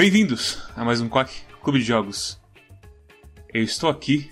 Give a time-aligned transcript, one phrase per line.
[0.00, 1.30] Bem-vindos a mais um Quack
[1.62, 2.40] Clube de Jogos.
[3.52, 4.30] Eu estou aqui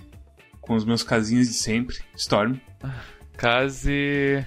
[0.59, 2.55] com os meus casinhos de sempre, Storm.
[3.37, 4.43] Case.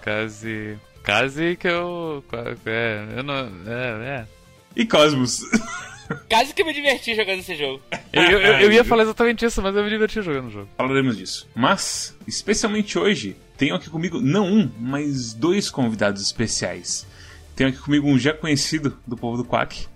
[0.00, 0.78] Case.
[1.02, 2.24] Case que eu.
[2.64, 3.34] É, eu não.
[3.66, 4.26] É, é.
[4.74, 5.42] E Cosmos.
[6.30, 7.82] Quase que eu me diverti jogando esse jogo.
[8.10, 10.68] Eu, eu, eu ia falar exatamente isso, mas eu me diverti jogando o jogo.
[10.78, 11.46] Falaremos disso.
[11.54, 17.06] Mas, especialmente hoje, tenho aqui comigo não um, mas dois convidados especiais.
[17.54, 19.88] Tenho aqui comigo um já conhecido do povo do Quack,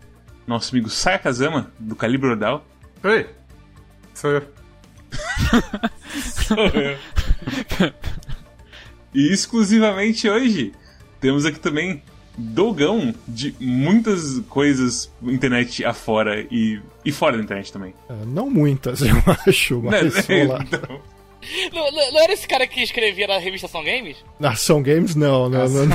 [0.48, 2.64] nosso amigo Saya Kazama, do Calibre Ordal.
[3.05, 3.27] Oi,
[4.14, 4.42] sou eu.
[6.47, 6.98] Sou eu.
[9.14, 10.73] e exclusivamente hoje,
[11.20, 12.03] temos aqui também
[12.36, 17.92] Dogão de muitas coisas internet afora e, e fora da internet também.
[18.08, 20.23] É, não muitas, eu acho, mas Né?
[20.47, 20.64] vamos lá.
[20.64, 21.01] Então,
[21.72, 24.17] Não, não- não era esse cara que escrevia na revista São Games?
[24.42, 25.86] Ação Games, não, não, não,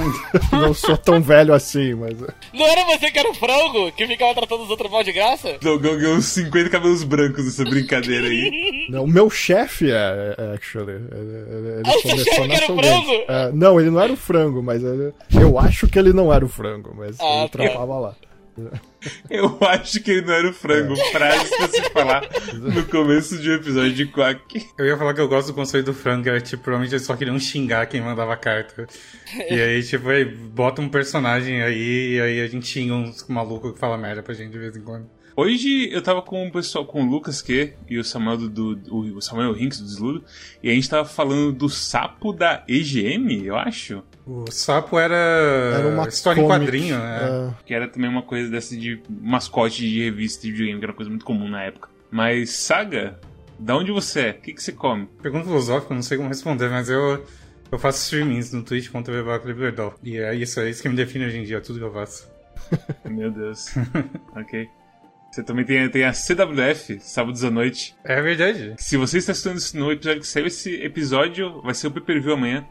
[0.52, 2.18] não sou tão velho assim, mas.
[2.54, 5.58] Não era você que era o frango que ficava tratando os outros mal de graça?
[5.62, 8.88] Dogão ganhou uns 50 cabelos brancos nessa brincadeira aí.
[8.90, 10.92] Não, o meu chefe é, é, actually.
[10.94, 12.82] Ele, ele- ele Ah, o seu chefe na era o frango?
[13.12, 13.26] Games.
[13.28, 16.44] É, não, ele não era o frango, mas ele- eu acho que ele não era
[16.46, 18.16] o frango, mas Ah, ele trampava lá.
[19.30, 20.96] Eu acho que ele não era o frango.
[21.12, 22.22] Frase pra se falar
[22.54, 24.66] no começo de um episódio de Quack.
[24.78, 27.16] Eu ia falar que eu gosto do conceito do frango, era tipo, provavelmente eles só
[27.16, 28.88] queriam xingar quem mandava carta.
[29.50, 33.74] E aí, tipo, aí, bota um personagem aí, e aí a gente xinga uns malucos
[33.74, 35.10] que fala merda pra gente de vez em quando.
[35.36, 39.18] Hoje eu tava com o pessoal, com o Lucas Q e o Samuel do, do-
[39.18, 40.24] o Samuel Hinks do Desludo,
[40.62, 44.04] e a gente tava falando do sapo da EGM, eu acho.
[44.26, 47.50] O sapo era, Era uma história em comic, quadrinho, né?
[47.52, 50.92] é, Que era também uma coisa dessa de mascote de revista de videogame, que era
[50.92, 51.90] uma coisa muito comum na época.
[52.10, 53.20] Mas, Saga,
[53.60, 54.30] da onde você é?
[54.32, 55.08] O que, que você come?
[55.22, 57.26] Pergunta filosófica, eu não sei como responder, mas eu,
[57.72, 59.24] eu faço streamings no twitch.tv.
[60.04, 62.32] E é isso, é isso que me define hoje em dia, tudo que eu faço.
[63.04, 63.74] Meu Deus.
[64.36, 64.70] ok.
[65.32, 67.96] Você também tem, tem a CWF, sábados à noite.
[68.04, 68.76] É verdade.
[68.78, 72.34] Se você está assistindo isso no episódio que saiu, esse episódio vai ser o pay-per-view
[72.34, 72.64] amanhã.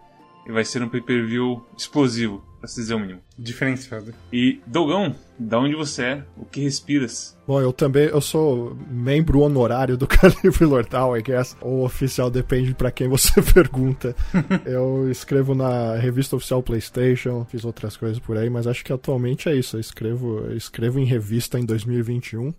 [0.46, 3.20] E vai ser um pay-per-view explosivo, pra se dizer o mínimo.
[3.38, 4.12] Diferenciado.
[4.32, 6.24] E, Dogão, da onde você é?
[6.36, 7.38] O que respiras?
[7.46, 11.56] Bom, eu também eu sou membro honorário do Calibre Lordal, I guess.
[11.60, 14.16] Ou oficial, depende pra quem você pergunta.
[14.66, 19.48] eu escrevo na revista oficial PlayStation, fiz outras coisas por aí, mas acho que atualmente
[19.48, 19.76] é isso.
[19.76, 22.52] Eu escrevo, eu escrevo em revista em 2021.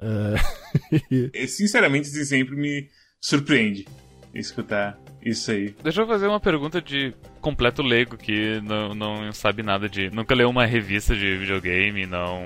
[0.00, 0.34] É,
[1.08, 2.88] e- E, sinceramente, isso sempre me
[3.20, 3.86] surpreende
[4.34, 5.74] escutar isso aí.
[5.82, 10.10] Deixa eu fazer uma pergunta de completo leigo que não, não sabe nada de.
[10.10, 12.44] Nunca leu uma revista de videogame, não.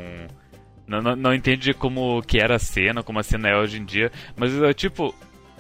[0.86, 3.84] Não, não, não entende como que era a cena, como a cena é hoje em
[3.84, 4.10] dia.
[4.36, 5.14] Mas, é, tipo,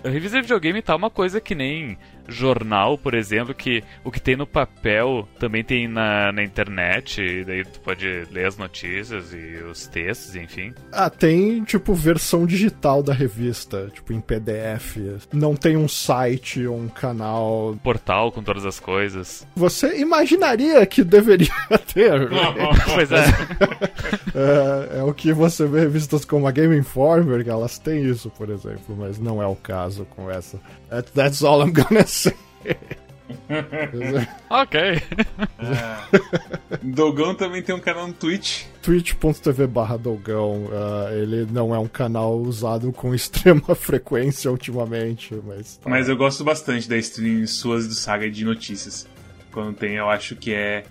[0.04, 1.98] a revista de videogame tá uma coisa que nem
[2.28, 7.20] jornal, por exemplo, que o que tem no papel também tem na, na internet.
[7.22, 10.72] E daí tu pode ler as notícias e os textos, enfim.
[10.92, 14.96] Ah, tem, tipo, versão digital da revista, tipo, em PDF.
[15.32, 17.76] Não tem um site ou um canal.
[17.82, 19.46] Portal com todas as coisas.
[19.56, 21.48] Você imaginaria que deveria
[21.92, 22.18] ter.
[22.30, 22.54] né?
[22.94, 23.24] pois é.
[24.36, 28.04] É, é o que você vê em revistas como a Game Informer, que elas têm
[28.04, 30.60] isso, por exemplo, mas não é o caso com essa.
[30.90, 32.34] That- that's all I'm gonna say.
[34.50, 35.02] ok.
[36.82, 38.64] Dogão também tem um canal no Twitch.
[38.82, 45.80] Twitch.tv barra Dogão, ah, ele não é um canal usado com extrema frequência ultimamente, mas...
[45.84, 49.06] Mas eu gosto bastante da stream suas e do Saga de notícias.
[49.52, 50.84] Quando tem, eu acho que é.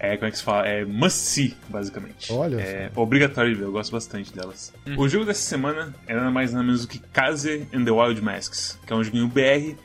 [0.00, 0.66] É, como é que se fala?
[0.66, 2.32] É must see, basicamente.
[2.32, 4.72] Olha É obrigatório de ver, eu gosto bastante delas.
[4.96, 8.20] O jogo dessa semana é nada mais nada menos do que Kaze and the Wild
[8.22, 9.76] Masks, que é um joguinho BR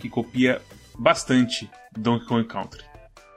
[0.00, 0.60] que copia
[0.98, 2.82] bastante Donkey Kong Country.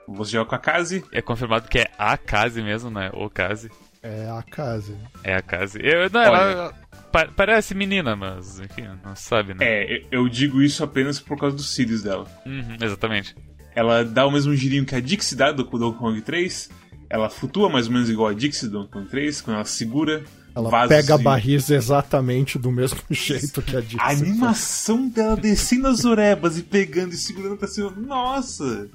[0.08, 3.10] Você joga com a Kaze, É confirmado que é a Case mesmo, né?
[3.14, 3.70] O Case.
[4.02, 4.94] É a casa.
[5.22, 5.78] É a Case.
[5.82, 6.74] Eu, não, ela
[7.10, 9.64] pa- parece menina, mas enfim, não sabe, né?
[9.64, 12.26] é, eu- eu digo isso apenas por causa dos cílios dela.
[12.44, 13.34] Uhum, exatamente.
[13.74, 16.70] Ela dá o mesmo girinho que a Dixie dá do Donkey Kong 3.
[17.08, 20.22] Ela flutua mais ou menos igual a Dixie do Donkey Kong 3, quando ela segura.
[20.54, 24.00] Ela vasos pega a barris exatamente do mesmo jeito que a Dixie.
[24.00, 27.90] A animação dela descendo as orebas e pegando e segurando pra cima.
[27.90, 28.88] Nossa!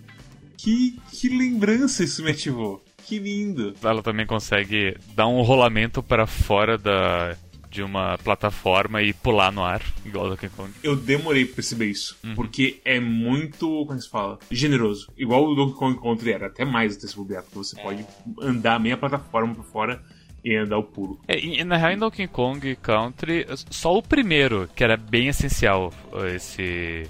[0.57, 2.83] Que, que lembrança isso me ativou.
[3.05, 3.73] Que lindo.
[3.81, 7.35] Ela também consegue dar um rolamento para fora da
[7.69, 10.71] de uma plataforma e pular no ar, igual do Donkey Kong.
[10.81, 12.17] Eu demorei pra perceber isso.
[12.35, 15.07] Porque é muito, como se fala, generoso.
[15.15, 18.05] Igual o Donkey Kong Country era, até mais até se bobear, porque você pode
[18.41, 20.01] andar meia plataforma por fora
[20.43, 21.19] e andar o pulo.
[21.27, 25.93] É, e, na real, em Donkey Kong Country, só o primeiro, que era bem essencial,
[26.33, 27.03] esse,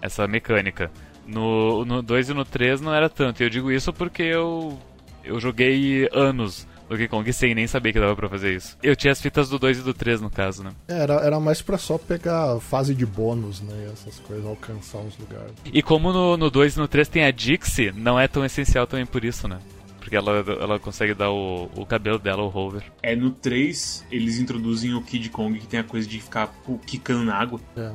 [0.00, 0.90] essa mecânica.
[1.26, 3.40] No 2 e no 3 não era tanto.
[3.40, 4.76] E eu digo isso porque eu,
[5.22, 8.76] eu joguei anos Donkey Kong sem nem saber que dava pra fazer isso.
[8.82, 10.72] Eu tinha as fitas do 2 e do 3, no caso, né?
[10.88, 13.86] Era, era mais pra só pegar fase de bônus, né?
[13.86, 15.52] e Essas coisas, alcançar uns lugares.
[15.72, 18.88] E como no, no 2 e no 3 tem a Dixie, não é tão essencial
[18.88, 19.60] também por isso, né?
[20.00, 22.82] Porque ela, ela consegue dar o, o cabelo dela, o rover.
[23.02, 26.52] É, no 3, eles introduzem o Kid Kong, que tem a coisa de ficar
[26.86, 27.60] quicando na água.
[27.76, 27.92] É.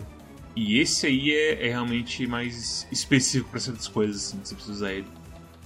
[0.55, 4.73] E esse aí é, é realmente mais específico pra certas coisas, assim, que você precisa
[4.73, 5.07] usar ele.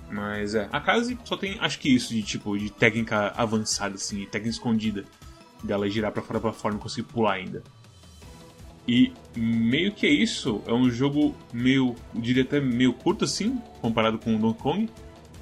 [0.09, 4.25] Mas é, a casa só tem, acho que isso, de tipo, de técnica avançada, assim,
[4.25, 5.05] técnica escondida.
[5.61, 7.61] Dela girar pra fora pra fora e não conseguir pular ainda.
[8.87, 13.61] E meio que é isso, é um jogo meio, eu diria até meio curto assim,
[13.81, 14.89] comparado com o Donkey Kong.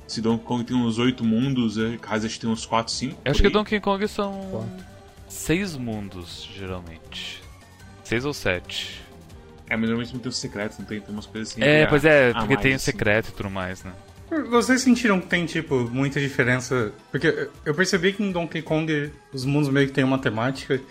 [0.08, 3.22] Se Donkey Kong tem uns 8 mundos, acho que tem uns 4, 5.
[3.26, 4.68] Eu acho que Donkey Kong são
[5.28, 7.42] seis mundos, geralmente.
[8.04, 9.02] Seis ou sete.
[9.70, 11.62] É, mas normalmente não tem os secretos, não tem, tem umas coisas assim.
[11.62, 12.86] É, pois é, a porque mais, tem o assim.
[12.86, 13.92] secreto e tudo mais, né?
[14.50, 16.94] Vocês sentiram que tem, tipo, muita diferença?
[17.12, 20.82] Porque eu percebi que em Donkey Kong os mundos meio que tem uma temática.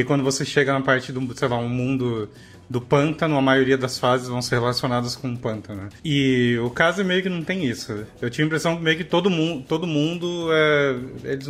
[0.00, 2.28] E quando você chega na parte do, sei lá, um mundo
[2.70, 5.88] do pântano, a maioria das fases vão ser relacionadas com o pântano.
[6.04, 8.04] E o caso meio que não tem isso.
[8.20, 11.46] Eu tinha a impressão que meio que todo mundo, todo mundo é, eles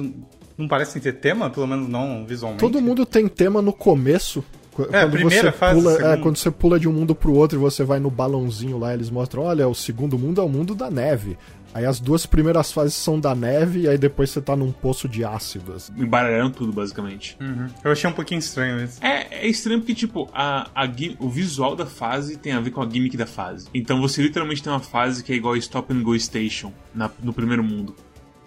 [0.57, 2.61] não- parecem ter tema, pelo menos não visualmente.
[2.61, 4.45] Todo mundo tem tema no começo.
[4.93, 7.61] É, primeira você fase, pula, é, quando você pula de um mundo pro outro e
[7.61, 10.89] você vai no balãozinho lá, eles mostram, olha, o segundo mundo é o mundo da
[10.89, 11.37] neve.
[11.75, 15.09] Aí as duas primeiras fases são da neve e aí depois você tá num poço
[15.09, 15.75] de ácido.
[15.75, 15.93] assim.
[15.97, 17.37] Embaralharam tudo, basicamente.
[17.41, 17.67] Uhum.
[17.85, 18.99] Eu achei um pouquinho estranho isso.
[19.05, 20.89] É, é estranho porque, tipo, a, a
[21.21, 23.69] o visual da fase tem a ver com a gimmick da fase.
[23.75, 27.11] Então você literalmente tem uma fase que é igual a Stop and Go Station na-
[27.23, 27.95] no primeiro mundo.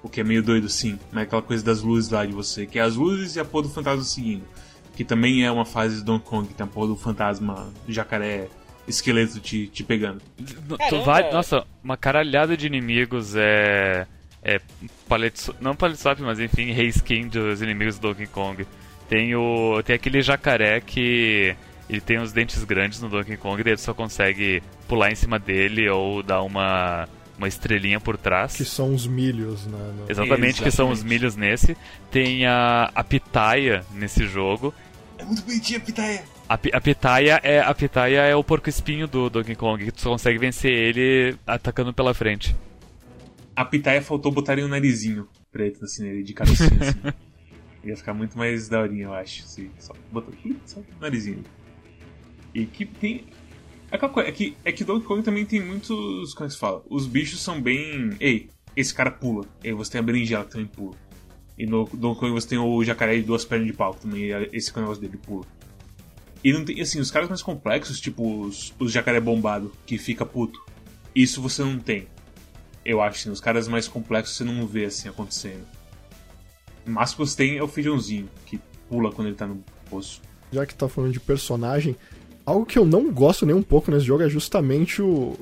[0.03, 0.97] O que é meio doido, sim.
[1.11, 2.65] Mas aquela coisa das luzes lá de você.
[2.65, 4.43] Que é as luzes e a porra do fantasma seguindo.
[4.95, 8.49] Que também é uma fase de Donkey Kong, que tem a porra do fantasma jacaré
[8.91, 10.21] esqueleto te, te pegando.
[10.89, 14.05] Tu vai, nossa, uma caralhada de inimigos é.
[14.43, 14.59] É
[15.07, 18.65] palette, swa- não palette swap, mas enfim, reskin dos inimigos do Donkey Kong.
[19.07, 19.81] Tem o.
[19.83, 21.55] Tem aquele jacaré que.
[21.89, 25.37] Ele tem os dentes grandes no Donkey Kong, daí ele só consegue pular em cima
[25.37, 27.07] dele ou dar uma.
[27.37, 28.55] Uma estrelinha por trás.
[28.55, 29.77] Que são os milhos, né?
[29.97, 31.19] no- Exatamente, que são os Exatamente.
[31.19, 31.77] milhos nesse.
[32.11, 34.71] Tem a, a pitaia nesse jogo.
[35.17, 36.23] É muito bonitinha a pitaia.
[36.51, 40.03] A, a pitaia é a pitaia é o porco espinho do Donkey Kong, que tu
[40.03, 42.53] consegue vencer ele atacando pela frente.
[43.55, 46.99] A pitaia faltou botarem um narizinho preto assim nele, de carocinho assim.
[47.87, 49.43] Ia ficar muito mais daorinha, eu acho.
[49.43, 50.33] Se só botar
[50.65, 51.41] só o narizinho.
[52.53, 53.27] E que tem.
[53.89, 56.33] Aquela coisa, é que, é que Donkey Kong também tem muitos.
[56.33, 56.83] Como é que se fala?
[56.89, 58.09] Os bichos são bem.
[58.19, 59.45] Ei, esse cara pula.
[59.63, 60.97] E aí você tem a berinjela que também pula.
[61.57, 64.49] E no Donkey Kong você tem o jacaré de duas pernas de pau, também é
[64.51, 65.45] esse é o negócio dele, pula.
[66.43, 70.25] E não tem, assim, os caras mais complexos, tipo os, os jacaré bombado, que fica
[70.25, 70.59] puto.
[71.15, 72.07] Isso você não tem.
[72.83, 75.63] Eu acho, assim, os caras mais complexos você não vê assim acontecendo.
[76.87, 80.19] O que você tem é o feijãozinho, que pula quando ele tá no poço.
[80.51, 81.95] Já que tá falando de personagem,
[82.43, 85.37] algo que eu não gosto nem um pouco nesse jogo é justamente o.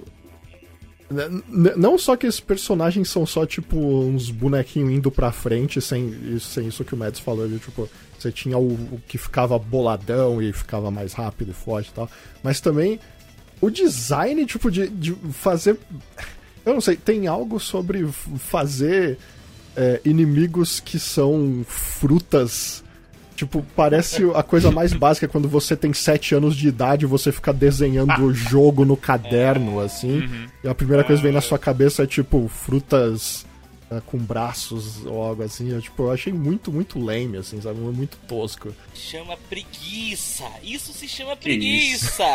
[1.09, 5.81] N- n- Não só que esses personagens são só, tipo, uns bonequinhos indo pra frente,
[5.81, 7.89] sem isso, sem isso que o Mads falou, de, tipo,
[8.21, 12.09] você tinha o, o que ficava boladão e ficava mais rápido e forte e tal,
[12.43, 12.99] mas também
[13.61, 15.77] o design, tipo, de, de fazer.
[16.65, 18.07] Eu não sei, tem algo sobre
[18.37, 19.17] fazer
[19.75, 22.83] é, inimigos que são frutas.
[23.35, 27.31] Tipo, parece a coisa mais básica quando você tem 7 anos de idade e você
[27.31, 30.29] fica desenhando o jogo no caderno, assim.
[30.63, 33.45] E a primeira coisa que vem na sua cabeça é, tipo, frutas
[33.91, 35.71] é, com braços ou algo assim.
[35.71, 37.79] Eu, tipo, eu achei muito, muito lame, assim, sabe?
[37.79, 38.73] Muito tosco.
[38.93, 40.49] Chama preguiça.
[40.61, 42.25] Isso se chama Que preguiça.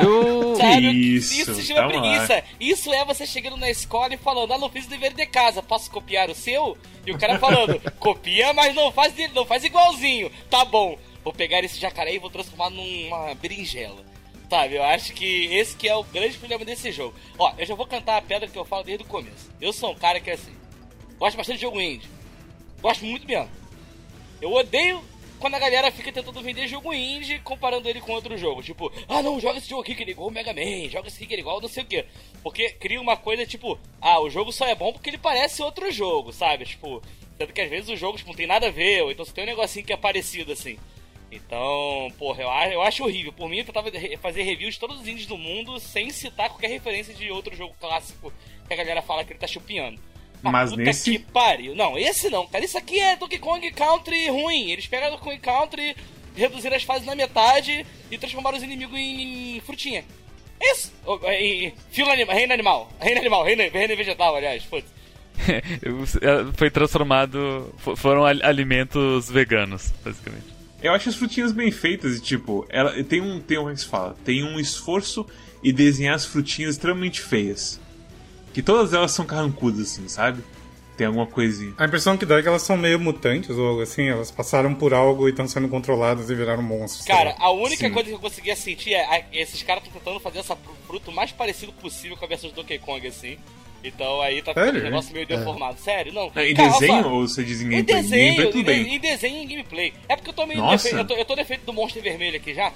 [0.59, 0.91] Sabe?
[1.17, 1.41] isso?
[1.41, 2.01] Isso se chama Calma lá.
[2.03, 2.45] preguiça.
[2.61, 5.63] Isso é você chegando na escola e falando, ah, não fiz o dever de casa,
[5.63, 6.77] posso copiar o seu?
[7.07, 10.31] E o cara falando, copia, mas não faz dele, não faz igualzinho.
[10.51, 14.05] Tá bom, vou pegar esse jacaré e vou transformar numa berinjela.
[14.51, 17.15] Sabe, eu acho que esse que é o grande problema desse jogo.
[17.39, 19.51] Ó, eu já vou cantar a pedra que eu falo desde o começo.
[19.61, 20.53] Eu sou um cara que é assim,
[21.25, 22.07] gosto bastante de jogo indie.
[22.83, 23.49] Gosto muito mesmo.
[24.43, 25.03] Eu odeio
[25.39, 28.63] quando a galera fica tentando vender jogo indie comparando ele com outro jogo.
[28.63, 31.09] Tipo, ah não, joga esse jogo aqui que ele é igual o Mega Man, joga
[31.09, 32.05] esse aqui que ele é igual não sei o que.
[32.43, 35.91] Porque cria uma coisa tipo, ah, o jogo só é bom porque ele parece outro
[35.91, 36.67] jogo, sabe?
[36.67, 37.03] Tipo,
[37.39, 39.33] tanto que às vezes o jogo tipo, não tem nada a ver, ou então você
[39.33, 40.79] tem um negocinho que é parecido assim.
[41.33, 43.33] Então, porra, eu acho, horrível.
[43.33, 46.69] Por mim, eu re- fazer reviews de todos os indies do mundo sem citar qualquer
[46.69, 48.33] referência de outro jogo clássico
[48.69, 50.01] que a galera fala que ele tá chupinhando.
[50.51, 51.75] Mas puta nesse- que pariu.
[51.75, 52.65] Não, esse não, cara.
[52.65, 54.71] Isso aqui é Donkey Kong Country ruim.
[54.71, 55.97] Eles pegaram Donkey Kong Country,
[56.37, 60.05] reduziram as fases na metade e transformaram os inimigos em, em frutinha.
[60.61, 60.93] Isso!
[61.39, 62.91] Em fila anima, reino animal.
[63.01, 64.85] Reino animal, reino, reino vegetal, aliás, foda
[66.57, 67.75] Foi transformado.
[67.97, 70.47] Foram alimentos veganos, basicamente.
[70.83, 73.41] Eu acho as frutinhas bem feitas e, tipo, ela tem um.
[73.41, 73.63] Tem um.
[73.63, 74.17] Como é que se fala?
[74.25, 75.27] Tem um esforço
[75.63, 77.81] e desenhar as frutinhas extremamente feias.
[78.55, 80.43] Que todas elas são carrancudas, assim, sabe?
[80.97, 81.75] Tem alguma coisinha.
[81.77, 84.73] A impressão que dá é que elas são meio mutantes, ou algo assim, elas passaram
[84.73, 87.05] por algo e estão sendo controladas e viraram monstros.
[87.05, 87.93] Cara, a única Sim.
[87.93, 90.57] coisa que eu conseguia sentir é, esses caras estão tentando fazer essa
[90.87, 93.37] fruta o mais parecido possível com a versão do Donkey Kong, assim.
[93.83, 95.75] Então aí tá ficando um negócio meio deformado.
[95.75, 95.83] É.
[95.83, 96.31] Sério, não.
[96.35, 97.99] É, em cara, desenho ou você diz em gameplay?
[97.99, 99.93] Em desenho, em, em, em, desenho e em gameplay.
[100.09, 102.55] É porque eu tô meio defeito, eu, tô, eu tô defeito do monstro vermelho aqui
[102.55, 102.73] já.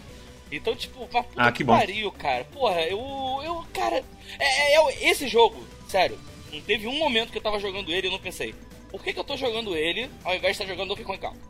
[0.51, 2.45] Então, tipo, mas puta ah, que, que pariu, cara.
[2.45, 2.99] Porra, eu.
[3.45, 4.03] Eu, cara.
[4.39, 6.19] É, é, é, esse jogo, sério.
[6.53, 8.55] Não teve um momento que eu tava jogando ele e não pensei,
[8.91, 11.41] por que, que eu tô jogando ele ao invés de estar jogando Donkey Kong Country?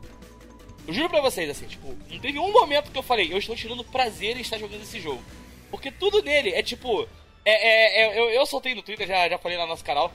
[0.85, 3.55] Eu juro pra vocês, assim, tipo, não teve um momento que eu falei, eu estou
[3.55, 5.23] tirando prazer em estar jogando esse jogo.
[5.69, 7.07] Porque tudo nele é tipo.
[7.45, 10.11] É, é, é eu, eu soltei no Twitter, já, já falei lá no nosso canal.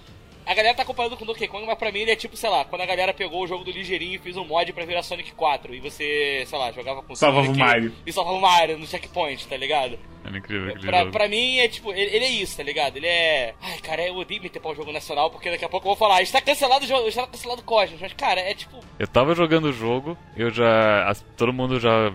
[0.46, 2.64] A galera tá comparando com Donkey Kong, mas pra mim ele é tipo, sei lá,
[2.64, 5.32] quando a galera pegou o jogo do Ligeirinho e fez um mod pra virar Sonic
[5.32, 7.92] 4 e você, sei lá, jogava com Salvava Sonic o Mario.
[8.06, 9.98] E salvava o Mario no checkpoint, tá ligado?
[10.24, 12.96] É incrível, pra, pra mim é tipo, ele, ele, é isso, tá ligado?
[12.96, 13.54] Ele é.
[13.60, 15.96] Ai, cara, eu odeio meter pra um jogo nacional porque daqui a pouco eu vou
[15.96, 18.80] falar, está cancelado o jogo, está cancelado o Cosmos, mas cara, é tipo.
[18.98, 21.14] Eu tava jogando o jogo, eu já.
[21.36, 22.12] Todo mundo já,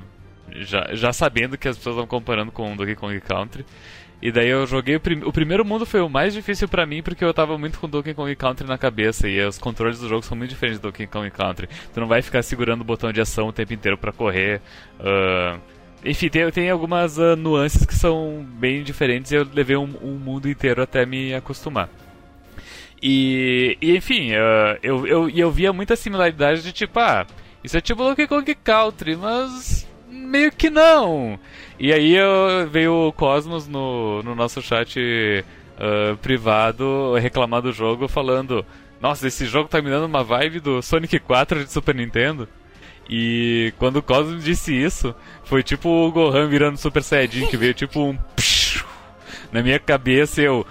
[0.51, 0.89] já.
[0.93, 3.63] Já sabendo que as pessoas estavam comparando com o Donkey Kong Country.
[4.21, 5.21] E daí eu joguei o, prim...
[5.23, 8.13] o primeiro mundo foi o mais difícil para mim porque eu tava muito com Donkey
[8.13, 11.29] Kong Country na cabeça e os controles do jogo são muito diferentes do Donkey Kong
[11.31, 11.69] Country.
[11.93, 14.61] Tu não vai ficar segurando o botão de ação o tempo inteiro para correr.
[14.99, 15.59] Uh...
[16.03, 20.17] Enfim, tem, tem algumas uh, nuances que são bem diferentes e eu levei um, um
[20.17, 21.89] mundo inteiro até me acostumar.
[23.01, 27.25] E, e enfim, uh, eu, eu, eu via muita similaridade de tipo, ah,
[27.63, 29.88] isso é tipo Donkey Kong Country, mas
[30.29, 31.39] meio que não.
[31.79, 38.07] E aí eu, veio o Cosmos no, no nosso chat uh, privado reclamar do jogo,
[38.07, 38.65] falando:
[39.01, 42.47] Nossa, esse jogo tá me dando uma vibe do Sonic 4 de Super Nintendo.
[43.09, 47.73] E quando o Cosmos disse isso, foi tipo o Gohan virando Super Saiyajin, que veio
[47.73, 48.17] tipo um.
[49.51, 50.65] na minha cabeça eu.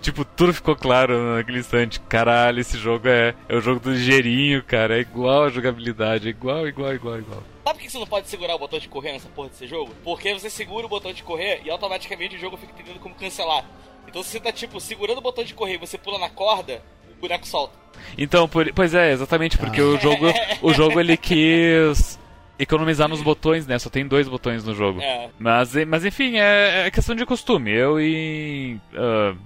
[0.00, 1.98] Tipo, tudo ficou claro naquele instante.
[2.00, 4.96] Caralho, esse jogo é, é o jogo do ligeirinho, cara.
[4.96, 7.42] É igual a jogabilidade, é igual, igual, igual, igual.
[7.64, 9.94] Sabe por que você não pode segurar o botão de correr nessa porra desse jogo?
[10.04, 13.64] Porque você segura o botão de correr e automaticamente o jogo fica entendendo como cancelar.
[14.06, 16.82] Então se você tá, tipo, segurando o botão de correr e você pula na corda,
[17.16, 17.74] o boneco solta.
[18.18, 19.84] Então, por, pois é, exatamente, porque ah.
[19.84, 20.26] o jogo
[20.60, 22.18] o jogo ele quis
[22.58, 23.78] economizar nos botões, né?
[23.78, 25.00] Só tem dois botões no jogo.
[25.00, 25.30] É.
[25.38, 27.70] Mas, mas enfim, é, é questão de costume.
[27.70, 28.76] Eu em.
[28.92, 29.36] Uh,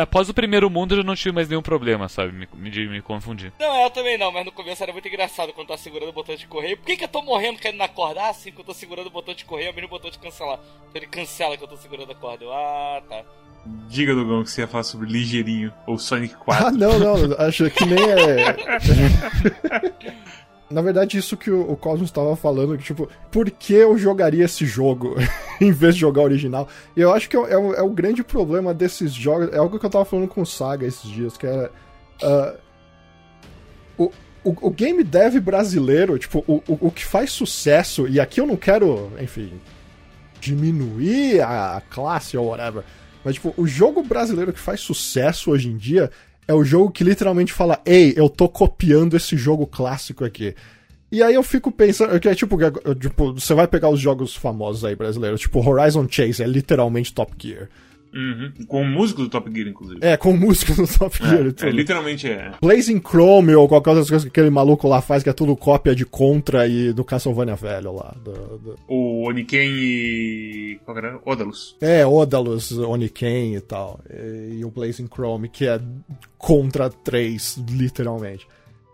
[0.00, 2.32] após o primeiro mundo eu já não tive mais nenhum problema, sabe?
[2.32, 3.52] Me, me, me confundir.
[3.58, 6.12] Não, eu também não, mas no começo era muito engraçado quando eu tava segurando o
[6.12, 6.76] botão de correr.
[6.76, 8.28] Por que, que eu tô morrendo caindo na corda?
[8.28, 10.18] Ah, sim, quando eu tô segurando o botão de correr, eu abri o botão de
[10.18, 10.58] cancelar.
[10.88, 12.44] Então ele cancela que eu tô segurando a corda.
[12.44, 13.24] Eu, ah, tá.
[13.88, 16.66] Diga, Dogão, que você ia falar sobre Ligeirinho ou Sonic 4.
[16.66, 18.56] Ah, não, não, acho que nem é.
[20.74, 24.66] Na verdade, isso que o, Cosmos estava falando, que tipo, por que eu jogaria esse
[24.66, 25.14] jogo
[25.60, 26.68] em vez de jogar o original?
[26.96, 29.52] E eu acho que é, é, é, o grande problema desses jogos.
[29.52, 31.70] É algo que eu tava falando com o Saga esses dias, que era.
[32.20, 32.58] Uh,
[33.96, 34.12] o,
[34.42, 38.46] o, o, game dev brasileiro, tipo, o, o, o, que faz sucesso, e aqui eu
[38.46, 39.52] não quero, enfim,
[40.40, 42.82] diminuir a classe ou whatever,
[43.24, 46.10] mas, tipo, o jogo brasileiro que faz sucesso hoje em dia
[46.46, 50.54] é o jogo que literalmente fala: Ei, eu tô copiando esse jogo clássico aqui.
[51.10, 52.58] E aí eu fico pensando, que é tipo,
[52.98, 57.32] tipo, você vai pegar os jogos famosos aí brasileiros, tipo Horizon Chase é literalmente Top
[57.38, 57.68] Gear.
[58.14, 58.52] Uhum.
[58.68, 59.98] Com o músico do Top Gear, inclusive.
[60.00, 61.54] É, com o músico do Top é, Gear.
[61.62, 62.52] É, literalmente é.
[62.60, 65.94] Blazing Chrome ou qualquer outra coisa que aquele maluco lá faz, que é tudo cópia
[65.94, 68.14] de Contra e do Castlevania velho lá.
[68.22, 68.78] Do, do...
[68.86, 70.78] O Oniken e.
[70.84, 71.20] Qual era?
[71.24, 71.76] Odalus.
[71.80, 74.00] É, Odalus, Oniken e tal.
[74.08, 75.80] E, e o Blazing Chrome, que é
[76.38, 78.46] Contra 3, literalmente.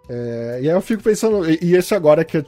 [0.09, 2.45] É, e aí eu fico pensando, e, e esse agora que é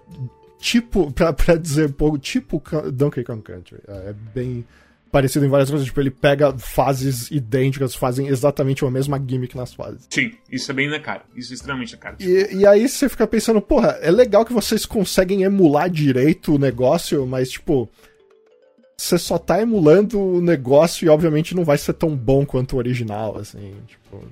[0.59, 2.63] tipo, pra, pra dizer pouco, tipo
[2.93, 3.79] Donkey Kong Country.
[3.87, 4.65] É, é bem
[5.13, 5.87] parecido em várias coisas.
[5.87, 10.09] Tipo, ele pega fases idênticas, fazem exatamente a mesma gimmick nas fases.
[10.11, 11.23] Sim, isso é bem na cara.
[11.37, 12.17] Isso é extremamente na cara.
[12.19, 16.59] E, e aí você fica pensando, porra, é legal que vocês conseguem emular direito o
[16.59, 17.89] negócio, mas, tipo,
[19.03, 22.79] você só tá emulando o negócio e obviamente não vai ser tão bom quanto o
[22.79, 24.25] original, assim, tipo,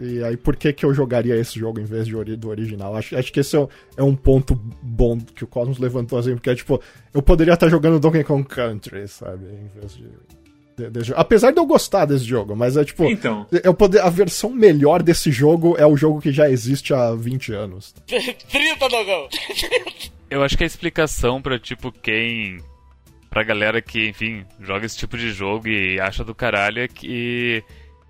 [0.00, 2.96] e aí por que que eu jogaria esse jogo em vez de, do original?
[2.96, 3.68] Acho, acho que esse é um,
[3.98, 6.80] é um ponto bom que o Cosmos levantou, assim, porque é tipo,
[7.14, 10.08] eu poderia estar jogando Donkey Kong Country, sabe, em vez de...
[10.76, 13.04] De, de, Apesar de eu gostar desse jogo, mas é tipo.
[13.06, 13.46] Então.
[13.64, 17.54] Eu poder, a versão melhor desse jogo é o jogo que já existe há 20
[17.54, 17.94] anos.
[18.04, 19.26] 30, Dogão!
[20.28, 22.60] eu acho que a explicação pra, tipo, quem
[23.30, 27.62] pra galera que, enfim, joga esse tipo de jogo e acha do caralho é que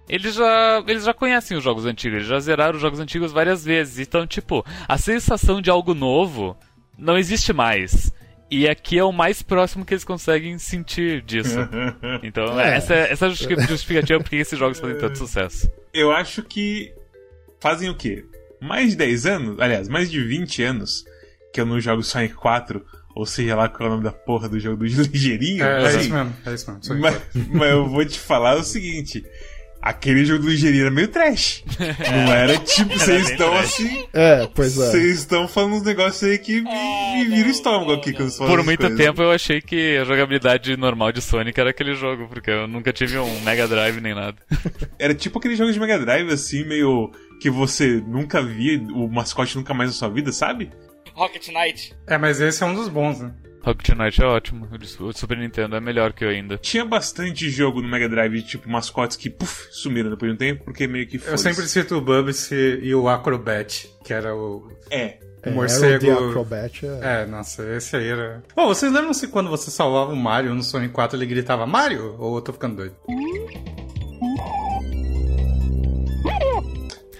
[0.08, 3.64] eles já, eles já conhecem os jogos antigos, eles já zeraram os jogos antigos várias
[3.64, 3.98] vezes.
[4.06, 6.56] Então, tipo, a sensação de algo novo
[6.96, 8.12] não existe mais.
[8.48, 11.58] E aqui é o mais próximo que eles conseguem sentir disso.
[12.22, 12.76] Então, É.
[12.76, 13.32] essa, essa é a
[13.66, 15.68] justificativa por que esses jogos fazem tanto sucesso.
[15.92, 16.92] Eu acho que
[17.60, 18.24] fazem o quê?
[18.62, 19.60] Mais de 10 anos?
[19.60, 21.04] Aliás, mais de 20 anos
[21.52, 22.84] que eu não jogo Sonic 4,
[23.16, 25.64] ou seja lá qual é o nome da porra do jogo do ligeirinho.
[25.64, 27.00] É, é isso mesmo, é isso mesmo.
[27.00, 29.24] Mas, mas eu vou te falar o seguinte:
[29.80, 31.64] aquele jogo do ligeirinho era meio trash.
[31.78, 33.64] Não era tipo, vocês estão trash.
[33.64, 34.04] assim.
[34.12, 34.90] É, pois é.
[34.90, 38.16] Vocês estão falando uns negócios aí que me, me viram o estômago aqui não.
[38.18, 38.98] quando vocês falam Por muito coisas.
[38.98, 42.92] tempo eu achei que a jogabilidade normal de Sonic era aquele jogo, porque eu nunca
[42.92, 44.36] tive um Mega Drive nem nada.
[44.98, 47.10] Era tipo aquele jogo de Mega Drive, assim, meio.
[47.40, 50.70] que você nunca via, o mascote nunca mais na sua vida, sabe?
[51.16, 51.94] Rocket Knight.
[52.06, 53.32] É, mas esse é um dos bons, né?
[53.64, 56.56] Rocket Knight é ótimo, o o Super Nintendo é melhor que eu ainda.
[56.58, 60.64] Tinha bastante jogo no Mega Drive, tipo, mascotes que, puf, sumiram depois de um tempo,
[60.64, 61.32] porque meio que foi.
[61.32, 65.18] Eu sempre cito o Bubsy e o Acrobat, que era o, É.
[65.44, 66.06] o É, morcego.
[66.06, 67.22] Aero the Acrobat é...
[67.22, 68.40] É, nossa, esse aí era.
[68.54, 72.14] Bom, vocês lembram-se quando você salvava o Mario no Sonic 4 ele gritava Mario?
[72.20, 72.94] Ou eu tô ficando doido?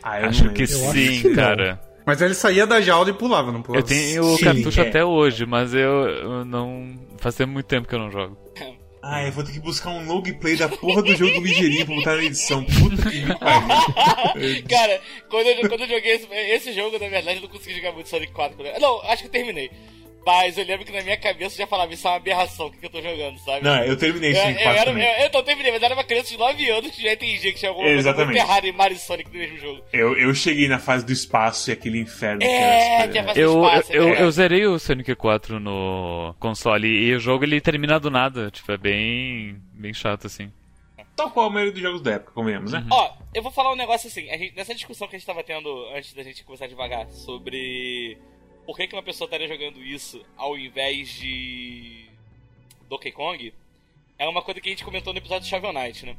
[0.03, 0.87] Ah, eu Acho que lembro.
[0.88, 1.35] acho sim, que não.
[1.35, 1.81] cara.
[2.07, 3.85] Mas ele saía da jaula e pulava, não pulava?
[3.85, 4.89] Eu tenho o Sim, cartucho é.
[4.89, 6.95] até hoje, mas eu, eu não.
[7.19, 8.39] Faz tempo- muito tempo que eu não jogo.
[9.03, 11.87] Ah, eu vou ter que buscar um log play da porra do jogo do ligeirinho
[11.87, 12.65] pra botar na edição.
[12.65, 14.63] Puta que pariu.
[14.69, 17.93] Cara, quando eu, quando eu joguei esse, esse jogo, na verdade, eu não consegui jogar
[17.93, 18.57] muito Sonic 4.
[18.57, 19.71] quando eu- Não, acho que eu terminei.
[20.26, 22.70] Mas eu lembro que na minha cabeça eu já falava, isso é uma aberração, o
[22.72, 23.62] que, que eu tô jogando, sabe?
[23.64, 25.07] Não, eu terminei eu, Sonic eu, 4 era, também.
[25.07, 27.59] eu, eu não terminei, mas era uma criança de 9 anos que já entendia que
[27.61, 28.37] tinha alguma coisa Exatamente.
[28.37, 29.83] muito errada em Mario e Sonic no mesmo jogo.
[29.92, 33.20] Eu, eu cheguei na fase do espaço e aquele inferno que É, era que é
[33.20, 34.22] essa- fase- Eu, eu, espaço, eu, é.
[34.22, 38.51] eu zerei o Sonic 4 no console e o jogo ele termina do nada.
[38.51, 39.57] Tipo, é bem.
[39.74, 40.51] bem chato assim.
[41.14, 42.85] Tal qual a maioria dos jogos da época, convenhamos, né?
[42.90, 45.42] Ó, eu vou falar um negócio assim, a gente- nessa discussão que a gente tava
[45.42, 48.18] tendo antes da gente começar devagar, sobre
[48.66, 52.07] por que, que uma pessoa estaria jogando isso ao invés de
[52.88, 53.55] Donkey Kong,
[54.18, 56.16] é uma coisa que a gente comentou no episódio de Shovel Knight, né?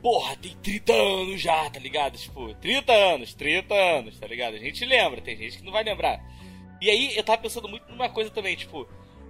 [0.00, 2.16] Porra, tem 30 anos já, tá ligado?
[2.16, 4.54] Tipo, 30 anos, 30 anos, tá ligado?
[4.54, 6.22] A gente lembra, tem gente que não vai lembrar.
[6.80, 8.86] E aí, eu tava pensando muito numa coisa também, tipo,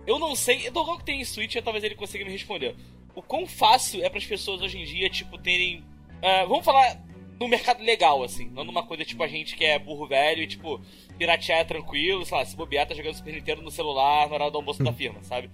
[0.06, 2.74] eu não sei, do Gon que tem em Switch, talvez ele consiga me responder.
[3.14, 5.84] O quão fácil é para as pessoas hoje em dia, tipo, terem.
[6.20, 7.00] ah, vamos falar
[7.38, 10.46] no mercado legal, assim, não numa coisa tipo a gente que é burro velho e,
[10.46, 10.80] tipo,
[11.18, 14.50] piratear é tranquilo, sei lá, se bobear tá jogando Super Nintendo no celular na hora
[14.50, 15.50] do almoço da firma, sabe?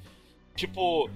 [0.56, 1.08] Tipo,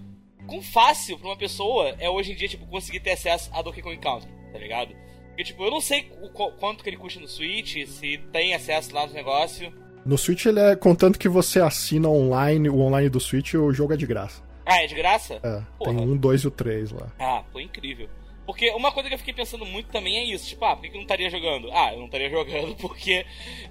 [0.46, 3.82] quão fácil pra uma pessoa é hoje em dia, tipo, conseguir ter acesso a Donkey
[3.82, 4.94] Kong Country, tá ligado?
[5.28, 8.54] Porque, tipo, eu não sei o qu- quanto que ele custa no Switch, se tem
[8.54, 9.72] acesso lá no negócio.
[10.06, 13.94] No Switch ele é, contanto que você assina online, o online do Switch, o jogo
[13.94, 14.42] é de graça.
[14.66, 15.34] Ah, é de graça?
[15.42, 15.92] É, Porra.
[15.94, 17.08] tem um, dois e o três lá.
[17.18, 18.08] Ah, foi incrível.
[18.46, 20.88] Porque uma coisa que eu fiquei pensando muito também é isso, tipo, ah, por que
[20.88, 21.70] eu não estaria jogando?
[21.72, 23.24] Ah, eu não estaria jogando porque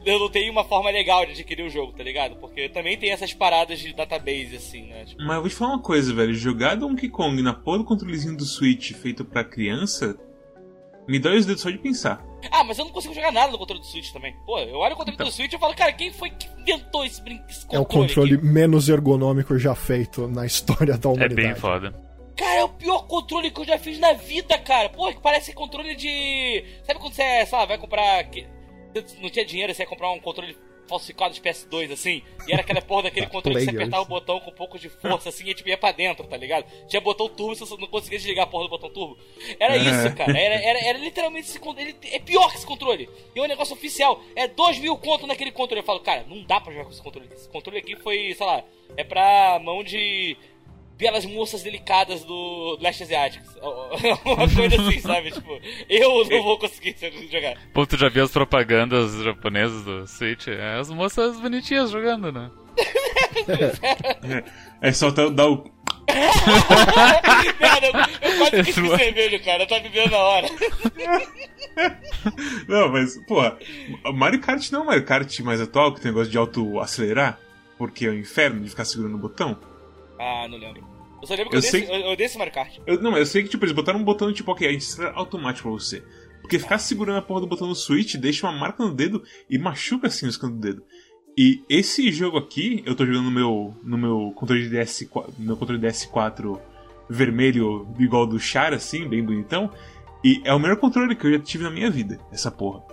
[0.06, 2.36] eu não tenho uma forma legal de adquirir o jogo, tá ligado?
[2.38, 5.06] Porque também tem essas paradas de database, assim, né?
[5.06, 6.34] Tipo, Mas eu vou te falar uma coisa, velho.
[6.34, 10.18] Jogar Donkey Kong na porra do controlezinho do Switch feito pra criança
[11.08, 12.24] me dói os dedos só de pensar.
[12.50, 14.34] ah, mas eu não consigo jogar nada no controle do Switch também.
[14.46, 17.04] Pô, eu olho o controle do Switch e eu falo, cara, quem foi que inventou
[17.06, 18.08] esse, brin- esse É o controle?
[18.08, 18.46] controle aqui?
[18.46, 21.36] menos ergonômico já feito na história da É humanidade.
[21.36, 21.94] bem foda.
[22.36, 24.90] Cara, é o pior controle que eu já fiz na vida, cara.
[24.90, 26.64] Pô, que parece controle de.
[26.84, 28.26] Sabe quando você, sei lá, vai comprar.
[29.20, 32.22] Não tinha dinheiro, você ia comprar um controle falsificado de PS2, assim.
[32.48, 34.78] E era aquela porra daquele Da controle que você apertava o botão com um pouco
[34.78, 36.66] de força, assim, e tipo, ia pra dentro, tá ligado?
[36.88, 39.18] Tinha botão turbo, você não conseguia desligar a porra do botão turbo.
[39.60, 40.38] Era isso, cara.
[40.38, 41.96] Era, era, era literalmente esse controle.
[42.12, 43.10] É pior que esse controle.
[43.36, 44.22] E é um negócio oficial.
[44.36, 45.82] É 2 mil conto naquele controle.
[45.82, 47.30] Eu falo, cara, não dá pra jogar com esse controle.
[47.32, 48.64] Esse controle aqui foi, sei lá,
[48.96, 50.38] é pra mão de
[50.98, 52.44] belas moças delicadas do
[52.78, 53.46] do leste asiático.
[54.26, 55.32] Uma coisa assim, sabe?
[55.32, 56.96] Tipo, eu não vou conseguir
[57.32, 57.58] jogar.
[57.74, 60.48] Pô, tu já viu as propagandas japonesas do Switch?
[60.48, 62.50] É as moças bonitinhas jogando, né?
[64.82, 65.72] É só tá- dar o.
[67.60, 69.64] Merda, eu, eu quase esqueci cerveja, cara.
[69.64, 70.48] Eu tava bebendo na hora.
[72.68, 73.58] Não, mas, porra,
[74.14, 77.40] Mario Kart não é um Mario Kart mais atual que tem negócio de auto-acelerar,
[77.78, 79.58] porque é o inferno de ficar segurando o botão.
[80.24, 80.84] Ah, não lembro.
[81.22, 82.78] Eu só lembro que Eu eu, sei dei, esse- eu, eu dei esse Mario Kart.
[82.86, 85.14] Eu, não, eu sei que, tipo, eles botaram um botão tipo, ok, a gente acelera
[85.16, 86.04] automático pra você.
[86.42, 89.58] Porque ficar segurando a porra do botão no Switch deixa uma marca no dedo e
[89.58, 90.84] machuca assim os cantos do dedo.
[91.38, 95.56] E esse jogo aqui, eu tô jogando no meu, no meu controle de DS4, meu
[95.58, 96.60] controle DS4
[97.10, 99.72] vermelho igual do Char, assim, bem bonitão.
[100.24, 102.84] E é o melhor controle que eu já tive na minha vida, essa porra.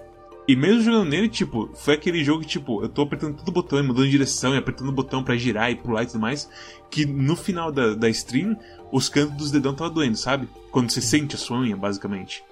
[0.50, 3.52] E mesmo jogando nele, tipo, foi aquele jogo que, tipo, eu tô apertando todo o
[3.52, 6.18] botão e mudando de direção e apertando o botão pra girar e pular e tudo
[6.18, 6.50] mais.
[6.90, 8.58] Que no final da, da stream,
[8.90, 10.48] os cantos dos dedão tava doendo, sabe?
[10.72, 12.42] Quando você sente a sua unha, basicamente.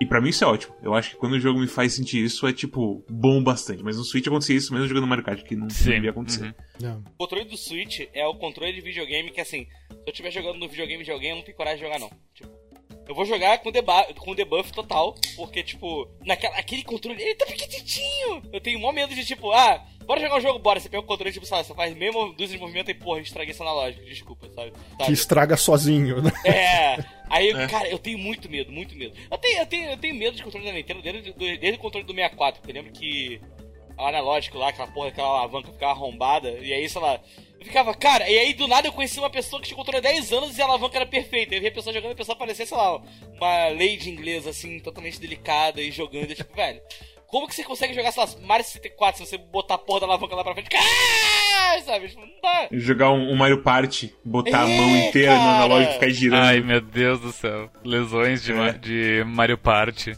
[0.00, 0.74] E pra mim isso é ótimo.
[0.82, 3.84] Eu acho que quando o jogo me faz sentir isso é, tipo, bom bastante.
[3.84, 5.90] Mas no Switch acontecia isso mesmo jogando Mario Kart, que não Sim.
[5.90, 6.42] devia acontecer.
[6.42, 6.54] Uhum.
[6.80, 7.04] Não.
[7.14, 10.58] O controle do Switch é o controle de videogame que, assim, se eu estiver jogando
[10.58, 12.10] no videogame de alguém, eu não tenho coragem de jogar, não.
[12.34, 12.50] Tipo,
[13.08, 17.46] eu vou jogar com, debuff, com debuff total, porque, tipo, naquela, aquele controle, ele tá
[17.46, 18.42] pequenininho.
[18.52, 20.78] Eu tenho mó medo de, tipo, ah, bora jogar um jogo, bora.
[20.78, 23.52] Você pega o controle, tipo, sabe, você faz meia dúzia de movimento e, porra, estraguei
[23.52, 24.72] esse analógico, desculpa, sabe?
[24.72, 25.12] Que Sabe?
[25.14, 26.30] estraga sozinho, né?
[26.44, 27.02] É.
[27.30, 29.16] Aí, cara, eu tenho muito medo, muito medo.
[29.30, 32.06] Eu tenho, eu tenho, eu tenho medo de controle da Nintendo desde, desde o controle
[32.06, 33.40] do 64, porque eu lembro que
[33.96, 37.18] o analógico lá, aquela porra, aquela alavanca ficava arrombada, e aí, sei lá,
[37.60, 40.10] eu ficava, cara, e aí do nada eu conheci uma pessoa que tinha controle há
[40.12, 41.54] 10 anos e a alavanca era perfeita.
[41.54, 44.78] Eu vi a pessoa jogando e a pessoa parecia, sei lá, uma lady inglesa, assim,
[44.80, 46.80] totalmente delicada e jogando, e tipo, velho.
[47.26, 50.06] Como que você consegue jogar, sei lá, Mario 64 se você botar a porra da
[50.06, 50.70] alavanca lá pra frente?
[50.74, 52.08] Ah, sabe?
[52.08, 52.68] Tipo, não dá.
[52.72, 55.56] Jogar um, um Mario Party, botar a É, mão inteira no cara.
[55.56, 56.42] analógico e ficar girando.
[56.46, 57.68] Ai, meu Deus do céu.
[57.84, 58.72] Lesões de, É.
[58.72, 60.16] de Mario Party.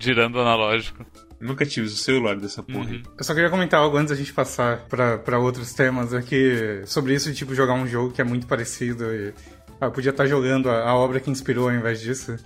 [0.00, 1.06] Girando o analógico.
[1.42, 2.88] Nunca tive o celular dessa porra.
[2.90, 3.02] aí.
[3.18, 7.14] Eu só queria comentar algo antes da gente passar pra, pra outros temas aqui sobre
[7.14, 9.34] isso de tipo jogar um jogo que é muito parecido e
[9.80, 12.36] ah, eu podia estar jogando a, a obra que inspirou ao invés disso.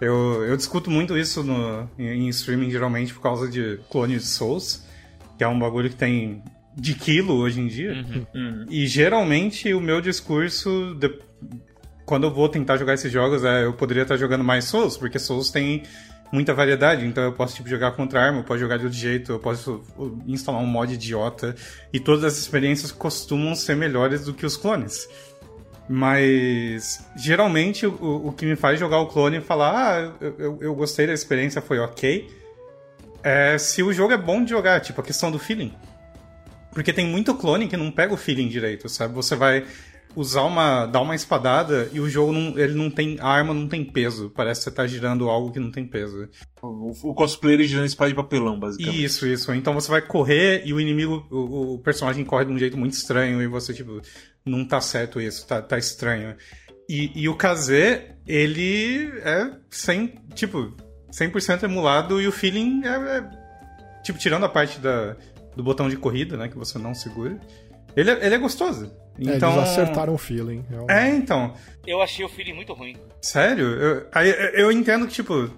[0.00, 4.28] Eu, eu discuto muito isso no, em, em streaming geralmente por causa de clones de
[4.28, 4.84] Souls,
[5.38, 6.42] que é um bagulho que tem
[6.76, 7.92] de quilo hoje em dia.
[8.34, 8.66] Hum.
[8.68, 11.20] E geralmente o meu discurso, de-
[12.04, 15.18] quando eu vou tentar jogar esses jogos, é eu poderia estar jogando mais Souls, porque
[15.20, 15.84] Souls tem
[16.32, 19.32] muita variedade, então eu posso tipo, jogar contra arma, eu posso jogar de outro jeito,
[19.32, 21.54] eu posso uh, instalar um mod idiota,
[21.92, 25.06] e todas as experiências costumam ser melhores do que os clones.
[25.88, 30.58] Mas geralmente o, o que me faz jogar o clone e falar, ah, eu, eu,
[30.62, 32.30] eu gostei da experiência, foi ok,
[33.22, 35.74] é se o jogo é bom de jogar, tipo a questão do feeling.
[36.72, 39.12] Porque tem muito clone que não pega o feeling direito, sabe?
[39.14, 39.66] Você vai
[40.14, 40.86] usar uma.
[40.86, 42.58] dar uma espadada e o jogo não.
[42.58, 43.18] ele não tem.
[43.20, 44.30] A arma não tem peso.
[44.30, 46.28] Parece que você tá girando algo que não tem peso.
[46.60, 49.04] O, o cosplayer girando espada de papelão, basicamente.
[49.04, 49.52] Isso, isso.
[49.54, 51.26] Então você vai correr e o inimigo.
[51.30, 54.00] O, o personagem corre de um jeito muito estranho e você, tipo,
[54.44, 56.36] não tá certo isso, tá, tá estranho.
[56.88, 57.70] E, e o KZ,
[58.26, 60.74] ele é 100, tipo,
[61.10, 63.30] 100% emulado e o feeling é, é,
[64.02, 65.16] tipo, tirando a parte da,
[65.56, 67.38] do botão de corrida, né, que você não segura,
[67.96, 68.92] ele é, ele é gostoso.
[69.18, 70.64] É, Então, eles acertaram o feeling.
[70.70, 71.54] É um- É, então.
[71.86, 72.96] Eu achei o feeling muito ruim.
[73.20, 73.66] Sério?
[73.66, 74.06] Eu,
[74.54, 75.50] eu entendo que, tipo,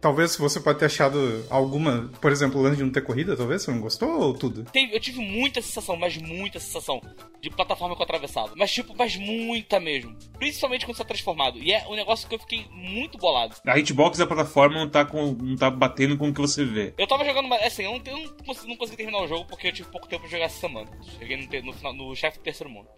[0.00, 3.62] talvez você pode ter achado alguma, por exemplo, o lance de não ter corrida, talvez
[3.62, 4.64] você não gostou ou tudo?
[4.74, 7.00] Eu tive muita sensação, mas muita sensação
[7.42, 8.52] de plataforma com atravessado.
[8.56, 10.14] Mas, tipo, mas muita mesmo.
[10.38, 11.58] Principalmente quando você tá transformado.
[11.58, 13.56] E é um negócio que eu fiquei muito bolado.
[13.66, 16.94] A hitbox da plataforma não tá, com, não tá batendo com o que você vê.
[16.96, 19.44] Eu tava jogando, mas, assim, eu não, eu não consegui, não consegui terminar o jogo
[19.46, 20.88] porque eu tive pouco tempo pra jogar essa semana.
[21.18, 22.88] Cheguei no, no, final- no chefe do terceiro mundo.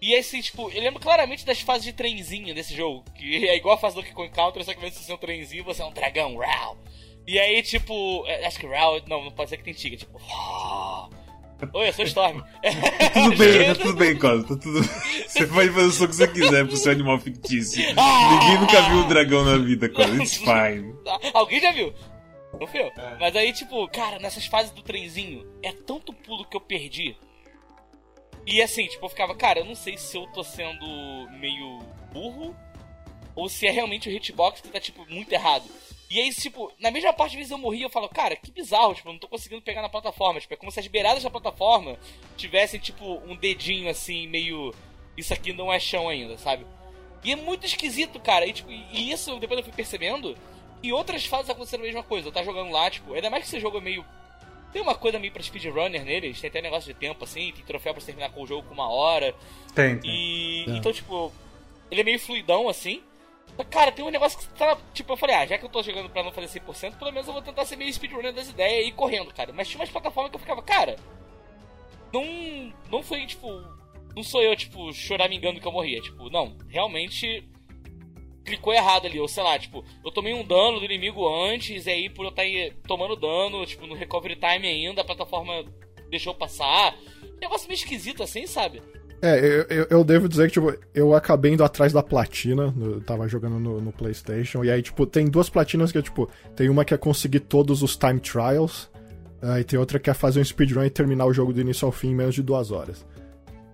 [0.00, 3.04] E assim, tipo, eu lembro claramente das fases de trenzinho desse jogo.
[3.14, 5.64] Que é igual a fase do Donkey Kong Country, só que de ser um trenzinho,
[5.64, 6.78] você é um dragão, Rau.
[7.26, 10.18] E aí, tipo, é, acho que Rau, não, não pode ser que tem tiga, tipo.
[11.74, 12.40] Oi, eu sou Storm.
[13.12, 14.42] Tudo bem, tá tudo bem, Cosa.
[14.42, 14.82] Tá tudo...
[14.82, 17.82] Você pode fazer o som que você quiser pro seu animal fictício.
[17.82, 20.22] Ninguém nunca viu um dragão na vida, Cosa.
[20.22, 20.94] It's fine.
[21.34, 21.92] Alguém já viu?
[22.58, 22.90] Não fui eu.
[23.20, 27.14] Mas aí, tipo, cara, nessas fases do trenzinho, é tanto pulo que eu perdi.
[28.46, 31.78] E assim, tipo, eu ficava, cara, eu não sei se eu tô sendo meio
[32.12, 32.56] burro
[33.34, 35.64] ou se é realmente o hitbox que tá, tipo, muito errado.
[36.10, 38.94] E aí, tipo, na mesma parte, às vezes eu morria eu falo, cara, que bizarro,
[38.94, 40.40] tipo, eu não tô conseguindo pegar na plataforma.
[40.40, 41.96] Tipo, é como se as beiradas da plataforma
[42.36, 44.74] tivessem, tipo, um dedinho assim, meio.
[45.16, 46.66] Isso aqui não é chão ainda, sabe?
[47.22, 48.44] E é muito esquisito, cara.
[48.44, 50.36] E, tipo, e isso depois eu fui percebendo.
[50.82, 52.26] E outras fases aconteceram a mesma coisa.
[52.26, 54.04] Eu tava jogando lá, tipo, ainda mais que esse jogo é meio.
[54.72, 57.92] Tem uma coisa meio pra speedrunner neles, tem até negócio de tempo assim, tem troféu
[57.92, 59.34] pra você terminar com o jogo com uma hora.
[59.74, 60.10] Tem, tem.
[60.10, 60.64] E.
[60.68, 60.76] É.
[60.76, 61.32] Então, tipo,
[61.90, 63.02] ele é meio fluidão assim.
[63.68, 64.78] Cara, tem um negócio que tá.
[64.94, 67.26] Tipo, eu falei, ah, já que eu tô jogando pra não fazer 100%, pelo menos
[67.26, 69.52] eu vou tentar ser meio speedrunner das ideias e ir correndo, cara.
[69.52, 70.96] Mas tinha umas plataformas que eu ficava, cara.
[72.12, 72.72] Não.
[72.90, 73.48] Não foi, tipo.
[74.14, 76.00] Não sou eu, tipo, choramingando que eu morria.
[76.00, 77.44] Tipo, não, realmente.
[78.50, 81.90] Clicou errado ali, ou sei lá, tipo, eu tomei um dano do inimigo antes, e
[81.90, 82.42] aí por eu estar
[82.84, 85.64] tomando dano, tipo, no recovery time ainda, a plataforma
[86.10, 86.96] deixou passar.
[87.40, 88.82] Negócio meio esquisito assim, sabe?
[89.22, 93.00] É, eu, eu, eu devo dizer que, tipo, eu acabei indo atrás da platina, eu
[93.02, 96.68] tava jogando no, no PlayStation, e aí, tipo, tem duas platinas que é, tipo, tem
[96.68, 98.90] uma que é conseguir todos os time trials,
[99.40, 101.86] ah, e tem outra que é fazer um speedrun e terminar o jogo do início
[101.86, 103.06] ao fim em menos de duas horas.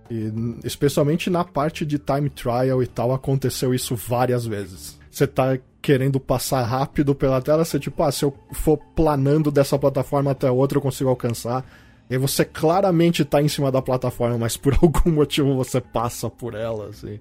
[0.09, 0.31] E,
[0.63, 4.97] especialmente na parte de time trial e tal, aconteceu isso várias vezes.
[5.09, 9.77] Você tá querendo passar rápido pela tela, você, tipo, ah, se eu for planando dessa
[9.79, 11.65] plataforma até outra, eu consigo alcançar.
[12.09, 16.53] E você claramente tá em cima da plataforma, mas por algum motivo você passa por
[16.53, 17.19] ela, assim.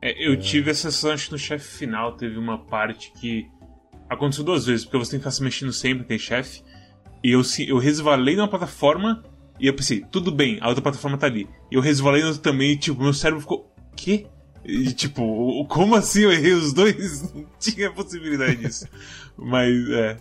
[0.00, 3.48] É, eu tive essa sensação, acho que no chefe final teve uma parte que
[4.08, 6.62] aconteceu duas vezes, porque você tem que ficar se mexendo sempre, tem chefe.
[7.22, 9.24] E eu, eu resvalei numa plataforma
[9.60, 11.48] e eu pensei, tudo bem, a outra plataforma tá ali.
[11.70, 13.72] E eu resvalei na outra também e, tipo, meu cérebro ficou.
[13.96, 14.26] Quê?
[14.64, 17.22] E, tipo, como assim eu errei os dois?
[17.34, 18.86] Não tinha possibilidade disso.
[19.36, 20.16] Mas, é.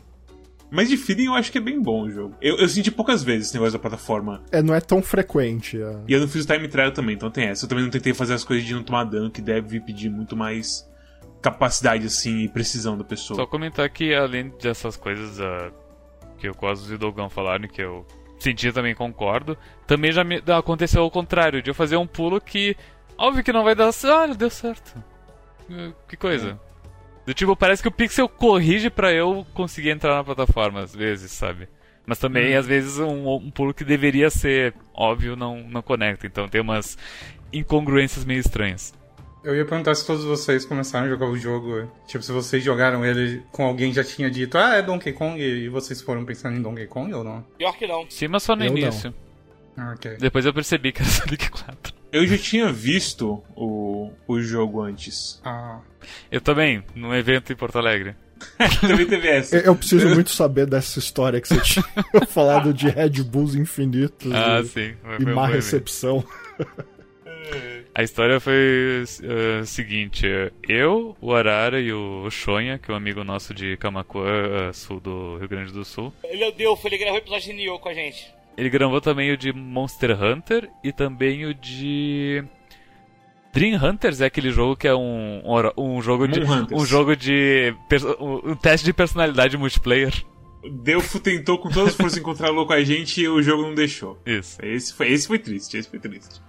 [0.69, 2.35] Mas de feeling eu acho que é bem bom o jogo.
[2.41, 4.43] Eu, eu senti poucas vezes esse negócio da plataforma.
[4.51, 5.81] É, não é tão frequente.
[5.81, 5.99] é.
[6.07, 7.65] E eu não fiz o time trial também, então tem essa.
[7.65, 10.35] Eu também não tentei fazer as coisas de não tomar dano, que deve pedir muito
[10.35, 10.85] mais
[11.41, 13.37] capacidade, assim, e precisão da pessoa.
[13.37, 15.71] Só comentar que além dessas coisas ah,
[16.37, 18.05] que o Cosmos e o Dogão falaram, que eu
[18.39, 22.75] senti também concordo, também já me aconteceu ao contrário, de eu fazer um pulo que,
[23.17, 24.31] óbvio que não vai dar certo.
[24.31, 24.93] Ah, deu certo.
[25.69, 26.59] Eh, Que coisa.
[27.25, 31.31] Do tipo, parece que o Pixel corrige pra eu conseguir entrar na plataforma às vezes,
[31.31, 31.67] sabe?
[32.05, 36.25] Mas também, às vezes, um, um pulo que deveria ser óbvio não, não conecta.
[36.25, 36.97] Então tem umas
[37.51, 38.93] incongruências meio estranhas.
[39.43, 41.89] Eu ia perguntar se todos vocês começaram a jogar o jogo.
[42.05, 45.69] Tipo, se vocês jogaram ele com alguém já tinha dito, ah, é Donkey Kong, e
[45.69, 47.41] vocês foram pensando em Donkey Kong ou não?
[47.57, 48.05] Pior que não.
[48.09, 48.77] Sim, mas só no Eu não.
[48.77, 49.13] início.
[49.77, 50.17] Ah, ok.
[50.19, 51.93] Depois eu percebi que era Sonic 4.
[52.11, 55.39] Eu já tinha visto o, o jogo antes.
[55.45, 55.79] Ah.
[56.31, 58.15] Eu também, num evento em Porto Alegre.
[58.81, 59.55] também teve essa.
[59.57, 61.85] Eu, eu preciso muito saber dessa história que você tinha
[62.27, 64.93] falado de Red Bulls infinitos Ah, e, sim.
[65.01, 66.23] Foi, e foi má recepção.
[67.97, 69.03] A história foi
[69.59, 70.27] a seguinte:
[70.69, 74.99] eu, o Arara e o Shonha, que é um amigo nosso de Camacuã, eh, sul
[74.99, 76.13] do Rio Grande do Sul.
[76.23, 78.31] Ele é o Deus, ele gravou o episódio de Nioh com a gente.
[78.55, 82.43] Ele gravou também o de Monster Hunter e também o de.
[83.51, 85.41] Dream Hunters é aquele jogo que é um,
[85.75, 86.41] um, jogo de.
[86.71, 87.73] Um jogo de.
[88.19, 90.13] um teste de personalidade multiplayer.
[90.71, 94.21] Delfo tentou com todas as forças encontrar louco a gente e o jogo não deixou.
[94.23, 94.63] Isso.
[94.63, 96.45] Esse foi, esse foi triste, esse foi triste.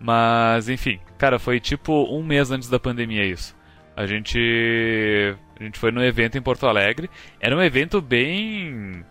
[0.00, 3.56] Mas, enfim, cara, foi tipo um mês antes da pandemia isso.
[3.96, 4.38] A gente.
[5.58, 7.08] A gente foi num evento em Porto Alegre.
[7.40, 9.04] Era um evento bem.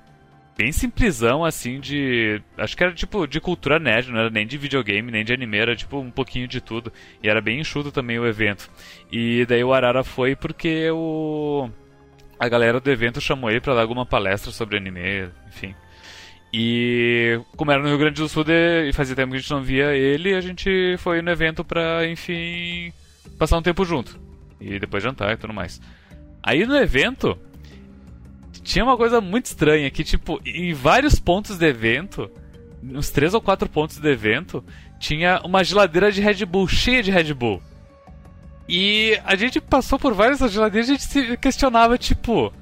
[0.55, 2.41] Bem simplesão, assim, de.
[2.57, 5.57] Acho que era tipo de cultura nerd, não era nem de videogame, nem de anime,
[5.57, 6.93] era tipo um pouquinho de tudo.
[7.23, 8.69] E era bem enxuto também o evento.
[9.11, 11.69] E daí o Arara foi porque o.
[12.39, 15.73] A galera do evento chamou ele pra dar alguma palestra sobre anime, enfim.
[16.55, 19.63] E como era no Rio Grande do Sul e fazia tempo que a gente não
[19.63, 22.93] via ele, a gente foi no evento pra, enfim,
[23.39, 24.19] passar um tempo junto.
[24.61, 25.81] E depois jantar e tudo mais.
[26.43, 27.35] Aí no evento,
[28.61, 32.29] tinha uma coisa muito estranha, que tipo, em vários pontos do evento,
[32.83, 34.63] uns três ou quatro pontos do evento,
[34.99, 37.63] tinha uma geladeira de Red Bull, cheia de Red Bull.
[38.69, 42.53] E a gente passou por várias geladeiras e a gente se questionava, tipo,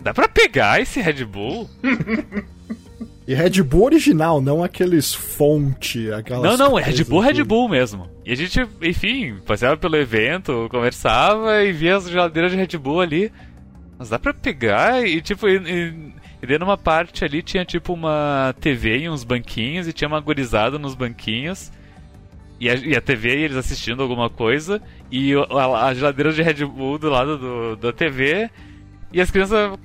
[0.00, 1.68] dá pra pegar esse Red Bull?
[3.28, 7.68] E Red Bull original, não aqueles fonte, aquelas Não, não, é Red Bull, Red Bull
[7.68, 8.08] mesmo.
[8.24, 13.02] E a gente, enfim, passeava pelo evento, conversava e via as geladeiras de Red Bull
[13.02, 13.30] ali.
[13.98, 17.92] Mas dá pra pegar e, tipo, e, e, e daí numa parte ali tinha, tipo,
[17.92, 21.70] uma TV e uns banquinhos e tinha uma gurizada nos banquinhos.
[22.58, 24.80] E a, e a TV e eles assistindo alguma coisa.
[25.12, 28.48] E a, a geladeira de Red Bull do lado do, da TV.
[29.12, 29.78] E as crianças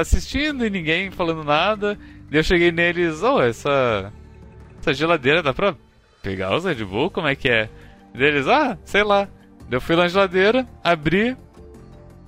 [0.00, 1.98] assistindo e ninguém falando nada.
[2.30, 4.12] Daí eu cheguei neles, oh, essa.
[4.80, 5.74] Essa geladeira dá pra
[6.22, 7.10] pegar os Red Bull?
[7.10, 7.68] Como é que é?
[8.14, 9.28] Deles, ah, sei lá.
[9.70, 11.36] Eu fui lá na geladeira, abri,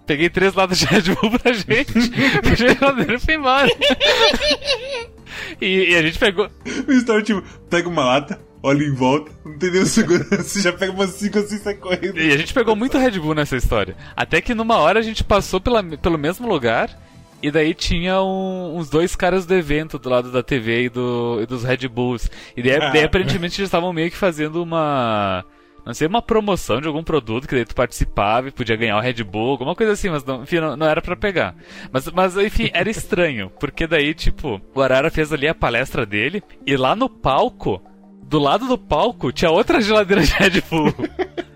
[0.06, 1.92] peguei três latas de Red Bull pra gente,
[2.44, 3.68] fechei a geladeira e fui embora.
[5.60, 6.50] e, e a gente pegou.
[6.86, 10.92] O Star, tipo, pega uma lata, olha em volta, não tem nenhum segurança, já pega
[10.92, 12.18] umas 5 assim e sai correndo.
[12.18, 13.96] E a gente pegou muito Red Bull nessa história.
[14.14, 16.90] Até que numa hora a gente passou pela, pelo mesmo lugar.
[17.42, 21.38] E daí tinha um- uns dois caras do evento do lado da TV e, do,
[21.42, 22.30] e dos Red Bulls.
[22.56, 22.90] E daí, Ah.
[22.90, 25.44] daí aparentemente eles estavam meio que fazendo uma.
[25.86, 29.00] Não sei, uma promoção de algum produto que daí tu participava e podia ganhar o
[29.00, 31.54] Red Bull, alguma coisa assim, mas não, enfim, não, não era pra pegar.
[31.90, 36.42] Mas, mas, enfim, era estranho, porque daí, tipo, o Arara fez ali a palestra dele,
[36.66, 37.82] e lá no palco,
[38.22, 40.94] do lado do palco, tinha outra geladeira de Red Bull.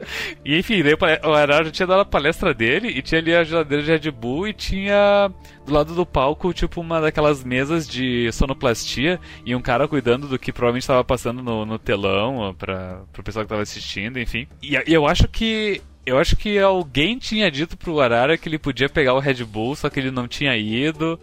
[0.45, 3.45] E enfim, daí o o Arara tinha dado a palestra dele e tinha ali a
[3.45, 5.31] geladeira de Red Bull e tinha
[5.67, 10.39] do lado do palco, tipo, uma daquelas mesas de sonoplastia e um cara cuidando do
[10.39, 14.47] que provavelmente estava passando no, no telão pra, pro pessoal que tava assistindo, enfim.
[14.63, 15.81] E, e eu acho que.
[16.07, 19.75] Eu acho que alguém tinha dito pro Arara que ele podia pegar o Red Bull,
[19.75, 21.19] só que ele não tinha ido.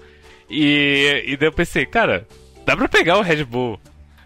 [0.49, 2.27] E, e daí eu pensei, cara,
[2.65, 3.79] dá pra pegar o Red Bull.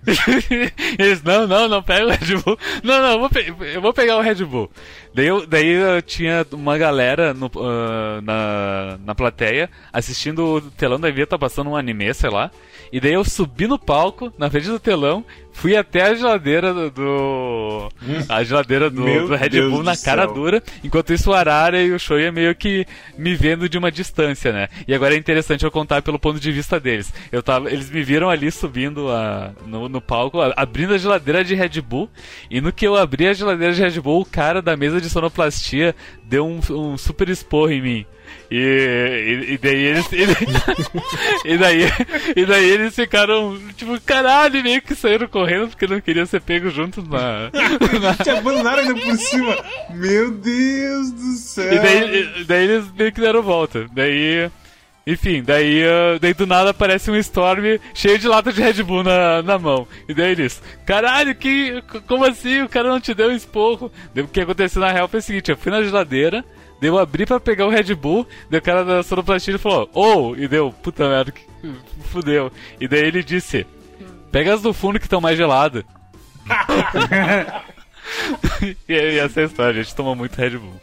[1.00, 2.58] Eles, não, não, não pega o Red Bull.
[2.84, 4.70] Não, não, eu vou, pe- eu vou pegar o Red Bull.
[5.14, 11.00] Daí eu, daí eu tinha uma galera no, ah, na, na plateia assistindo o telão
[11.00, 12.52] da Via, tá passando um anime, sei lá.
[12.92, 16.90] E daí eu subi no palco, na frente do telão, fui até a geladeira do.
[16.92, 17.90] do-
[18.30, 20.34] a geladeira do, do Red Deus Bull na cara céu.
[20.34, 20.62] dura.
[20.84, 22.86] Enquanto isso, o Arara e o Shoya meio que
[23.18, 24.68] me vendo de uma distância, né?
[24.88, 27.14] E agora é interessante eu contar pelo ponto de vista deles.
[27.32, 31.44] Eu tava, eles me viram ali subindo a, no, no palco, a- abrindo a geladeira
[31.44, 32.10] de Red Bull.
[32.52, 35.10] E no que eu abri a geladeira de Red Bull, o cara da mesa de
[35.10, 38.06] sonoplastia deu um, um super esporro em mim.
[38.52, 38.56] E,
[39.50, 40.14] e, e daí eles.
[40.14, 40.36] ele-
[41.46, 41.82] e, daí,
[42.36, 46.74] e daí eles ficaram, tipo, caralho, meio que saíram correndo porque não queriam ser pegos
[46.74, 47.50] juntos na.
[48.02, 49.58] na- Te abandonaram ainda por cima.
[49.92, 51.74] Meu Deus do céu.
[51.74, 53.88] E daí, e daí eles meio que deram volta.
[53.94, 54.50] Daí.
[55.08, 59.04] Enfim, daí, ah, daí do nada aparece um Storm cheio de lata de Red Bull
[59.04, 59.88] na, na mão.
[60.10, 62.64] E daí eles, caralho, que, como assim?
[62.64, 63.92] O cara não te deu um esporro.
[64.16, 66.44] Daí, o que aconteceu na real foi o seguinte: eu fui na geladeira,
[66.80, 70.36] daí eu abri pra pegar o Red Bull, daí o cara da sonoplastia falou, oh!
[70.36, 71.42] E deu, puta merda, que,
[72.12, 72.52] fudeu.
[72.80, 73.66] E daí ele disse,
[74.32, 75.84] pega as do fundo que estão mais geladas.
[78.62, 80.82] e, e essa é a história, a gente tomou muito Red Bull.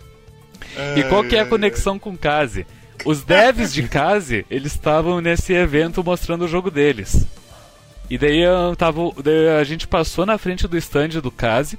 [0.96, 2.66] E qual que é a conexão com Kaze?
[3.05, 7.26] Os devs de Kaze, eles estavam nesse evento mostrando o jogo deles.
[8.09, 11.78] E daí, eu tava, daí a gente passou na frente do stand do Kaze.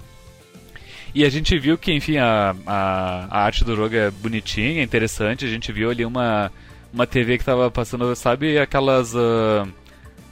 [1.13, 4.84] E a gente viu que, enfim, a, a, a arte do jogo é bonitinha, é
[4.84, 5.45] interessante.
[5.45, 6.52] A gente viu ali uma,
[6.91, 9.15] uma TV que tava passando, sabe, aquelas.
[9.15, 9.67] ah,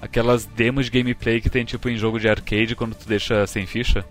[0.02, 3.68] aquelas demos de gameplay que tem tipo em jogo de arcade quando tu deixa sem
[3.68, 4.04] ficha.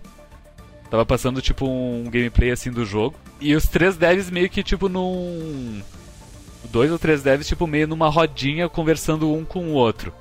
[0.89, 3.15] Tava passando tipo um gameplay assim do jogo.
[3.39, 5.81] E os três devs meio que tipo num.
[6.69, 10.13] Dois ou três devs, tipo, meio numa rodinha conversando um com o outro.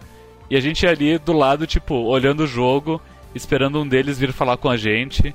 [0.48, 3.00] E a gente ali do lado, tipo, olhando o jogo,
[3.34, 5.34] esperando um deles vir falar com a gente.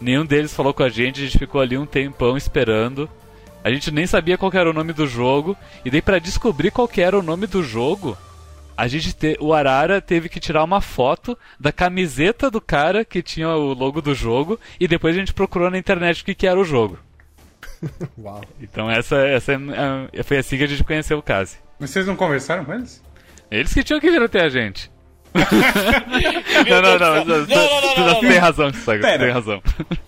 [0.00, 3.08] Nenhum deles falou com a gente, a gente ficou ali um tempão esperando.
[3.64, 5.56] A gente nem sabia qual que era o nome do jogo.
[5.84, 8.16] E daí pra descobrir qual que era o nome do jogo,
[8.76, 9.36] a gente te...
[9.40, 14.00] o Arara teve que tirar uma foto da camiseta do cara que tinha o logo
[14.00, 16.98] do jogo e depois a gente procurou na internet o que, que era o jogo.
[18.16, 18.40] Uau.
[18.60, 21.58] Então essa, essa é- foi assim que a gente conheceu o Kazi.
[21.78, 23.02] Mas vocês não conversaram com eles?
[23.50, 24.90] Eles que tinham que vir até a gente.
[26.68, 29.18] Não, não, não, Não, tu- não, tem razão, Pera.
[29.18, 29.62] tem razão.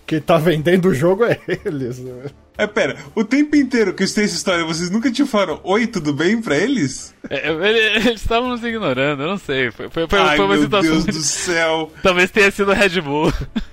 [0.06, 1.98] Quem tá vendendo o jogo é eles.
[1.98, 2.12] né?
[2.58, 5.86] É, pera, o tempo inteiro que eu escutei essa história, vocês nunca te falaram oi,
[5.86, 7.14] tudo bem pra eles?
[7.30, 7.80] É, ele-
[8.10, 9.70] Eles estavam nos ignorando, eu não sei.
[9.70, 10.90] Foi, foi, foi, Ai, foi uma meu situação.
[10.92, 11.90] Deus do céu.
[12.02, 13.32] Talvez tenha sido Red Bull.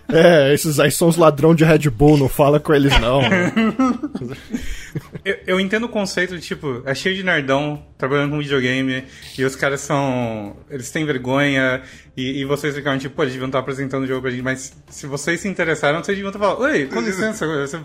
[0.10, 3.20] É, esses aí são os ladrão de Red Bull, não fala com eles não.
[5.24, 9.04] Eu, eu entendo o conceito de, tipo, é cheio de nerdão trabalhando com videogame
[9.38, 10.56] e os caras são.
[10.70, 11.82] Eles têm vergonha
[12.16, 14.74] e, e vocês ficaram, tipo, pô, eles deviam estar apresentando o jogo pra gente, mas
[14.90, 17.80] se vocês se interessaram, vocês deviam estar falando, oi, com licença, você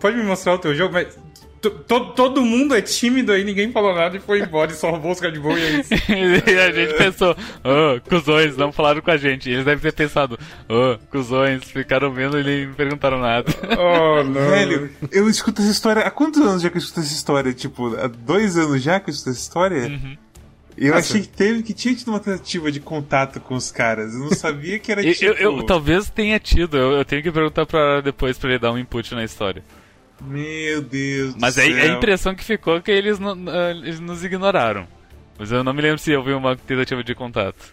[0.00, 1.18] pode me mostrar o teu jogo, mas.
[1.70, 4.90] To- to- todo mundo é tímido aí, ninguém falou nada e foi embora e só
[4.90, 5.90] roubou os Red Bull e é isso.
[6.10, 9.48] e a gente pensou, oh, cuzões, não falaram com a gente.
[9.48, 13.52] E eles devem ter pensado, oh, cuzões, ficaram vendo e nem perguntaram nada.
[13.78, 14.50] Oh, não.
[14.50, 16.02] Velho, eu escuto essa história.
[16.02, 17.52] Há quantos anos já que eu escuto essa história?
[17.52, 20.00] Tipo, há dois anos já que eu escuto essa história?
[20.76, 21.00] Eu Nossa.
[21.12, 24.12] achei que teve que tinha tido uma tentativa de contato com os caras.
[24.12, 25.24] Eu não sabia que era Eu, tipo.
[25.24, 28.72] eu- eu- talvez tenha tido, eu, eu tenho que perguntar pra depois pra ele dar
[28.72, 29.62] um input na história.
[30.26, 31.64] Meu Deus Mas céu.
[31.64, 33.36] a impressão que ficou é que eles, não-
[33.70, 34.86] eles nos ignoraram.
[35.38, 37.72] Mas eu não me lembro se houve uma tentativa de contato.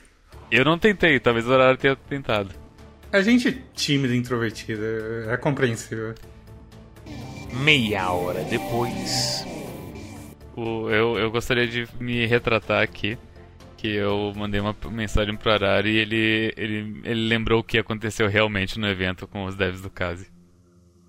[0.49, 2.49] Eu não tentei, talvez o horário tenha tentado.
[3.11, 4.83] A gente é tímida, introvertida,
[5.29, 6.13] é compreensível.
[7.53, 9.45] Meia hora depois.
[10.55, 13.17] O- eu, eu gostaria de me retratar aqui.
[13.77, 18.27] Que eu mandei uma mensagem pro Arari e ele, ele, ele lembrou o que aconteceu
[18.27, 20.27] realmente no evento com os devs do Kazi.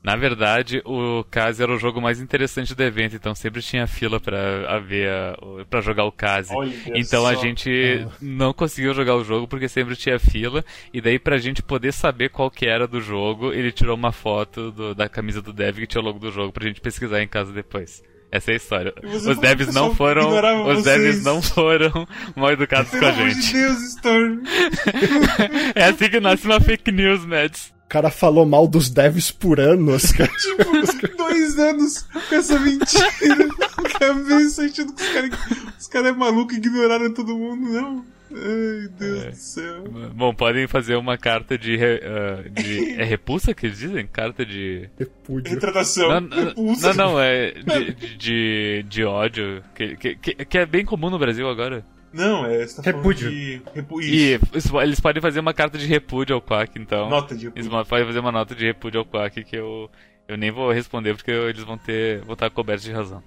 [0.03, 4.19] Na verdade, o Kazi era o jogo mais interessante do evento, então sempre tinha fila
[4.19, 5.37] pra ver a,
[5.71, 6.53] pra jogar o Kazi.
[6.53, 7.41] Olha Então a só.
[7.41, 10.65] gente não conseguiu jogar o jogo porque sempre tinha fila.
[10.93, 14.73] E daí pra gente poder saber qual que era do jogo, ele tirou uma foto
[14.73, 17.29] do- da camisa do dev que tinha o logo do jogo pra gente pesquisar em
[17.29, 18.03] casa depois.
[18.31, 18.95] Essa é a história.
[19.05, 20.31] Os devs não foram.
[20.67, 20.85] Os vocês.
[20.85, 23.53] devs não foram mal educados Pelo com a amor de gente.
[23.53, 24.41] Deus, Storm.
[25.77, 27.73] É assim que nasce uma fake news, Mads.
[27.93, 30.33] O cara falou mal dos devs por anos, cara.
[30.41, 35.31] Tipo, dois anos com essa mentira na cabeça, achando que os caras
[35.79, 38.03] os cara é maluco e ignoraram todo mundo, não.
[38.35, 39.85] Ai, Deus do céu.
[40.15, 41.77] Bom, podem fazer uma carta de.
[41.77, 44.07] ah, de é repulsa que eles dizem?
[44.07, 44.89] Carta de.
[44.99, 45.53] Repúdio.
[45.53, 46.09] Retratação.
[46.09, 46.95] Não, não, repulsa.
[46.95, 51.47] não, não, é de, de, de, ódio, que, que que é bem comum no Brasil
[51.47, 51.85] agora.
[52.13, 52.67] Não, é.
[52.67, 53.31] Você tá Repúdio.
[53.31, 53.63] de.
[53.75, 54.01] Repu...
[54.03, 54.39] E
[54.83, 57.09] eles podem fazer uma carta de repúdio ao Quack, então.
[57.09, 57.87] Nota de Eles repúdio.
[57.87, 59.91] podem fazer uma nota de repúdio ao Quack que eu,
[60.29, 62.21] eu nem vou responder porque eles vão ter.
[62.25, 63.23] vão estar cobertos de razão.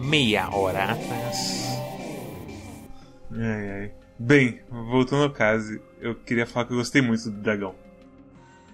[0.00, 1.66] Meia hora atrás.
[3.32, 3.90] Ai, ai.
[4.18, 7.74] Bem, voltando ao caso, eu queria falar que eu gostei muito do dragão.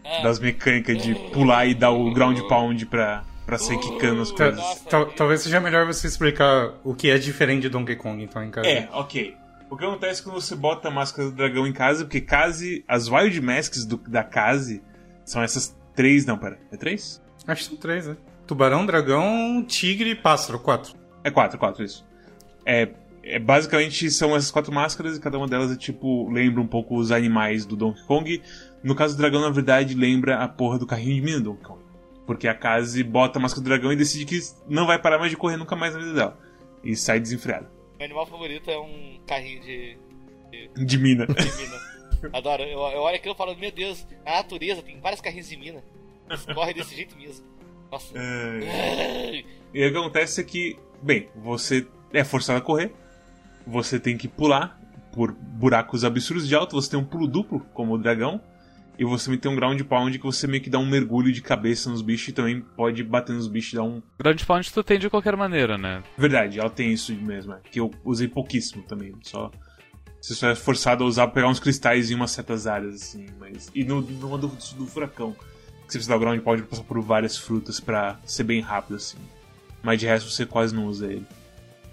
[0.05, 0.23] É.
[0.23, 4.57] Das mecânicas de pular e dar o ground pound pra, pra sair quicando as coisas.
[4.57, 8.43] Nossa, tal- talvez seja melhor você explicar o que é diferente de Donkey Kong, então,
[8.43, 8.67] em casa.
[8.69, 9.37] É, ok.
[9.71, 13.09] O que acontece quando você bota a máscara do dragão em casa, porque Kaze, as
[13.09, 14.83] Wild Masks do- da Kaze
[15.25, 16.27] são essas três.
[16.27, 16.59] Não, pera.
[16.71, 17.23] É três?
[17.47, 18.17] Acho que são três, né?
[18.47, 20.95] Tubarão, dragão, tigre e pássaro, quatro.
[21.25, 22.05] É quatro, quatro, isso.
[22.67, 22.89] É,
[23.23, 26.29] é, basicamente são essas quatro máscaras e cada uma delas é tipo.
[26.31, 28.43] lembra um pouco os animais do Donkey Kong.
[28.83, 31.65] No caso do dragão, na verdade, lembra a porra do carrinho de mina do Donkey
[31.65, 31.82] Kong.
[32.27, 35.31] Porque a Kaze bota a máscara do dragão e decide que não vai parar mais
[35.31, 36.39] de correr nunca mais na vida dela.
[36.85, 37.71] E sai desenfreada.
[37.99, 39.99] Meu animal favorito é um carrinho de,
[40.77, 41.27] De mina.
[41.27, 41.81] de mina.
[42.33, 42.63] Adoro.
[42.63, 45.83] Eu, eu olho aquilo e falo, meu Deus, a natureza tem vários carrinhos de mina.
[46.55, 47.45] Corre desse jeito mesmo.
[47.91, 48.13] Nossa.
[48.17, 49.45] É.
[49.75, 52.93] E o que acontece é que, bem, você é forçado a correr,
[53.67, 54.81] você tem que pular
[55.13, 58.41] por buracos absurdos de alto, você tem um pulo duplo, como o dragão,
[58.99, 61.41] e você também tem um ground pound que você meio que dá um mergulho de
[61.41, 64.03] cabeça nos bichos e também pode bater nos bichos e dar um.
[64.19, 66.03] Ground Pound tu tem de qualquer maneira, né?
[66.17, 69.51] Verdade, ela tem isso mesmo, é, que eu usei pouquíssimo também, só.
[70.21, 73.71] Você só é forçado a usar pegar uns cristais em umas certas áreas, assim, mas.
[73.75, 75.33] E no, no do, do furacão.
[75.33, 78.61] Que você precisa dar o ground pound pra passar por várias frutas pra ser bem
[78.61, 79.19] rápido, assim.
[79.83, 81.27] Mas de resto você quase não usa ele.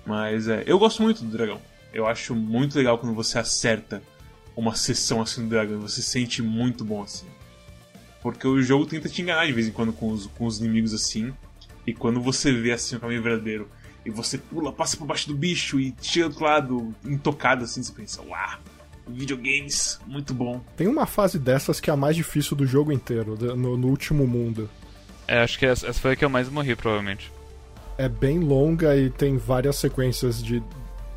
[0.06, 0.64] Mas é.
[0.68, 1.60] Eu gosto muito do dragão.
[1.92, 4.04] Eu acho muito legal quando você acerta
[4.60, 5.80] uma sessão assim do dragão.
[5.80, 7.28] Você se sente muito bom assim.
[8.22, 10.94] Porque o jogo tenta te enganar de vez em quando com os, com os inimigos
[10.94, 11.34] assim.
[11.88, 13.70] E quando você vê assim o caminho verdadeiro
[14.06, 17.82] e você pula, passa por baixo do bicho e chega do outro lado, intocado assim,
[17.82, 18.60] você pensa, uau,
[19.08, 20.62] videogames, muito bom.
[20.76, 24.28] Tem uma fase dessas que é a mais difícil do jogo inteiro, no, no último
[24.28, 24.70] mundo.
[25.28, 27.32] É, acho que essa, essa foi a que eu mais morri, provavelmente.
[27.98, 30.64] É bem longa e tem várias sequências de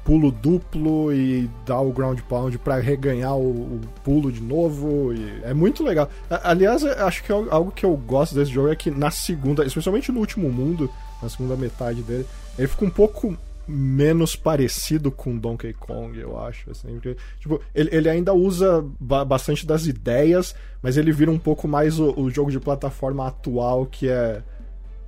[0.04, 5.10] pulo duplo e dar o ground pound pra reganhar o, o pulo de novo.
[5.44, 6.10] É muito legal.
[6.28, 10.10] Aliás, acho que é algo que eu gosto desse jogo é que na segunda, especialmente
[10.10, 10.90] no último mundo,
[11.22, 12.26] na segunda metade dele,
[12.58, 13.36] ele fica um pouco
[13.66, 19.24] menos parecido com Donkey Kong, eu acho, assim, porque, tipo, ele, ele ainda usa ba-
[19.24, 23.86] bastante das ideias, mas ele vira um pouco mais o, o jogo de plataforma atual,
[23.86, 24.42] que é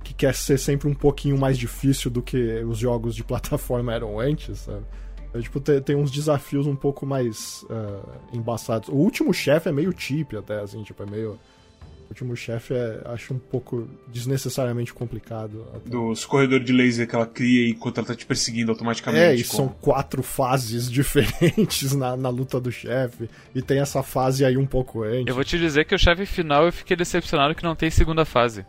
[0.05, 4.19] que quer ser sempre um pouquinho mais difícil do que os jogos de plataforma eram
[4.19, 4.85] antes, sabe?
[5.33, 7.99] É, tipo, tem, tem uns desafios um pouco mais ah,
[8.31, 8.87] embaçados.
[8.87, 11.31] O último chefe é meio cheap até, assim, tipo, é meio...
[11.31, 15.65] O último chefe é, acho um pouco desnecessariamente complicado.
[15.73, 15.89] até.
[15.89, 19.23] Dos corredores de laser que ela cria enquanto ela tá te perseguindo automaticamente.
[19.23, 23.27] É, e com- são quatro fases diferentes na, na luta do chefe.
[23.55, 25.25] E tem essa fase aí um pouco antes.
[25.25, 28.23] Eu vou te dizer que o chefe final eu fiquei decepcionado que não tem segunda
[28.23, 28.63] fase.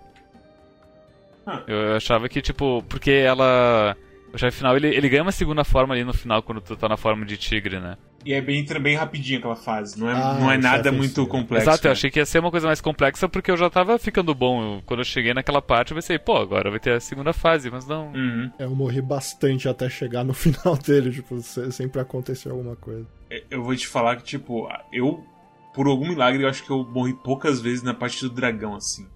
[1.47, 1.63] Ah.
[1.67, 3.97] Eu achava que, tipo, porque ela.
[4.35, 6.89] O chefe final ele, ele ganha uma segunda forma ali no final quando tu tá
[6.89, 7.97] na forma de tigre, né?
[8.25, 11.25] E é bem, bem rapidinho aquela fase, não é, Ah, não é o nada muito
[11.29, 11.71] complexo.
[11.71, 11.93] Exato, eu né?
[11.93, 14.61] achei que ia ser uma coisa mais complexa porque eu já tava ficando bom.
[14.79, 17.71] Eu- quando eu cheguei naquela parte, eu pensei, pô, agora vai ter a segunda fase,
[17.71, 18.09] mas não.
[18.13, 18.51] Uhum.
[18.59, 23.07] Eu morri bastante até chegar no final dele, tipo, se- sempre aconteceu alguma coisa.
[23.31, 25.25] É, Eu vou te falar que, tipo, eu,
[25.73, 29.07] por algum milagre, eu acho que eu morri poucas vezes na parte do dragão, assim.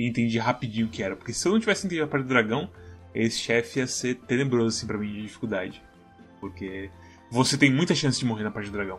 [0.00, 1.14] E entendi rapidinho o que era.
[1.14, 2.70] Porque se eu não tivesse entendido a parte do dragão,
[3.14, 5.82] esse chefe ia ser tenebroso, assim, pra mim, de dificuldade.
[6.40, 6.90] Porque
[7.30, 8.98] você tem muita chance de morrer na parte do dragão.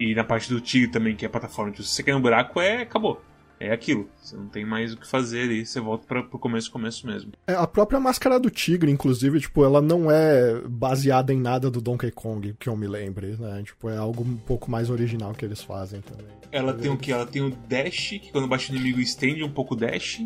[0.00, 1.70] E na parte do tigre também, que é a plataforma.
[1.70, 2.82] Tipo, se você cair no buraco, é.
[2.82, 3.24] acabou.
[3.62, 4.08] É aquilo.
[4.20, 7.30] Você não tem mais o que fazer e você volta pra, pro começo, começo mesmo.
[7.46, 11.80] É, a própria Máscara do Tigre, inclusive, tipo, ela não é baseada em nada do
[11.80, 13.62] Donkey Kong, que eu me lembre, né?
[13.62, 16.26] Tipo, é algo um pouco mais original que eles fazem também.
[16.50, 17.12] Ela tem o que?
[17.12, 20.24] Ela tem o dash, que quando bate o inimigo estende um pouco o dash.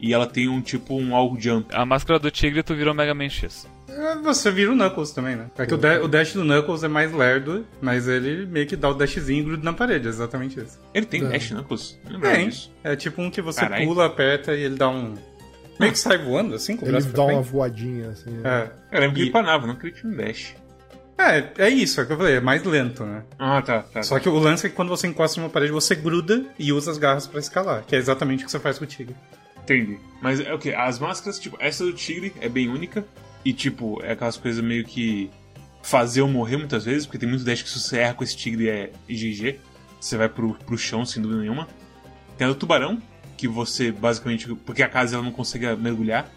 [0.00, 1.68] E ela tem um tipo um all jump.
[1.74, 3.68] A máscara do tigre tu virou Mega Man X.
[3.88, 5.46] É, Você vira o Knuckles também, né?
[5.58, 8.76] É que o, da- o dash do Knuckles é mais lerdo, mas ele meio que
[8.76, 10.78] dá o dashzinho e gruda na parede, é exatamente isso.
[10.94, 11.28] Ele tem É.
[11.28, 11.98] dash, Knuckles?
[12.22, 12.48] Tem.
[12.48, 12.72] disso.
[12.84, 13.84] É tipo um que você Carai.
[13.84, 15.14] pula, aperta e ele dá um.
[15.78, 18.30] Meio que sai voando, assim, com o Ele braço dá pra uma voadinha, assim.
[18.44, 18.70] É.
[18.92, 20.54] Eu lembro que E- ele panava, não queria que tinha um dash.
[21.18, 23.22] É, é isso, é o que eu falei, é mais lento, né?
[23.38, 24.02] Ah, tá, tá.
[24.02, 26.90] Só que o lance é que quando você encosta numa parede, você gruda e usa
[26.90, 29.14] as garras pra escalar, que é exatamente o que você faz com o tigre.
[29.70, 30.00] Entendi.
[30.20, 30.74] Mas é o que?
[30.74, 33.06] As máscaras, tipo, essa do tigre é bem única.
[33.44, 35.30] E, tipo, é aquelas coisas meio que
[35.82, 38.36] fazer eu morrer muitas vezes, porque tem muito dash que se você erra com esse
[38.36, 39.60] tigre é GG.
[40.00, 41.68] Você vai pro, pro chão, sem dúvida nenhuma.
[42.36, 43.00] Tem a do tubarão,
[43.36, 44.52] que você basicamente.
[44.66, 46.28] Porque a casa ela não consegue mergulhar.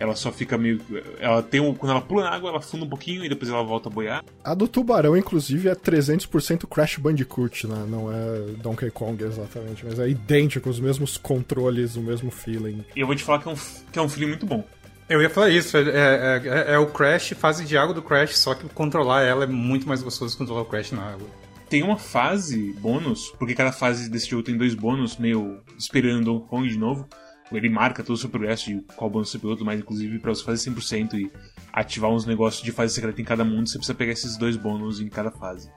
[0.00, 0.80] Ela só fica meio.
[1.20, 1.74] Ela tem um.
[1.74, 4.24] Quando ela pula na água, ela funda um pouquinho e depois ela volta a boiar.
[4.42, 7.84] A do Tubarão, inclusive, é 300% Crash Bandicoot, né?
[7.86, 12.82] Não é Donkey Kong exatamente, mas é idêntico, os mesmos controles, o mesmo feeling.
[12.96, 13.56] E eu vou te falar que é um,
[13.92, 14.64] que é um feeling muito bom.
[15.06, 18.38] Eu ia falar isso, é, é- é- é o Crash, fase de água do Crash,
[18.38, 21.26] só que controlar ela é muito mais gostoso que controlar o Crash na água.
[21.68, 26.48] tem uma fase bônus, porque cada fase desse jogo tem dois bônus, meio esperando Donkey
[26.48, 27.06] Kong de novo.
[27.52, 30.34] Ele marca todo o seu progresso de qual bônus você pegou, tudo mais, inclusive pra
[30.34, 31.30] você fazer 100% e
[31.72, 35.00] ativar uns negócios de fase secreta em cada mundo, você precisa pegar esses dois bônus
[35.00, 35.70] em cada fase.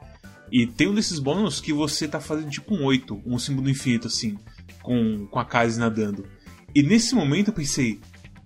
[0.51, 4.07] E tem um desses bônus que você tá fazendo tipo um 8, um símbolo infinito,
[4.07, 4.37] assim,
[4.81, 6.25] com, com a Kazi nadando.
[6.75, 7.99] E nesse momento eu pensei,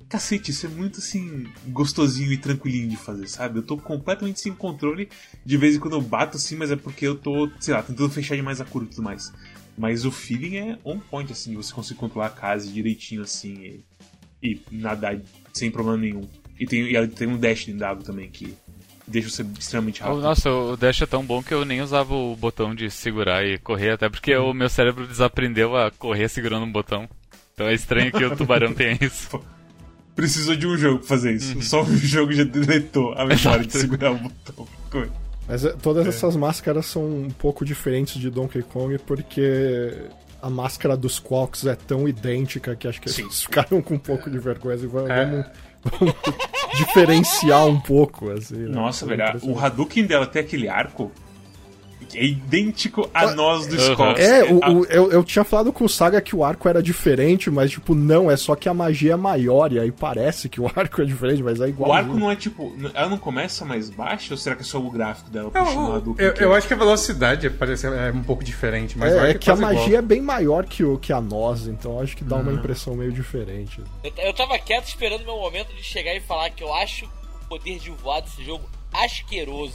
[0.07, 3.59] cacete, isso é muito assim, gostosinho e tranquilinho de fazer, sabe?
[3.59, 5.09] Eu tô completamente sem controle.
[5.45, 8.09] De vez em quando eu bato assim, mas é porque eu tô, sei lá, tentando
[8.09, 9.33] fechar demais a curva e tudo mais.
[9.77, 13.83] Mas o feeling é on point, assim, você conseguir controlar a casa direitinho assim
[14.41, 15.19] e, e nadar
[15.53, 16.27] sem problema nenhum.
[16.59, 18.55] E tem, e tem um dash dentro da água também que
[19.07, 20.21] deixa você extremamente rápido.
[20.21, 23.59] Nossa, o dash é tão bom que eu nem usava o botão de segurar e
[23.59, 27.07] correr, até porque o meu cérebro desaprendeu a correr segurando um botão.
[27.53, 29.39] Então é estranho que o tubarão tenha isso.
[30.15, 31.61] Precisou de um jogo pra fazer isso.
[31.61, 34.67] Só um jogo já deletou a memória de segurar o botão.
[35.47, 39.93] Mas é, todas essas máscaras são um pouco diferentes de Donkey Kong porque
[40.41, 43.23] a máscara dos Qualks é tão idêntica que acho que Sim.
[43.23, 45.25] eles ficaram com um pouco de vergonha e vamos, É.
[45.25, 46.15] vamos-
[46.77, 48.55] diferenciar um pouco, assim.
[48.57, 48.69] né?
[48.69, 49.57] Nossa, É velho, o.
[49.59, 51.11] Hadouken dela tem aquele arco
[52.17, 53.91] é idêntico a nós do Aham.
[53.91, 54.19] Skulls.
[54.19, 57.49] É, o, o- eu, eu tinha falado com o Saga que o arco era diferente,
[57.49, 60.65] mas tipo, não, é só que a magia é maior, e aí parece que o
[60.75, 61.91] arco é diferente, mas é igual.
[61.91, 62.75] O arco não é tipo.
[62.93, 65.87] Ela não começa mais baixa ou será que é só o gráfico dela Eu, puxando
[65.89, 66.25] o Hadouken?
[66.25, 69.19] eu, que- eu acho que a velocidade parece é um pouco diferente, mas o É,
[69.19, 69.75] arco é que a quase igual.
[69.85, 72.41] magia é bem maior que, o, que a nós, então acho que dá Hum.
[72.41, 73.81] uma impressão meio diferente.
[74.03, 77.05] Eu, eu tava quieto esperando o meu momento de chegar e falar que eu acho
[77.05, 78.63] o poder de voar desse jogo
[78.93, 79.73] asqueroso.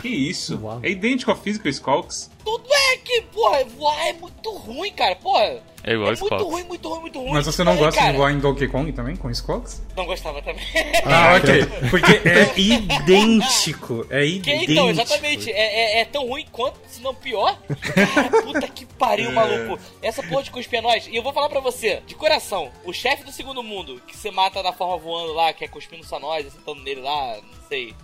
[0.00, 0.58] Que isso?
[0.62, 0.80] Uau.
[0.82, 2.30] É idêntico à física do Skulls.
[2.44, 5.14] Tudo é que, porra, voar é muito ruim, cara.
[5.16, 5.62] Porra.
[5.82, 6.42] É igual é muito Skulls.
[6.52, 7.32] ruim, muito ruim, muito ruim.
[7.32, 9.80] Mas você não gosta cara, de voar em Donkey Kong também, com Skulls?
[9.96, 10.64] Não gostava também.
[11.04, 11.66] Ah, ok.
[11.90, 14.06] Porque é idêntico.
[14.10, 14.72] É Que, idêntico.
[14.72, 15.50] então, exatamente.
[15.50, 17.58] É, é- é tão ruim quanto, se não pior.
[17.94, 19.78] Cara, puta que pariu, maluco.
[20.02, 21.06] Essa porra de cuspir é nós.
[21.06, 24.30] E eu vou falar pra você, de coração, o chefe do segundo mundo, que você
[24.30, 27.94] mata na forma voando lá, que é cuspindo só nós, acertando nele lá, não sei.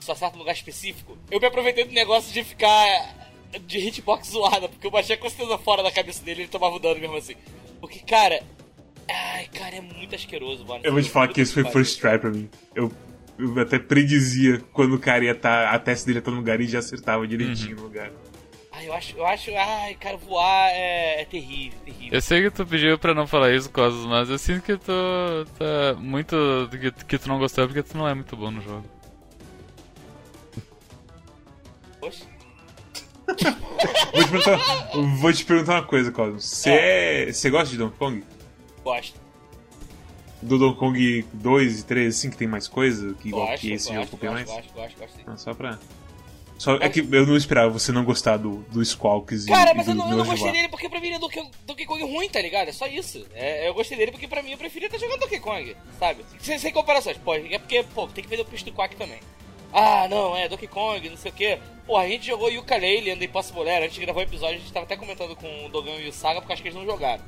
[0.00, 1.16] Só acerta num lugar específico.
[1.30, 3.30] Eu me aproveitei do negócio de ficar
[3.66, 6.76] de hitbox zoada, porque eu baixei com certeza fora da cabeça dele e ele tomava
[6.76, 7.34] o dano mesmo assim.
[7.80, 8.42] Porque, cara.
[9.08, 10.82] Ai, cara, é muito asqueroso, mano.
[10.84, 12.48] Eu vou te falar que esse foi first try pra mim.
[12.74, 12.92] Eu,
[13.38, 15.74] eu até predizia quando o cara ia estar.
[15.74, 18.12] A testa dele ia estar no lugar e já acertava direitinho no lugar.
[18.70, 22.10] Ai, eu acho, eu acho, ai, cara, voar é, é terrível, terrível.
[22.12, 25.46] Eu sei que tu pediu pra não falar isso, Cosmos, mas eu sinto que tu
[25.58, 26.36] tá muito.
[26.70, 28.99] que, que tu não gostou porque tu não é muito bom no jogo.
[34.12, 36.44] Vou te perguntar, vou te perguntar uma coisa, Cosmos.
[36.44, 37.50] Você é.
[37.50, 38.24] Gosta de Donkey Kong?
[38.84, 39.20] Gosto.
[40.42, 43.14] Do Donkey Kong 2 e 3, assim, que tem mais coisa?
[43.14, 44.66] Que igual Gosto, que esse jogo gosto, copia gosto, mais?
[44.66, 45.36] gosto, gosto, gosto, sim.
[45.36, 45.78] Só pra.
[46.58, 49.74] Só, é que eu não esperava você não gostar do, do Squawks e, Cara, e
[49.74, 51.86] mas do eu não, eu não gostei dele porque pra mim ele é Donkey, Donkey
[51.86, 52.68] Kong ruim, tá ligado?
[52.68, 53.26] É só isso.
[53.32, 56.22] É, eu gostei dele porque pra mim eu preferia estar jogando Donkey Kong, sabe?
[56.38, 57.16] Sem, sem comparações.
[57.16, 59.20] Pô, é porque, pô, tem que ver o pisto Quack também.
[59.72, 61.58] Ah, não, é Donkey Kong, não sei o que.
[61.86, 63.82] Pô, a gente jogou Yooka-Laylee and the Impossible Lair.
[63.82, 66.12] Antes de gravar o episódio, a gente tava até comentando com o Dogão e o
[66.12, 67.22] Saga, porque acho que eles não jogaram.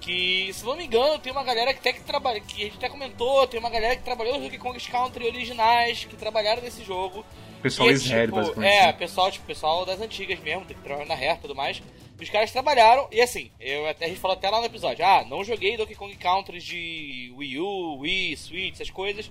[0.00, 2.76] Que, se não me engano, tem uma galera que até que trabalha, que a gente
[2.76, 6.84] até comentou, tem uma galera que trabalhou nos Donkey Kong Country originais, que trabalharam nesse
[6.84, 7.24] jogo.
[7.62, 8.72] Pessoal E é, ex-head, tipo, basicamente.
[8.72, 8.92] É, né?
[8.92, 11.82] pessoal, tipo, pessoal das antigas mesmo, que trabalham na Rare e tudo mais.
[12.20, 15.24] Os caras trabalharam, e assim, eu até, a gente falou até lá no episódio, ah,
[15.28, 19.30] não joguei Donkey Kong Country de Wii U, Wii, Switch, essas coisas.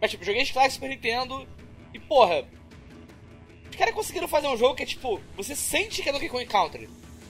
[0.00, 1.46] Mas, tipo, joguei os clássicos Super Nintendo
[1.94, 2.44] e, porra,
[3.70, 6.44] os caras conseguiram fazer um jogo que é, tipo, você sente que é Donkey Kong
[6.46, 6.88] Country.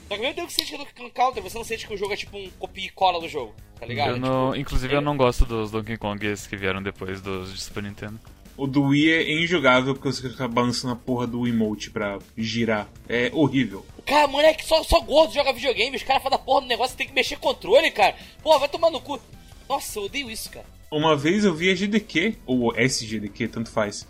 [0.08, 1.86] Só que mesmo tempo que você sente que é Donkey Kong Country, você não sente
[1.86, 4.10] que o jogo é, tipo, um copia e cola do jogo, tá ligado?
[4.10, 7.20] Eu É, não, tipo, inclusive, é- eu não gosto dos Donkey Kongs que vieram depois
[7.20, 8.18] dos de Super Nintendo.
[8.56, 12.88] O do Wii é injogável porque você fica balançando a porra do emote pra girar.
[13.08, 13.86] É horrível.
[14.04, 17.06] Cara, moleque, só, só gordo joga videogame, os caras fazem a porra do negócio, tem
[17.06, 18.16] que mexer controle, cara.
[18.42, 19.20] Pô, vai tomar no cu.
[19.68, 20.66] Nossa, eu odeio isso, cara.
[20.90, 24.08] Uma vez eu vi a GDQ, ou SGDQ, tanto faz,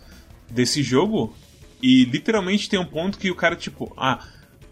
[0.49, 1.35] desse jogo,
[1.81, 4.19] e literalmente tem um ponto que o cara, tipo, ah,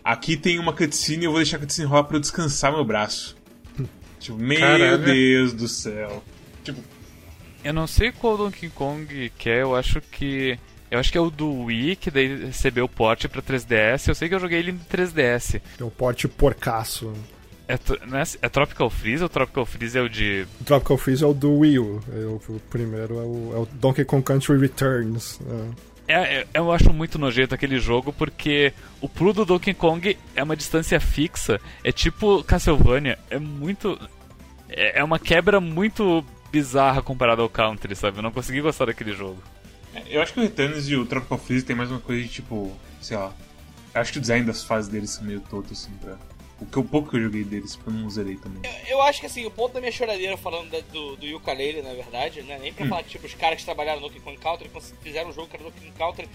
[0.03, 3.35] aqui tem uma cutscene eu vou deixar a cutscene rolar pra eu descansar meu braço.
[4.19, 4.97] tipo, meu Caralho.
[5.03, 6.23] Deus do céu.
[6.63, 6.81] Tipo,
[7.63, 10.57] Eu não sei qual Donkey Kong que é, eu acho que.
[10.89, 14.07] Eu acho que é o do Wii, que daí recebeu o porte pra 3DS.
[14.07, 15.61] Eu sei que eu joguei ele no 3DS.
[15.77, 17.13] É o porte porcaço.
[17.67, 20.45] É, tro- não é, é Tropical Freeze ou Tropical Freeze é o de.
[20.65, 21.99] Tropical Freeze é o do Wii U.
[22.13, 25.39] É o, o primeiro é o, é o Donkey Kong Country Returns.
[25.41, 25.87] é.
[26.09, 30.41] É, é- eu acho muito nojento aquele jogo porque o pulo do Donkey Kong é
[30.41, 31.59] uma distância fixa.
[31.83, 33.19] É tipo Castlevania.
[33.29, 33.99] É muito.
[34.69, 38.19] É, é uma quebra muito bizarra comparada ao Country, sabe?
[38.19, 39.43] Eu não consegui gostar daquele jogo.
[40.09, 42.71] eu acho que o Returns e o Tropical Freeze tem mais uma coisa de tipo,
[43.01, 43.33] sei lá.
[43.93, 46.15] Acho que o design das fases deles são meio toto, assim, pra.
[46.59, 48.61] O, que, o pouco que eu joguei deles, porque eu não zerei também.
[48.63, 51.83] Eu, eu acho que assim, o ponto da minha choradeira falando da- do, do Yooka-Laylee,
[51.83, 52.57] na verdade, né?
[52.57, 54.69] Nem pra falar que tipo, os caras que trabalharam no Kong Country
[55.01, 56.29] fizeram um jogo que era Donkey Kong Country.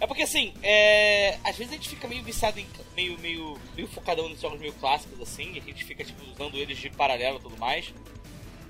[0.00, 1.38] É porque assim, é...
[1.42, 2.66] às vezes a gente fica meio viciado em.
[2.94, 6.56] meio, meio, meio focadão nos jogos meio clássicos, assim, e a gente fica tipo, usando
[6.56, 7.92] eles de paralelo e tudo mais.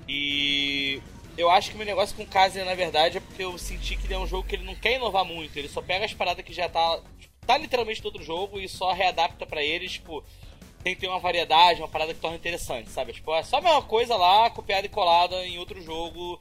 [0.07, 1.01] E
[1.37, 3.95] eu acho que o meu negócio com o Kazuya, na verdade, é porque eu senti
[3.95, 6.13] que ele é um jogo que ele não quer inovar muito, ele só pega as
[6.13, 6.99] paradas que já tá.
[7.19, 10.23] tipo, tá literalmente do outro jogo e só readapta pra eles, tipo,
[10.83, 13.13] tem que ter uma variedade, uma parada que torna interessante, sabe?
[13.13, 16.39] Tipo, é só a mesma coisa lá, copiada e colada em outro jogo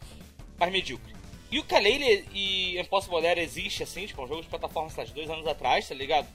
[0.58, 1.18] mais medíocre.
[1.50, 5.04] E o Kalele e Impossible Era existe, assim, tipo, é um jogo de plataforma, sei
[5.04, 6.28] lá, dois anos atrás, tá ligado?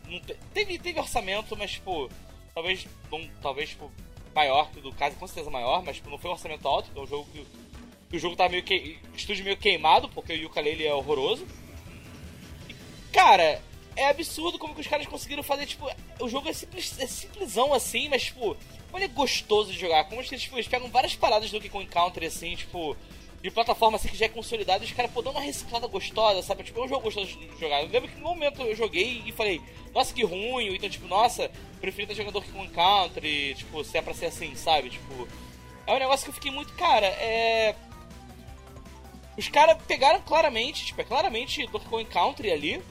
[0.54, 2.10] Teve, teve orçamento, mas, tipo,
[2.54, 3.92] talvez, não, talvez, tipo,
[4.34, 6.90] maior que o do caso, com certeza maior, mas, tipo, não foi um orçamento alto,
[6.90, 7.46] então é um jogo que,
[8.10, 11.46] que o jogo tá meio que, estúdio meio queimado, porque o Yooka-Laylee é horroroso.
[12.68, 12.76] E,
[13.12, 13.62] cara,
[13.96, 15.90] é absurdo como que os caras conseguiram fazer, tipo,
[16.20, 18.58] o jogo é, simples, é simplesão assim, mas, tipo,
[18.92, 20.06] olha gostoso de jogar.
[20.06, 22.96] Como eles, tipo, eles pegam várias paradas do Donkey Kong Country, assim, tipo,
[23.44, 26.64] de plataforma assim que já é consolidada, os caras, dão uma reciclada gostosa, sabe?
[26.64, 27.82] Tipo, é um jogo gostoso de jogar.
[27.84, 29.62] Eu lembro que no momento eu joguei e falei,
[29.94, 34.02] nossa, que ruim, então, tipo, nossa, prefiro estar jogando Donkey Kong Country, tipo, se é
[34.02, 34.92] pra ser assim, sabe?
[34.92, 35.28] Tipo,
[35.86, 37.76] é um negócio que eu fiquei muito, cara, é.
[39.38, 42.82] Os caras pegaram claramente, tipo, é claramente Donkey Kong Country ali.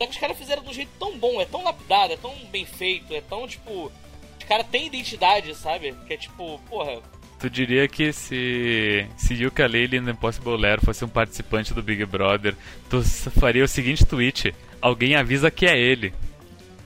[0.00, 2.34] Só que os caras fizeram de um jeito tão bom, é tão lapidado, é tão
[2.50, 3.92] bem feito, é tão, tipo.
[4.38, 5.94] Os caras têm identidade, sabe?
[6.06, 7.02] Que é tipo, porra.
[7.38, 12.02] Tu diria que se, se Yuka Laylee no Impossible Lair fosse um participante do Big
[12.06, 12.56] Brother,
[12.88, 16.14] tu faria o seguinte tweet: Alguém avisa que é ele.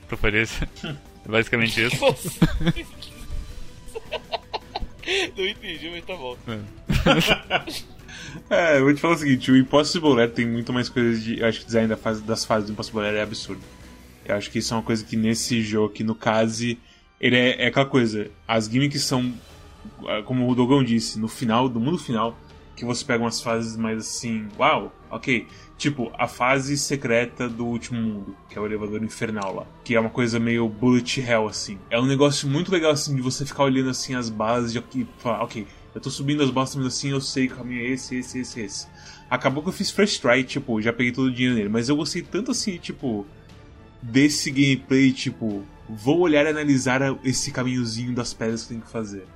[0.08, 0.66] Tu faria isso?
[1.24, 1.96] Basicamente isso.
[5.36, 6.36] Não entendi, mas tá bom.
[6.48, 6.58] É,
[8.76, 11.40] eu vou te falar o seguinte, o Impossible Lair tem muito mais coisas de.
[11.40, 13.62] Eu acho que o design da fase, das fases do Impossible Lair é absurdo.
[14.24, 16.76] Eu acho que isso é uma coisa que nesse jogo aqui, no caso,
[17.20, 18.30] ele é, é aquela coisa.
[18.48, 19.32] As gimmicks são,
[20.08, 22.38] ah, como o Dogão disse, no final, do mundo final,
[22.74, 25.46] que você pega umas fases mais assim, uau, ok.
[25.76, 29.66] Tipo, a fase secreta do último mundo, que é o elevador infernal lá.
[29.84, 31.78] Que é uma coisa meio bullet hell, assim.
[31.90, 34.32] É um negócio muito legal, assim, de você ficar olhando, assim, as
[34.76, 37.56] aqui, e falar, ok, eu tô subindo as balas, mas assim, eu sei que o
[37.56, 38.86] caminho é esse, esse, esse, esse.
[39.30, 41.96] Acabou que eu fiz first try, tipo, já peguei todo o dinheiro nele, mas eu
[41.96, 43.26] gostei tanto, assim, tipo,
[44.02, 49.26] desse gameplay, tipo, vou olhar e analisar esse caminhozinho das pedras que tenho que fazer.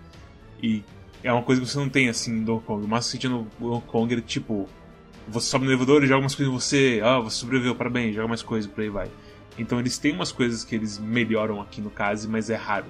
[0.63, 0.83] E
[1.23, 2.85] é uma coisa que você não tem assim em Donkey Kong.
[2.85, 4.69] O máximo que tinha no Donkey Kong era tipo,
[5.27, 8.29] você sobe no elevador e joga umas coisas em você, ah, você sobreviveu, parabéns, joga
[8.29, 9.11] mais coisas, por aí vai.
[9.59, 12.87] Então eles têm umas coisas que eles melhoram aqui no caso, mas é raro.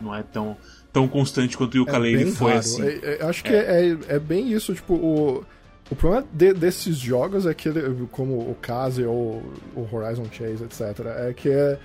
[0.00, 0.56] Não é tão,
[0.92, 2.58] tão constante quanto o Yooka-Laylee bem foi raro.
[2.60, 2.82] assim.
[2.82, 3.96] É- é- acho que é.
[4.08, 5.44] é bem isso, tipo, o,
[5.90, 9.42] o problema de- desses jogos é que, ele- como o Kaze ou
[9.76, 11.78] o Horizon Chase, etc., é que é,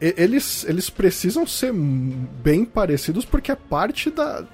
[0.00, 4.44] eles, eles precisam ser bem parecidos porque é parte da,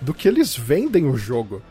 [0.00, 1.62] do que eles vendem o jogo.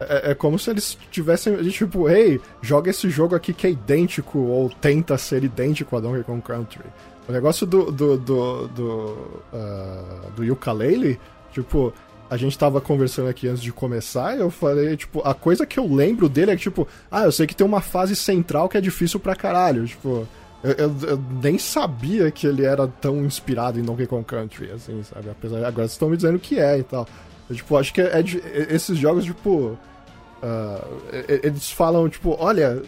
[0.00, 4.38] É, é como se eles tivessem, tipo, hey, joga esse jogo aqui que é idêntico
[4.38, 6.84] ou tenta ser idêntico a Donkey Kong Country.
[7.30, 9.18] O negócio do do do do,
[9.54, 11.18] ah, do Yooka-Laylee,
[11.52, 11.92] tipo,
[12.28, 15.86] a gente tava conversando aqui antes de começar eu falei, tipo, a coisa que eu
[15.92, 18.80] lembro dele é que, tipo, ah, eu sei que tem uma fase central que é
[18.80, 20.26] difícil pra caralho, tipo...
[20.62, 25.02] Eu, eu- eu nem sabia que ele era tão inspirado em Donkey Kong Country, assim,
[25.02, 25.30] sabe?
[25.30, 27.06] Apesar agora vocês estão me dizendo que é e tal.
[27.48, 29.78] Eu, tipo, acho que é, de- esses jogos, tipo.
[31.28, 32.82] e- eles falam, tipo, olha,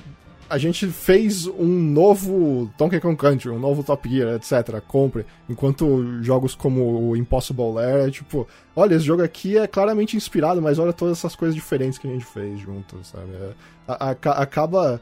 [0.52, 4.80] a gente fez um novo Donkey Kong Country, um novo Top Gear, etc.
[4.86, 5.24] Compre.
[5.48, 8.46] Enquanto jogos como o Impossible Lair é tipo,
[8.76, 12.10] olha, esse jogo aqui é claramente inspirado, mas olha todas essas coisas diferentes que a
[12.10, 13.32] gente fez junto, sabe?
[13.34, 13.52] É,
[13.88, 15.00] a- a- acaba.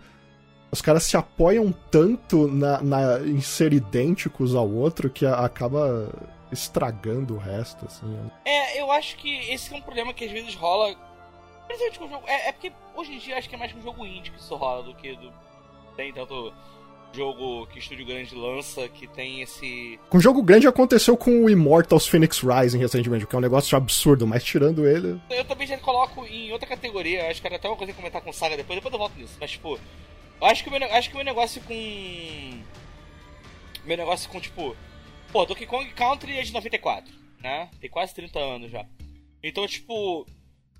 [0.72, 6.08] Os caras se apoiam tanto na, na- em ser idênticos ao outro que a- acaba
[6.52, 8.06] estragando o resto, assim.
[8.44, 10.94] É, eu acho que esse é um problema que às vezes rola.
[11.70, 12.24] Principalmente com o jogo.
[12.26, 14.56] É, é porque hoje em dia acho que é mais com jogo indie que isso
[14.56, 15.32] rola do que do.
[15.96, 16.52] Tem tanto
[17.12, 19.98] jogo que estúdio grande lança que tem esse.
[20.08, 24.26] Com jogo grande aconteceu com o Immortals Phoenix Rising recentemente, que é um negócio absurdo,
[24.26, 25.20] mas tirando ele.
[25.30, 28.20] Eu também já coloco em outra categoria, acho que era até uma coisa que comentar
[28.20, 29.78] com Saga depois, depois eu volto nisso, mas tipo.
[30.40, 32.62] Eu acho que o meu, acho que o meu negócio com.
[33.84, 34.74] Meu negócio com, tipo.
[35.30, 37.68] Pô, Donkey Kong Country é de 94, né?
[37.80, 38.84] Tem quase 30 anos já.
[39.40, 40.26] Então, tipo.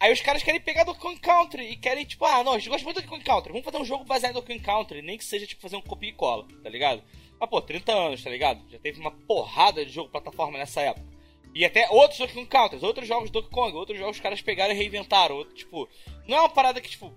[0.00, 2.70] Aí os caras querem pegar Donkey Kong Country e querem, tipo, ah, não, a gente
[2.70, 5.24] gosta muito do Kong Country, vamos fazer um jogo baseado Donkey Kong Country, nem que
[5.24, 7.02] seja, tipo, fazer um copia e cola, tá ligado?
[7.38, 8.62] Mas, pô, 30 anos, tá ligado?
[8.70, 11.06] Já teve uma porrada de jogo plataforma nessa época.
[11.54, 14.40] E até outros Donkey Kong Countries, outros jogos de Donkey Kong, outros jogos os caras
[14.40, 15.36] pegaram e reinventaram.
[15.36, 15.86] Outro, tipo,
[16.26, 17.12] não é uma parada que, tipo,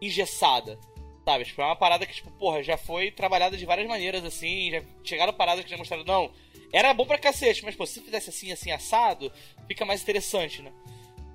[0.00, 0.78] engessada.
[1.24, 1.44] Sabe?
[1.44, 4.82] Tipo, é uma parada que, tipo, porra, já foi trabalhada de várias maneiras, assim, já
[5.04, 6.30] chegaram paradas que já mostraram, não,
[6.72, 9.32] era bom pra cacete, mas, pô, se fizesse assim, assim, assado,
[9.66, 10.72] fica mais interessante, né?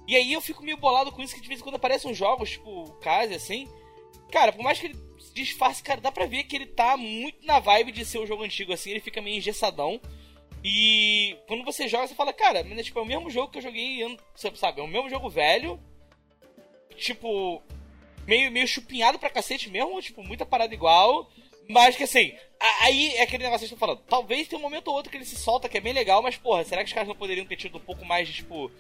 [0.10, 2.50] E aí eu fico meio bolado com isso, que de vez em quando aparecem jogos,
[2.50, 3.00] tipo, o
[3.36, 3.68] assim,
[4.32, 7.46] cara, por mais que ele se disfarce, cara, dá pra ver que ele tá muito
[7.46, 10.02] na vibe de ser o jogo antigo, assim, ele fica meio engessadão.
[10.64, 13.62] E quando você joga, você fala, cara, mas tipo, é o mesmo jogo que eu
[13.62, 14.82] joguei, sabe?
[14.82, 15.80] É o mesmo jogo velho,
[16.96, 17.62] tipo,
[18.26, 21.30] meio, meio chupinhado pra cacete mesmo, tipo, muita parada igual.
[21.70, 22.34] Mas que assim,
[22.82, 24.02] aí é aquele negócio que eu tô falando.
[24.10, 26.36] Talvez tenha um momento ou outro que ele se solta, que é bem legal, mas
[26.36, 28.72] porra, será que os caras não poderiam ter tido um pouco mais de tipo.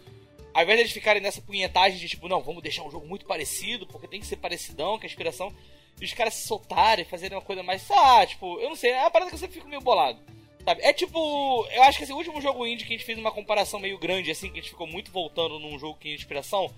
[0.53, 3.25] Ao invés de eles ficarem nessa punhetagem de tipo, não, vamos deixar um jogo muito
[3.25, 5.53] parecido, porque tem que ser parecidão, que é a inspiração.
[6.01, 7.89] E os caras se soltarem, fazerem uma coisa mais.
[7.91, 10.19] Ah, tipo, eu não sei, é uma parada que eu sempre fico meio bolado.
[10.65, 10.81] Sabe?
[10.83, 11.67] É tipo.
[11.71, 14.31] Eu acho que esse último jogo indie que a gente fez uma comparação meio grande,
[14.31, 16.73] assim, que a gente ficou muito voltando num jogo que é inspiração,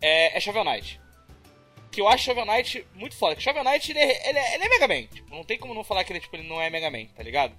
[0.00, 1.00] é, é Shovel Knight.
[1.90, 3.36] Que eu acho Shovel Knight muito foda.
[3.36, 5.06] Que Shovel Knight, ele é, ele é, ele é Mega Man.
[5.06, 7.22] Tipo, não tem como não falar que ele, tipo, ele não é Mega Man, tá
[7.22, 7.54] ligado?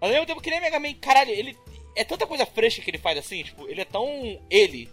[0.00, 1.56] Mas ao mesmo tempo que ele é Mega Man, caralho, ele.
[1.96, 4.88] É tanta coisa fresca que ele faz assim, tipo, ele é tão ele.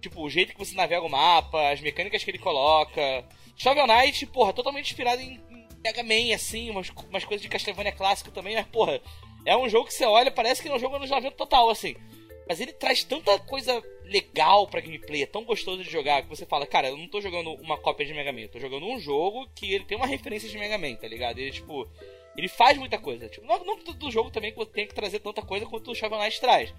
[0.00, 3.24] Tipo, o jeito que você navega o mapa, as mecânicas que ele coloca.
[3.56, 5.40] Shovel Knight, porra, totalmente inspirado em,
[5.82, 9.00] Mega Man, assim, umas, umas coisas de Castlevania clássico também, mas, porra,
[9.44, 11.94] é um jogo que você olha, parece que é um jogo anos 90 total, assim.
[12.48, 16.46] Mas ele traz tanta coisa legal pra gameplay, é tão gostoso de jogar, que você
[16.46, 18.98] fala, cara, eu não tô jogando uma cópia de Mega Man, eu tô jogando um
[18.98, 21.38] jogo que ele tem uma referência de Mega Man, tá ligado?
[21.38, 21.88] Ele, tipo,
[22.38, 23.28] ele faz muita coisa.
[23.28, 26.20] Tipo, não, não do jogo também que tem que trazer tanta coisa quanto o Shovel
[26.20, 26.72] Knight traz.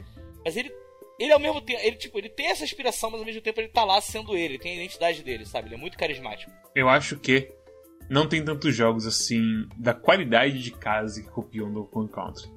[0.44, 0.72] Mas ele,
[1.20, 3.68] ele ao mesmo tempo, ele, tipo, ele tem essa inspiração, mas ao mesmo tempo ele
[3.68, 5.68] tá lá sendo ele, tem a identidade dele, sabe?
[5.68, 6.50] Ele é muito carismático.
[6.74, 7.52] Eu acho que
[8.10, 12.50] não tem tantos jogos assim da qualidade de casa que copiam do Kong Country.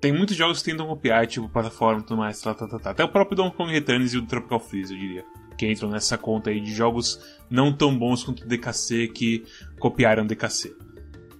[0.00, 2.90] Tem muitos jogos que tentam copiar, tipo plataforma e tudo mais, tá, tá, tá, tá.
[2.90, 5.24] Até o próprio Donkey Kong Returns e o Tropical Freeze, eu diria.
[5.56, 9.44] Que entram nessa conta aí de jogos não tão bons quanto o DKC que
[9.78, 10.74] copiaram DKC.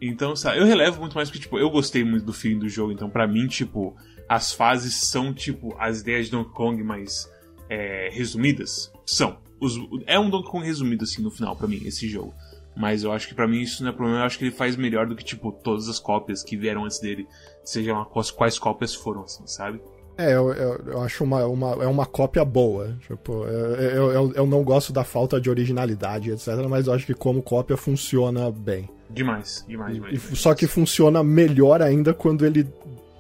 [0.04, 2.90] Então, sabe, eu relevo muito mais porque, tipo, eu gostei muito do fim do jogo,
[2.92, 3.94] então pra mim, tipo,
[4.28, 7.30] as fases são, tipo, as ideias de Donkey Kong mais
[7.70, 8.92] é, resumidas.
[9.06, 9.38] São.
[9.60, 12.34] Os- é um Donkey Kong resumido, assim, no final, pra mim, esse jogo.
[12.76, 14.76] Mas eu acho que pra mim isso não é problema, eu acho que ele faz
[14.76, 17.26] melhor do que, tipo, todas as cópias que vieram antes dele,
[17.64, 19.80] sejam as quais cópias foram, assim, sabe?
[20.18, 22.96] É, eu, eu, eu acho uma, uma, é uma cópia boa.
[23.06, 26.48] Tipo, eu, eu, eu não gosto da falta de originalidade, etc.
[26.68, 28.88] Mas eu acho que como cópia funciona bem.
[29.12, 30.14] Demais, demais, demais.
[30.14, 30.38] E, demais.
[30.38, 32.66] só que funciona melhor ainda quando ele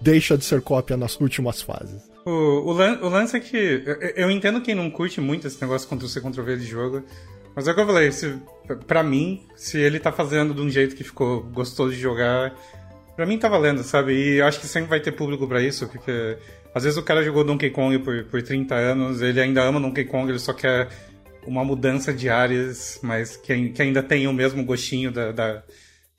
[0.00, 2.02] deixa de ser cópia nas últimas fases.
[2.24, 3.82] O, o, lan- o lance é que.
[3.84, 3.94] Eu,
[4.26, 7.02] eu entendo quem não curte muito esse negócio Ctrl-C, Ctrl-V de jogo.
[7.54, 8.34] Mas é o que eu falei, se,
[8.86, 12.54] pra mim, se ele tá fazendo de um jeito que ficou gostoso de jogar,
[13.14, 14.14] pra mim tá valendo, sabe?
[14.14, 16.38] E eu acho que sempre vai ter público pra isso, porque
[16.74, 20.06] às vezes o cara jogou Donkey Kong por, por 30 anos, ele ainda ama Donkey
[20.06, 20.88] Kong, ele só quer
[21.46, 25.62] uma mudança de áreas, mas que, que ainda tem o mesmo gostinho da, da-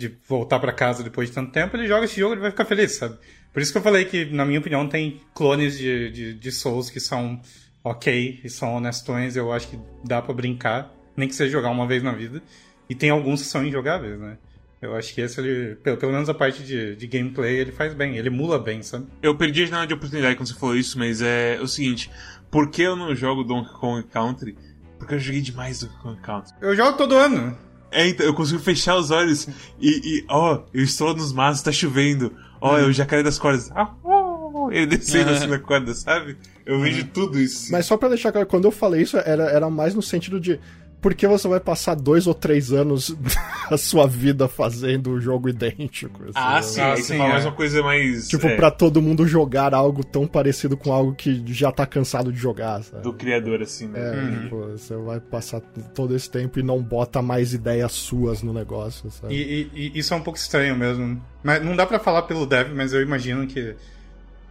[0.10, 2.66] de voltar pra casa depois de tanto tempo, ele joga esse jogo e vai ficar
[2.66, 3.18] feliz, sabe?
[3.52, 6.90] Por isso que eu falei que, na minha opinião, tem clones de, de, de Souls
[6.90, 7.40] que são
[7.84, 11.86] ok e são honestões, eu acho que dá pra brincar, nem que seja jogar uma
[11.86, 12.42] vez na vida.
[12.90, 14.38] E tem alguns que são injogáveis, né?
[14.82, 17.94] Eu acho que esse, ele, pelo, pelo menos a parte de, de gameplay, ele faz
[17.94, 19.08] bem, ele emula bem, sabe?
[19.22, 22.12] Eu perdi a janela de oportunidade quando você falou isso, mas é o seguinte:
[22.52, 24.58] por que eu não jogo Donkey Kong Country?
[25.00, 26.54] Porque eu joguei demais Donkey Kong Country.
[26.62, 27.58] Eu jogo todo ano.
[27.94, 29.48] É, então, eu consigo fechar os olhos
[29.80, 32.34] e, e, ó, eu estou nos matos, tá chovendo.
[32.60, 33.70] Ó, é o jacaré das cordas.
[33.76, 36.38] Ah, oh, ele descendo assim na corda, sabe?
[36.66, 37.72] Eu vejo tudo isso.
[37.72, 40.60] Mas só pra deixar claro, quando eu falei isso, era, era mais no sentido de.
[41.04, 43.16] Por que você vai passar dois ou três anos
[43.70, 46.22] da sua vida fazendo um jogo idêntico?
[46.34, 47.34] ah, assim, sim, Ah, sim, você fala é.
[47.34, 48.28] mais uma coisa mais.
[48.30, 52.32] Tipo, é, pra todo mundo jogar algo tão parecido com algo que já tá cansado
[52.32, 53.04] de jogar, sabe?
[53.04, 54.00] Do criador, assim, né?
[54.00, 55.60] É, tipo, você vai passar
[55.94, 59.36] todo esse tempo e não bota mais ideias suas no negócio, sabe?
[59.36, 61.22] E, e- e isso é um pouco estranho mesmo.
[61.44, 63.76] Mas não dá pra falar pelo dev, mas eu imagino que.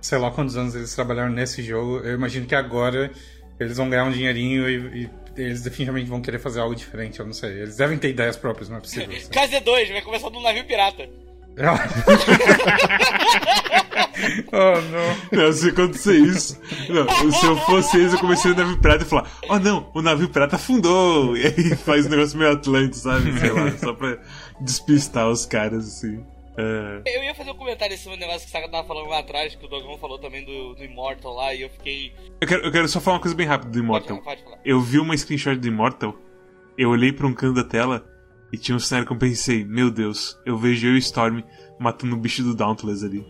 [0.03, 1.99] Sei lá quantos anos eles trabalharam nesse jogo.
[1.99, 3.11] Eu imagino que agora
[3.59, 7.21] eles vão ganhar um dinheirinho e, e eles definitivamente vão querer fazer algo diferente.
[7.21, 7.51] Eu não sei.
[7.51, 9.09] Eles devem ter ideias próprias, não é possível.
[9.21, 9.35] sabe?
[9.35, 11.09] KZ2 vai começar num navio pirata.
[14.53, 15.17] oh, não.
[15.45, 16.59] Não, se acontecer isso.
[16.89, 20.01] Não, se eu fosse eles, eu comecei no navio pirata e falar: Oh não, o
[20.01, 21.37] navio pirata afundou!
[21.37, 23.39] E aí faz um negócio meio Atlante, sabe?
[23.39, 24.17] Sei lá, só pra
[24.63, 26.25] despistar os caras, assim.
[26.57, 29.09] É, Eu ia fazer um comentário em cima do negócio que o Saga tava falando
[29.09, 32.13] lá atrás, que o Dogão falou também do, do Immortal lá, e eu fiquei.
[32.41, 34.17] eu, quero, eu quero só falar uma coisa bem rápida do Pode Immortal.
[34.23, 34.61] falar, pode falar.
[34.65, 36.15] Eu vi uma screenshot do Immortal,
[36.77, 38.05] eu olhei pra um canto da tela
[38.53, 41.41] e tinha um cenário que eu pensei: Meu Deus, eu vejo eu e Storm
[41.79, 43.27] matando o bicho do Dauntless ali.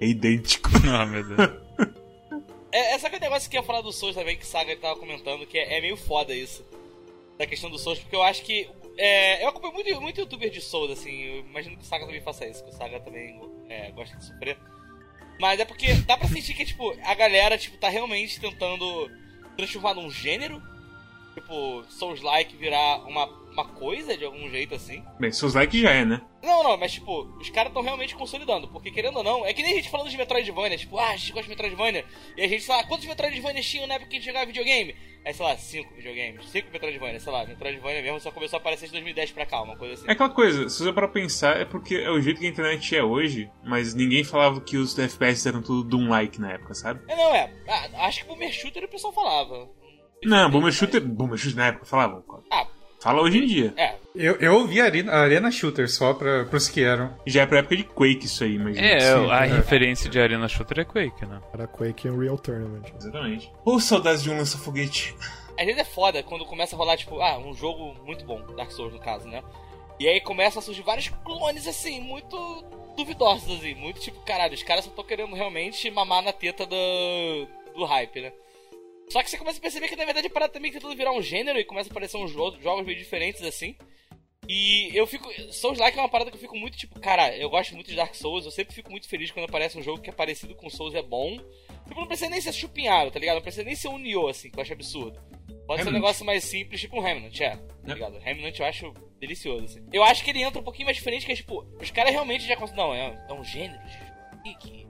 [0.00, 0.68] É idêntico.
[0.88, 1.50] Ah, meu Deus.
[2.72, 4.76] É, é só aquele negócio que eu ia falar do Souls também, que o Saga
[4.76, 6.64] tava comentando, que é, é meio foda isso.
[7.38, 8.68] da questão do Souls, porque eu acho que.
[8.98, 11.20] É, eu acompanho muito, muito youtuber de Souls, assim.
[11.22, 14.24] Eu imagino que o Saga também faça isso, que o Saga também é, gosta de
[14.24, 14.58] sofrer.
[15.38, 19.10] Mas é porque dá pra sentir que, tipo, a galera, tipo, tá realmente tentando
[19.56, 20.62] transformar num gênero.
[21.34, 23.26] Tipo, Souls-like virar uma,
[23.56, 25.02] uma coisa de algum jeito assim.
[25.18, 26.20] Bem, seus likes já é, né?
[26.42, 28.68] Não, não, mas tipo, os caras estão realmente consolidando.
[28.68, 31.16] Porque querendo ou não, é que nem a gente falando de Metroidvania, tipo, ah, a
[31.16, 32.04] gente gosta de Metroidvania.
[32.36, 34.94] E a gente, sei lá, quantos Metroidvania tinham na época que a gente jogava videogame?
[35.24, 38.86] Aí, sei lá, cinco videogames, cinco Metroidvania, sei lá, Metroidvania mesmo só começou a aparecer
[38.86, 40.08] de 2010 pra cá, uma coisa assim.
[40.08, 42.94] É aquela coisa, se você para pensar, é porque é o jeito que a internet
[42.94, 46.74] é hoje, mas ninguém falava que os FPS eram tudo de um like na época,
[46.74, 47.00] sabe?
[47.08, 47.52] É, não, é.
[47.66, 49.68] Ah, acho que Boomer Shooter o pessoal falava.
[50.24, 52.24] Não, Boomer Shooter, Boomer Shooter na época falavam.
[52.50, 52.66] Ah,
[53.00, 53.74] Fala hoje em dia.
[53.76, 53.94] é.
[54.18, 57.14] Eu, eu ouvi a Arena, a Arena Shooter só pra, pros que eram.
[57.26, 58.74] Já é pra época de Quake isso aí, mas.
[58.78, 59.48] É, Sim, a é.
[59.48, 61.38] referência de Arena Shooter é Quake, né?
[61.52, 62.84] Era Quake em Real Tournament.
[62.98, 63.52] Exatamente.
[63.62, 65.14] Ou saudades de um lança-foguete.
[65.58, 68.70] Às vezes é foda quando começa a rolar, tipo, ah, um jogo muito bom, Dark
[68.70, 69.42] Souls no caso, né?
[70.00, 72.36] E aí começam a surgir vários clones, assim, muito
[72.96, 77.46] duvidosos, assim, muito tipo, caralho, os caras só estão querendo realmente mamar na teta do,
[77.74, 78.32] do hype, né?
[79.08, 81.12] Só que você começa a perceber que na verdade a parada também tá tentando virar
[81.12, 83.76] um gênero e começa a aparecer uns jo- jogos meio diferentes, assim.
[84.48, 85.28] E eu fico.
[85.52, 87.96] Souls Like é uma parada que eu fico muito tipo, cara, eu gosto muito de
[87.96, 90.70] Dark Souls, eu sempre fico muito feliz quando aparece um jogo que é parecido com
[90.70, 91.36] Souls e é bom.
[91.88, 93.36] Tipo, não precisa nem ser chupinhado, tá ligado?
[93.36, 95.18] Não precisa nem ser um Nioh, assim, que eu acho absurdo.
[95.66, 95.92] Pode ser um Remnant.
[95.94, 97.56] negócio mais simples, tipo um Remnant, é.
[97.56, 98.18] Tá ligado?
[98.18, 99.84] Remnant eu acho delicioso, assim.
[99.92, 102.46] Eu acho que ele entra um pouquinho mais diferente, que é tipo, os caras realmente
[102.46, 102.56] já.
[102.76, 103.80] Não, é, é um gênero
[104.44, 104.85] de que,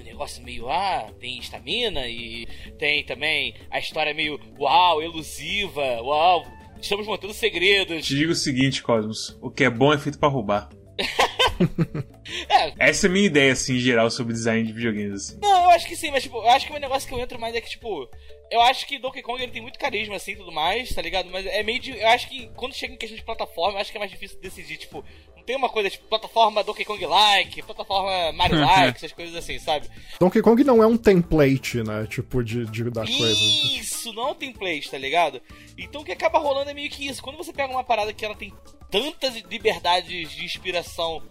[0.00, 2.46] o negócio meio, ah, tem estamina e
[2.78, 6.46] tem também a história meio, uau, elusiva, uau,
[6.80, 8.06] estamos mantendo segredos.
[8.06, 10.68] Te digo o seguinte, Cosmos: o que é bom é feito pra roubar.
[12.48, 15.38] É, Essa é a minha ideia, assim, em geral, sobre design de videogames, assim.
[15.42, 17.40] Não, eu acho que sim, mas tipo, eu acho que o negócio que eu entro
[17.40, 18.08] mais é que, tipo,
[18.50, 21.28] eu acho que Donkey Kong ele tem muito carisma, assim, e tudo mais, tá ligado?
[21.30, 21.98] Mas é meio de.
[21.98, 24.38] Eu acho que quando chega em questão de plataforma, eu acho que é mais difícil
[24.40, 25.04] decidir, tipo,
[25.36, 29.58] não tem uma coisa tipo plataforma Donkey Kong like, plataforma Mario like, essas coisas assim,
[29.58, 29.88] sabe?
[30.20, 32.06] Donkey Kong não é um template, né?
[32.06, 33.40] Tipo, de, de da coisa.
[33.80, 35.40] Isso, não tem template, tá ligado?
[35.78, 37.22] Então o que acaba rolando é meio que isso.
[37.22, 38.52] Quando você pega uma parada que ela tem
[38.90, 41.22] tantas liberdades de inspiração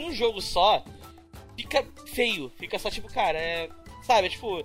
[0.00, 0.84] num jogo só,
[1.56, 2.50] fica feio.
[2.58, 3.68] Fica só tipo, cara, é.
[4.02, 4.62] Sabe, é tipo.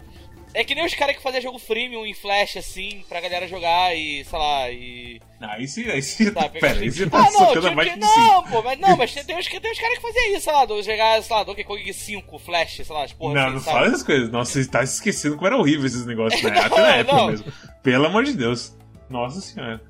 [0.54, 3.96] É que nem os caras que faziam jogo freemium em flash, assim, pra galera jogar
[3.96, 5.22] e, sei lá, e.
[5.40, 6.30] Ah, aí sim, aí sim.
[6.34, 9.24] Pera, aí você tá ah, não, tipo abaixo que, não, pô, mas não, mas tem,
[9.24, 11.44] tem uns, que- tem uns caras que faziam isso, sei lá, do- jogar, sei lá,
[11.44, 13.76] Donkey Kong 5, Flash, sei lá, as porra Não, assim, não sabe?
[13.78, 14.30] fala essas coisas.
[14.30, 16.50] Nossa, você tá esquecendo como era horrível esses negócios, né?
[16.52, 17.28] Não, Até na época não.
[17.28, 17.54] mesmo.
[17.82, 18.76] Pelo amor de Deus.
[19.10, 19.82] Nossa senhora.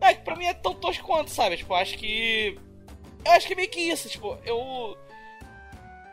[0.00, 1.56] É, que pra mim é tão tosco quanto, sabe?
[1.56, 2.58] Tipo, acho que.
[3.24, 4.96] Eu acho que é meio que isso, tipo, eu.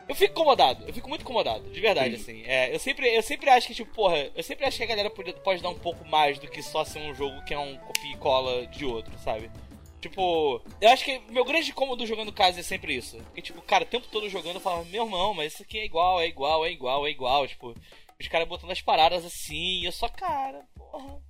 [0.08, 2.44] Eu fico incomodado, eu fico muito incomodado, de verdade, assim.
[2.44, 5.10] É, eu sempre, eu sempre acho que, tipo, porra, eu sempre acho que a galera
[5.10, 7.76] pode, pode dar um pouco mais do que só ser um jogo que é um
[7.78, 9.50] copia e cola de outro, sabe?
[10.00, 13.16] Tipo, eu acho que meu grande incômodo jogando casa é sempre isso.
[13.16, 15.84] Porque, tipo, cara, o tempo todo jogando eu falava, meu irmão, mas isso aqui é
[15.84, 17.48] igual, é igual, é igual, é igual.
[17.48, 17.74] Tipo,
[18.20, 21.20] os caras botando as paradas assim, e eu só, cara, porra.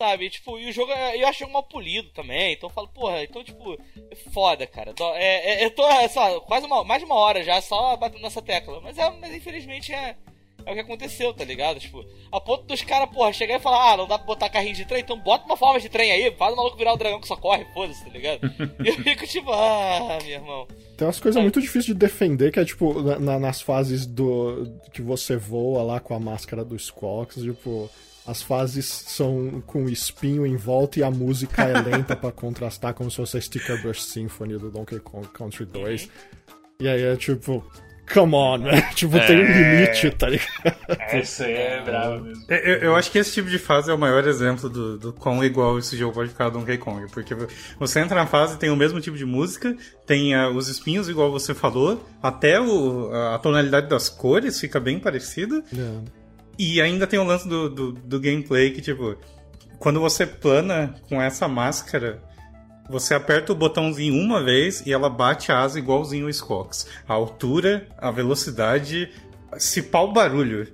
[0.00, 2.72] Sabe, tipo, e o jogo, é- eu acho o jogo mal polido também, então eu
[2.74, 3.76] falo, porra, então, tipo,
[4.10, 4.94] é foda, cara.
[5.16, 8.22] É, é- eu tô, é, lá, quase uma, mais de uma hora já só batendo
[8.22, 8.80] nessa tecla.
[8.80, 10.16] Mas, é, mas infelizmente é,
[10.64, 11.78] é o que aconteceu, tá ligado?
[11.78, 14.74] Tipo, a ponto dos caras, porra, chegar e falar, ah, não dá pra botar carrinho
[14.74, 17.20] de trem, então bota uma forma de trem aí, faz o maluco virar o dragão
[17.20, 18.40] que só corre, foda-se, tá ligado?
[18.82, 20.66] e eu fico tipo, ah, meu irmão.
[20.96, 24.80] Tem umas coisas muito difíceis de defender, que é tipo, na- nas fases do.
[24.94, 27.90] que você voa lá com a máscara do Squawks, tipo.
[28.30, 33.10] As fases são com espinho em volta e a música é lenta pra contrastar, como
[33.10, 36.08] se fosse a Sticker Brush Symphony do Donkey Kong Country 2.
[36.80, 37.64] E aí é tipo,
[38.12, 38.82] come on, né?
[38.94, 40.48] Tipo, tem um limite, tá ligado?
[41.12, 42.44] Essa aí é brava mesmo.
[42.48, 45.12] Eu, eu- eu acho que esse tipo de fase é o maior exemplo do, do
[45.12, 47.06] quão igual esse jogo pode ficar ao Donkey Kong.
[47.12, 47.34] Porque
[47.78, 49.76] você entra na fase, tem o mesmo tipo de música,
[50.06, 54.98] tem ah, os espinhos, igual você falou, até o- a tonalidade das cores fica bem
[54.98, 55.62] parecida.
[56.62, 59.16] E ainda tem o lance do, do, do gameplay que, tipo,
[59.78, 62.22] quando você plana com essa máscara,
[62.90, 66.86] você aperta o botãozinho uma vez e ela bate a asa igualzinho o Squawks.
[67.08, 69.10] A altura, a velocidade,
[69.56, 70.66] se pá o barulho.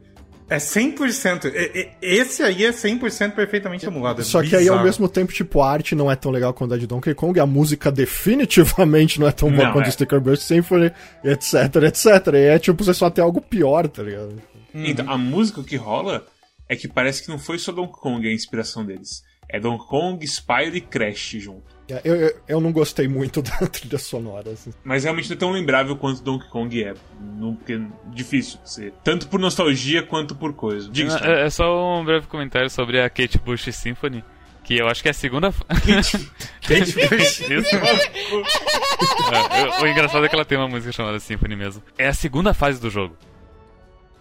[0.48, 1.44] É 100%.
[1.46, 4.22] E- e- Esse aí é 100% perfeitamente emulado.
[4.22, 4.84] é Só que aí ao bizarro.
[4.84, 7.46] mesmo tempo, tipo, a arte não é tão legal quanto a de Donkey Kong, a
[7.46, 9.90] música definitivamente não é tão boa Não, quanto é.
[9.90, 10.90] Sticker Brush Symphony,
[11.24, 11.54] etc,
[11.86, 12.06] etc.
[12.34, 14.34] E é tipo, você só tem algo pior, tá ligado?
[14.74, 16.26] Então, a música que rola
[16.68, 19.22] é que parece que não foi só Donkey Kong a inspiração deles.
[19.48, 21.62] É Donkey Kong, Spyro e Crash junto.
[21.88, 24.72] É, Eu, eu, eu não gostei muito da trilha sonora, assim.
[24.82, 26.94] Mas realmente não é tão lembrável quanto Donkey Kong é.
[27.38, 27.80] Não, porque é
[28.12, 28.92] difícil ser.
[29.04, 30.90] Tanto por nostalgia quanto por coisa.
[30.90, 31.16] Diga.
[31.24, 34.24] É, é só um breve comentário sobre a Kate Bush Symphony.
[34.64, 35.52] Que eu acho que é a segunda.
[35.52, 37.38] fa- Kate Bush.
[37.48, 37.76] Isso.
[37.76, 41.82] É, o engraçado é que ela tem uma música chamada Symphony mesmo.
[41.96, 43.16] É a segunda fase do jogo.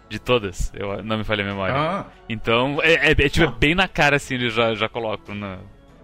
[0.08, 1.74] De todas, eu não me falha a memória.
[1.74, 5.34] Ah, Então, é, é- é, tipo, é bem na cara assim, eles já, já colocam
[5.34, 5.58] na,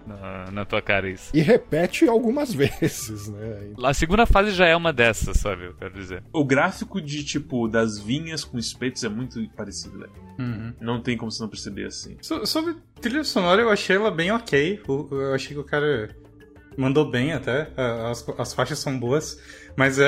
[0.05, 1.31] na, na tua cara isso.
[1.33, 3.71] E repete algumas vezes, né?
[3.85, 5.67] A segunda fase já é uma dessas, sabe?
[5.67, 6.23] Eu quero dizer.
[6.33, 10.13] O gráfico de, tipo, das vinhas com espetos é muito parecido, velho.
[10.39, 10.73] uhum.
[10.81, 12.17] Não tem como você não perceber assim.
[12.21, 14.83] So- sobre trilha sonora, eu achei ela bem ok.
[14.89, 16.11] Eu achei que o cara
[16.77, 17.69] mandou bem até.
[17.77, 19.39] A- As, as faixas são boas.
[19.77, 20.03] Mas é,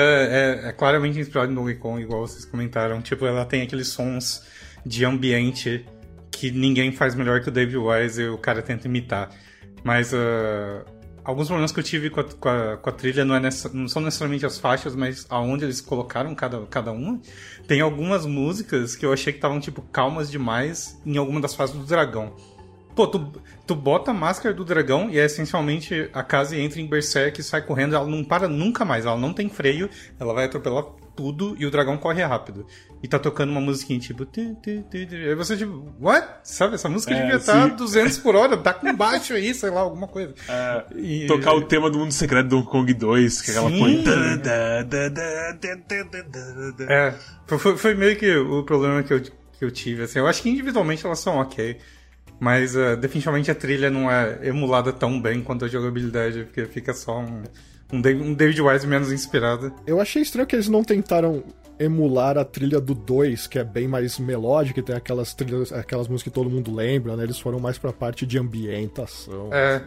[0.65, 3.01] é- é claramente inspirado Donkey Kong, igual vocês comentaram.
[3.01, 4.43] Tipo, ela tem aqueles sons
[4.85, 5.85] de ambiente
[6.31, 9.29] que ninguém faz melhor que o David Wise e o cara tenta imitar.
[9.83, 10.83] Mas ah,
[11.23, 13.69] alguns problemas que eu tive com a, com a- com a trilha não, é nessa-
[13.73, 17.19] não são necessariamente as faixas, mas aonde eles colocaram cada, cada uma.
[17.67, 21.75] Tem algumas músicas que eu achei que estavam, tipo, calmas demais em alguma das fases
[21.75, 22.35] do dragão.
[22.95, 23.31] Pô, tu,
[23.67, 27.43] tu bota a máscara do dragão e é essencialmente a casa entra em Berserk e
[27.43, 29.89] sai correndo, ela não para nunca mais, ela não tem freio,
[30.19, 30.85] ela vai atropelar
[31.15, 32.65] tudo e o dragão corre rápido.
[33.03, 34.25] E tá tocando uma musiquinha tipo.
[34.93, 36.25] Aí você tipo, what?
[36.43, 37.75] Sabe, essa música É, devia estar sim.
[37.75, 40.33] 200 por hora, tá com baixo aí, sei lá, alguma coisa.
[40.95, 43.69] E- Tocar o tema do mundo secreto do Donkey Kong 2, que é aquela
[44.03, 44.15] da.
[46.89, 47.13] É,
[47.47, 50.19] foi- foi, foi meio que o problema que eu, que eu tive, assim.
[50.19, 51.77] Eu acho que individualmente elas são ok.
[52.39, 56.93] Mas uh, definitivamente a trilha não é emulada tão bem quanto a jogabilidade, porque fica
[56.93, 57.43] só um,
[57.93, 59.73] um, David, um David Wise menos inspirado.
[59.87, 61.43] Eu achei estranho que eles não tentaram
[61.79, 66.07] emular a trilha do 2, que é bem mais melódica, e tem aquelas trilhas, aquelas
[66.07, 67.23] músicas que todo mundo lembra, né?
[67.23, 69.49] Eles foram mais pra parte de ambientação.
[69.53, 69.83] É,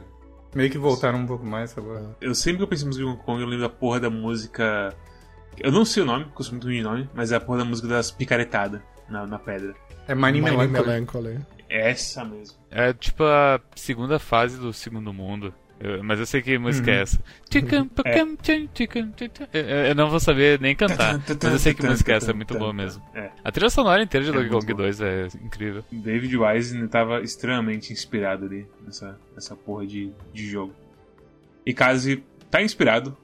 [0.54, 2.16] meio que voltaram um pouco mais agora.
[2.20, 4.10] Eu sempre que eu penso em música de Donkey Kong, eu lembro da porra da
[4.10, 4.94] música.
[5.58, 7.40] Eu não sei o nome, porque eu sou muito ruim de nome, mas é a
[7.40, 9.74] porra da música das picaretadas na, na pedra.
[10.06, 10.68] É Mighty Melancholy.
[10.68, 11.38] Melancholy.
[11.68, 12.56] É essa mesmo.
[12.70, 15.52] É tipo a segunda fase do segundo mundo.
[15.80, 17.22] Eu- mas eu sei que música é essa.
[17.48, 17.88] Tcham, ticam,
[18.42, 19.46] tcham, tcham.
[19.52, 21.20] Eu- Eu não vou saber nem cantar.
[21.40, 23.00] Mas eu sei que música é essa, é muito boa mesmo.
[23.14, 23.30] É.
[23.44, 24.76] A trilha sonora inteira de É Donkey Kong boa.
[24.78, 25.84] 2 é incrível.
[25.92, 30.74] David Wise ainda tava extremamente inspirado ali nessa, nessa porra de, de jogo.
[31.64, 33.16] E Kazi tá inspirado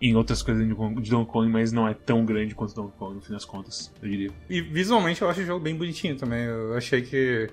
[0.00, 2.96] em outras coisas de Donkey- de Donkey Kong, mas não é tão grande quanto Donkey
[2.98, 4.30] Kong, no fim das contas, eu diria.
[4.48, 6.44] E visualmente eu acho o jogo bem bonitinho também.
[6.44, 7.50] Eu achei que.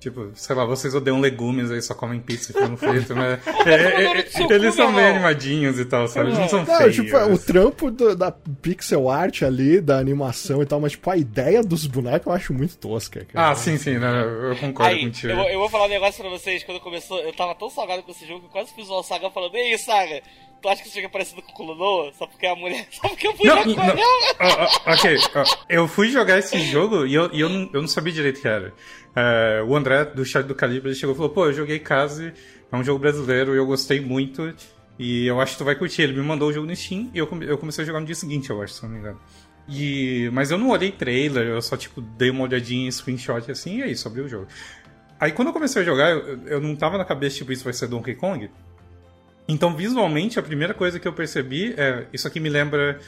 [0.00, 3.44] Tipo, sei lá, vocês odeiam legumes aí, só comem pizza e frango frito, mas.
[3.66, 5.04] é, é, é, eles são irmão.
[5.04, 6.28] animadinhos e tal, sabe?
[6.28, 6.94] Eles não são Não, feios.
[6.94, 11.16] tipo, o trampo do- da pixel art ali, da animação e tal, mas tipo, a
[11.16, 13.50] ideia dos bonecos eu acho muito tosca, cara.
[13.50, 14.22] Ah, sim, sim, né?
[14.50, 15.32] eu concordo Aí, contigo.
[15.32, 16.62] eu, vou- eu vou falar um negócio pra vocês.
[16.62, 19.28] Quando começou, eu tava tão salgado com esse jogo que eu quase fiz uma saga
[19.30, 20.22] falando: Ei, Saga,
[20.60, 22.12] tu acha que esse jogo é parecido com o Kulonoa?
[22.18, 22.86] Só porque a mulher.
[22.92, 23.84] Só porque eu fui Não, com não.
[23.84, 24.68] ela.
[24.86, 28.12] Ok, ah, eu fui jogar esse jogo e eu, e eu, não, eu não sabia
[28.12, 28.72] direito o que era.
[29.16, 32.32] Eh, o André, do chat do Calibre, ele chegou e falou: pô, eu joguei Case,
[32.70, 34.54] é um jogo brasileiro e eu gostei muito.
[34.98, 36.02] E eu acho que tu vai curtir.
[36.02, 38.06] Ele me mandou o jogo no Steam e eu, come- eu comecei a jogar no
[38.06, 39.20] dia seguinte, eu acho, se não me engano.
[39.68, 43.78] E, mas eu não olhei trailer, eu só tipo dei uma olhadinha em screenshot assim
[43.78, 44.46] e é isso, abri o jogo.
[45.20, 47.72] Aí quando eu comecei a jogar, eu, eu não tava na cabeça, tipo, isso vai
[47.72, 48.50] ser Donkey Kong.
[49.48, 53.00] Então, visualmente, a primeira coisa que eu percebi é isso aqui me lembra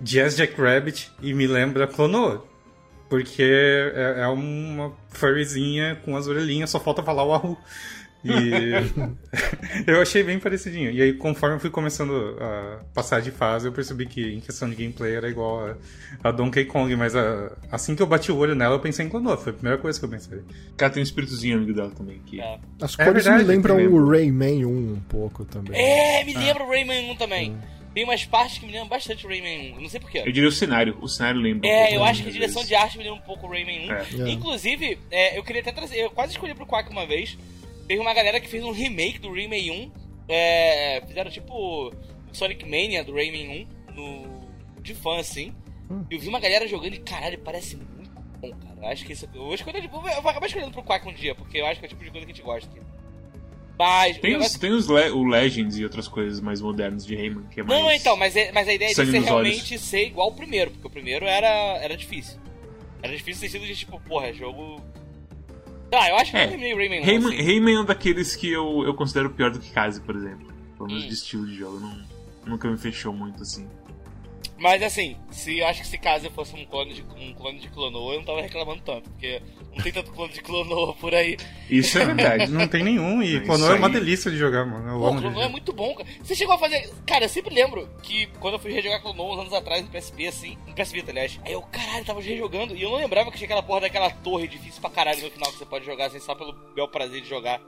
[0.00, 2.46] Jazz Jack Rabbit e me lembra Clonoa.
[3.08, 7.58] Porque é, é uma furryzinha com as orelhinhas, só falta falar o Ahu.
[8.24, 8.30] E
[9.86, 10.90] eu achei bem parecidinho.
[10.90, 14.68] E aí, conforme eu fui começando a passar de fase, eu percebi que em questão
[14.68, 15.76] de gameplay era igual a,
[16.28, 16.94] a Donkey Kong.
[16.96, 19.36] Mas a- assim que eu bati o olho nela, eu pensei em Clonoa.
[19.36, 20.38] Foi a primeira coisa que eu pensei.
[20.38, 22.18] O cara tem um espíritozinho amigo dela também.
[22.26, 22.40] Que...
[22.40, 22.58] É.
[22.80, 25.80] As É cores verdade, me lembram o Rayman 1 um pouco também.
[25.80, 27.56] É, me lembra o Rayman 1 também.
[27.94, 29.76] Tem umas partes que me lembram bastante o Rayman 1.
[29.76, 30.18] Eu não sei porquê.
[30.24, 30.96] Eu diria o cenário.
[31.00, 31.68] O cenário lembra.
[31.68, 32.68] É, eu acho que a direção vezes.
[32.68, 33.92] de arte me lembra um pouco o Rayman 1.
[33.92, 34.06] É.
[34.28, 34.30] É.
[34.30, 35.96] Inclusive, é, eu queria até trazer.
[35.96, 37.36] Eu quase escolhi pro Quack uma vez.
[37.88, 39.92] Teve uma galera que fez um remake do Rayman 1.
[40.28, 41.90] É, fizeram tipo
[42.32, 44.40] Sonic Mania do Rayman 1 no,
[44.82, 45.54] de fã, assim.
[45.90, 46.04] Hum.
[46.10, 48.76] Eu vi uma galera jogando e caralho, parece muito bom, cara.
[48.82, 49.26] Eu acho que isso.
[49.34, 49.82] Eu vou escolher.
[49.84, 52.04] Eu vou acabar escolhendo pro Quack um dia, porque eu acho que é o tipo
[52.04, 52.80] de coisa que a gente gosta aqui.
[53.78, 54.18] Mas.
[54.18, 57.14] o Tem os, negócio- tem os Le- o Legends e outras coisas mais modernas de
[57.16, 57.80] Rayman, que é mais...
[57.80, 60.86] Não, então, mas, é- mas a ideia é nos realmente ser igual ao primeiro, porque
[60.86, 61.48] o primeiro era,
[61.80, 62.38] era difícil.
[63.02, 64.82] Era difícil no sentido de tipo, porra, jogo.
[65.92, 66.44] Ah, eu acho que É.
[66.44, 67.04] eu terminei Rayman 1.
[67.04, 67.36] Rayman.
[67.44, 70.46] Rayman é um daqueles que eu, eu considero pior do que Kaze, por exemplo.
[70.76, 71.08] Pelo menos Hum.
[71.08, 71.80] de estilo de jogo.
[71.80, 71.96] Não,
[72.46, 73.66] nunca me fechou muito assim.
[74.58, 77.68] Mas assim, se eu acho que se caso fosse um clone de um clone de
[77.68, 79.40] Clonoa, eu não tava reclamando tanto, porque
[79.74, 81.36] não tem tanto clone de Clonoa por aí.
[81.70, 82.50] Isso é verdade.
[82.50, 83.22] Não tem nenhum.
[83.22, 84.88] E Clonoa é uma delícia de jogar, mano.
[84.88, 86.08] Eu Pô, Clonoa é muito bom, cara.
[86.22, 86.90] Você chegou a fazer.
[87.06, 90.26] Cara, eu sempre lembro que quando eu fui rejogar Clonoa uns anos atrás no PSP,
[90.26, 93.36] assim, no PS Vita, aliás, aí eu, caralho, tava rejogando e eu não lembrava que
[93.36, 96.18] tinha aquela porra daquela torre difícil pra caralho no final que você pode jogar assim,
[96.18, 97.60] só pelo bel prazer de jogar.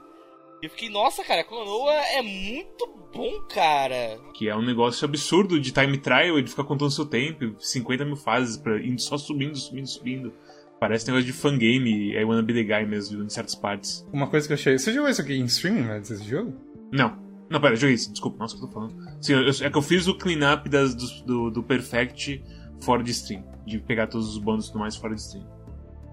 [0.61, 4.19] E eu fiquei, nossa, cara, Clonoa é muito bom, cara.
[4.33, 8.15] Que é um negócio absurdo de time trial, ele fica contando seu tempo, 50 mil
[8.15, 10.33] fases, pra, indo só subindo, subindo, subindo.
[10.79, 14.05] Parece negócio de fangame, é Wanna Be The Guy mesmo, em certas partes.
[14.11, 14.77] Uma coisa que eu achei.
[14.77, 15.99] Você jogou isso aqui em streaming, né?
[15.99, 16.53] Esse jogo?
[16.91, 17.19] Não.
[17.49, 18.95] Não, pera, joguei isso, desculpa, nossa, o que eu tô falando.
[19.21, 22.41] Sim, eu- é que eu fiz o cleanup das, do, do, do Perfect
[22.79, 23.43] fora de stream.
[23.65, 25.45] De pegar todos os bônus e tudo mais fora de stream.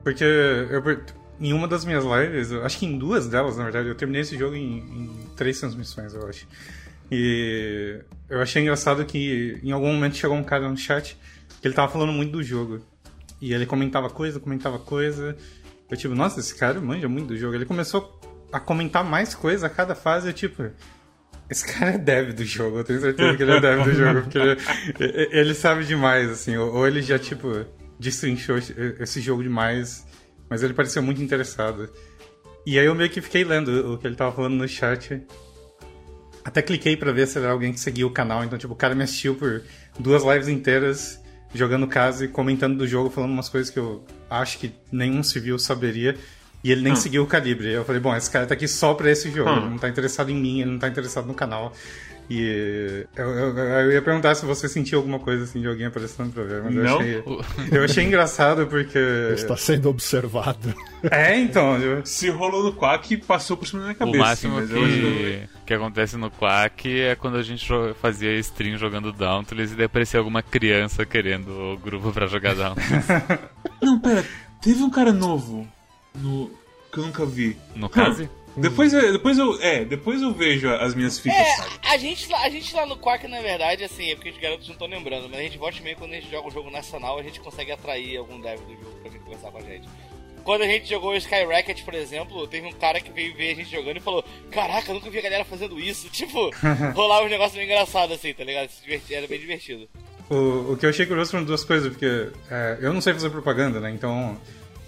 [0.03, 0.83] Porque eu,
[1.41, 4.37] em uma das minhas lives, acho que em duas delas, na verdade, eu terminei esse
[4.37, 6.47] jogo em, em três transmissões, eu acho.
[7.11, 11.17] E eu achei engraçado que em algum momento chegou um cara no chat
[11.61, 12.81] que ele tava falando muito do jogo.
[13.41, 15.37] E ele comentava coisa, comentava coisa.
[15.91, 17.55] Eu tipo, nossa, esse cara manja muito do jogo.
[17.55, 18.21] Ele começou
[18.53, 20.71] a comentar mais coisa a cada fase, eu tipo.
[21.49, 24.21] Esse cara é dev do jogo, eu tenho certeza que ele é dev do jogo,
[24.21, 27.65] porque ele, ele sabe demais, assim, ou ele já, tipo,
[27.99, 30.07] destrinchou esse jogo demais,
[30.49, 31.91] mas ele pareceu muito interessado.
[32.65, 35.23] E aí eu meio que fiquei lendo o que ele tava falando no chat.
[36.45, 38.95] Até cliquei pra ver se era alguém que seguia o canal, então, tipo, o cara
[38.95, 39.63] me assistiu por
[39.99, 41.21] duas lives inteiras,
[41.55, 45.59] jogando caso e comentando do jogo, falando umas coisas que eu acho que nenhum civil
[45.59, 46.17] saberia.
[46.63, 47.73] E ele nem seguiu o calibre.
[47.73, 49.49] Eu falei, bom, esse cara tá aqui só pra esse jogo.
[49.49, 49.57] Hum.
[49.59, 51.73] Ele não tá interessado em mim, ele não tá interessado no canal.
[52.31, 56.31] E eu, eu- eu ia perguntar se você sentiu alguma coisa assim de alguém aparecendo
[56.31, 56.99] pra ver, mas eu Não.
[56.99, 57.23] achei.
[57.73, 58.99] Eu achei engraçado porque.
[59.35, 60.75] Está sendo observado.
[61.11, 61.79] É, então.
[61.79, 64.17] eu- Se rolou no Quack, passou por cima da minha cabeça.
[64.17, 67.67] o máximo assim, que, que acontece no Quack é quando a gente
[68.01, 73.07] fazia stream jogando Dauntless e daí aparecia alguma criança querendo o grupo pra jogar Dauntless.
[73.81, 74.23] Não, pera,
[74.61, 75.67] teve um cara novo
[76.15, 76.51] no
[76.93, 77.57] que eu nunca vi.
[77.77, 78.29] No caso?
[78.61, 79.61] Depois, eu- depois eu.
[79.63, 81.31] É, depois eu vejo as minhas sabe?
[81.31, 84.39] É, a gente, lá- a gente lá no Quark, na verdade, assim, é porque os
[84.39, 86.51] garotos não estão lembrando, mas a gente volta e meia quando a gente joga um
[86.51, 89.63] jogo nacional, a gente consegue atrair algum dev do jogo pra vir conversar com a
[89.63, 89.89] gente.
[90.45, 93.53] Quando a gente jogou o Sky Racket, por exemplo, teve um cara que veio ver
[93.53, 96.09] a gente jogando e falou: Caraca, eu nunca vi a galera fazendo isso.
[96.13, 96.51] Tipo,
[96.95, 98.71] rolava um negócio meio engraçado assim, tá ligado?
[99.11, 99.89] Era bem divertido.
[100.31, 103.31] O, o que eu achei curioso foram duas coisas, porque é, eu não sei fazer
[103.31, 103.91] propaganda, né?
[103.91, 104.39] Então.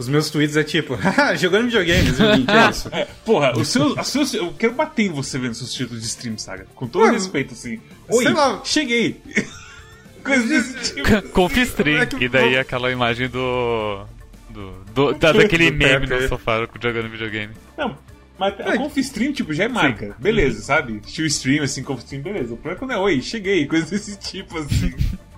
[0.00, 2.88] Os meus tweets é tipo, "Haha, jogando videogames, o que é isso?
[2.90, 6.08] É, porra, o seu, a seu, eu quero bater em você vendo seus títulos de
[6.08, 6.66] stream, saga.
[6.74, 7.78] Com todo Mano, respeito, assim.
[8.08, 8.62] Oi, sei lá.
[8.64, 9.20] cheguei.
[10.24, 11.28] Coisa desse tipo.
[11.32, 12.00] Confistream.
[12.02, 14.04] É que- E daí aquela imagem do.
[14.48, 17.52] do, do- da- daquele Do meme no sofá jogando videogame.
[17.76, 17.96] Não,
[18.38, 20.16] mas a Confstream, tipo, já é marca.
[20.18, 21.02] Beleza, sabe?
[21.06, 22.54] Steel Stream, assim, Confstream, beleza.
[22.54, 24.94] O problema é quando é, oi, cheguei, coisa desse tipo, assim.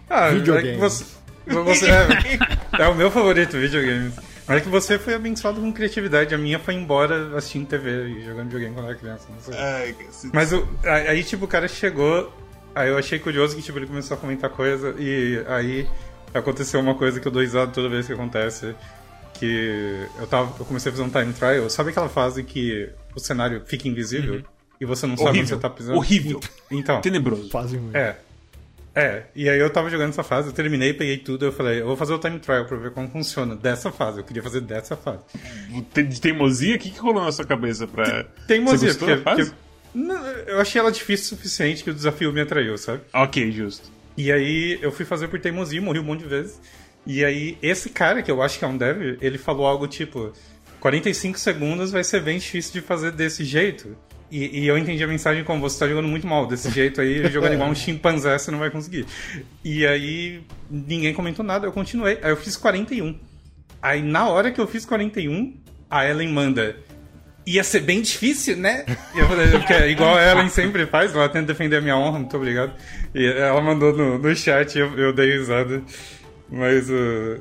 [0.08, 0.68] Ah, Videogame.
[0.68, 1.04] É que você,
[1.48, 4.14] você é, é o meu favorito, videogames.
[4.52, 6.34] Mas é que você foi abençoado com criatividade.
[6.34, 9.26] A minha foi embora assistindo TV e jogando videogame quando era criança.
[9.30, 9.54] Não sei.
[9.56, 10.34] Ai, cacete.
[10.34, 12.32] Mas o- aí, tipo, o cara chegou.
[12.74, 14.94] Aí eu achei curioso que, tipo, ele começou a comentar coisa.
[14.98, 15.86] E aí
[16.34, 18.74] aconteceu uma coisa que eu dou risada toda vez que acontece.
[19.34, 21.68] Que eu, tava, eu comecei a fazer um time trial.
[21.68, 24.42] Sabe aquela fase que o cenário fica invisível?
[24.80, 25.56] E você não sabe onde Horrível.
[25.56, 25.96] você tá pisando?
[25.98, 26.40] Horrível.
[26.70, 27.00] Então.
[27.00, 27.48] Tenebroso.
[27.50, 27.96] Fazem muito.
[27.96, 28.16] É.
[28.94, 31.86] É, e aí eu tava jogando essa fase, eu terminei, peguei tudo, eu falei, eu
[31.86, 34.18] vou fazer o time trial pra ver como funciona dessa fase.
[34.18, 35.22] Eu queria fazer dessa fase.
[36.08, 38.24] De teimosia, o que, que rolou na sua cabeça pra.
[38.46, 39.52] Teimosia, porque, porque-
[39.94, 43.00] Não, eu achei ela difícil o suficiente que o desafio me atraiu, sabe?
[43.14, 43.90] Ok, justo.
[44.16, 46.60] E aí eu fui fazer por teimosia, morri um monte de vezes.
[47.06, 50.32] E aí esse cara, que eu acho que é um dev, ele falou algo tipo:
[50.80, 53.96] 45 segundos vai ser bem difícil de fazer desse jeito.
[54.32, 56.46] E, e eu entendi a mensagem como você tá jogando muito mal.
[56.46, 59.04] Desse jeito aí, jogando igual um chimpanzé, você não vai conseguir.
[59.62, 60.40] E aí
[60.70, 62.18] ninguém comentou nada, eu continuei.
[62.22, 63.14] Aí eu fiz 41.
[63.82, 65.54] Aí na hora que eu fiz 41,
[65.90, 66.74] a Ellen manda.
[67.44, 68.86] Ia ser bem difícil, né?
[69.14, 71.96] E eu falei, porque é igual a Ellen sempre faz, ela tenta defender a minha
[71.96, 72.72] honra, muito obrigado.
[73.14, 75.82] E ela mandou no, no chat eu, eu dei risada.
[76.54, 76.92] Mas, uh,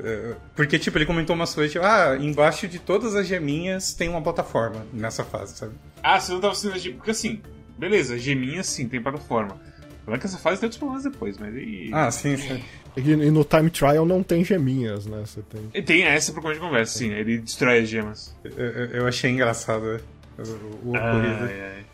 [0.02, 4.08] é, porque, tipo, ele comentou umas coisas, tipo, ah, embaixo de todas as geminhas tem
[4.08, 5.72] uma plataforma nessa fase, sabe?
[6.02, 6.72] Ah, você não tava sendo.
[6.94, 7.42] Porque assim,
[7.78, 9.54] beleza, geminha sim, tem plataforma.
[9.54, 11.90] O problema é que essa fase tem outros problemas depois, mas aí.
[11.92, 12.62] Ah, sim, sim.
[12.96, 15.22] E, e no time trial não tem geminhas, né?
[15.26, 15.68] Você tem.
[15.74, 18.34] E Tem essa pra começo de conversa, sim, ele destrói as gemas.
[18.42, 20.00] Eu, eu- eu achei engraçado
[20.38, 21.44] o, o ocorrido.
[21.44, 21.84] Ai, ai.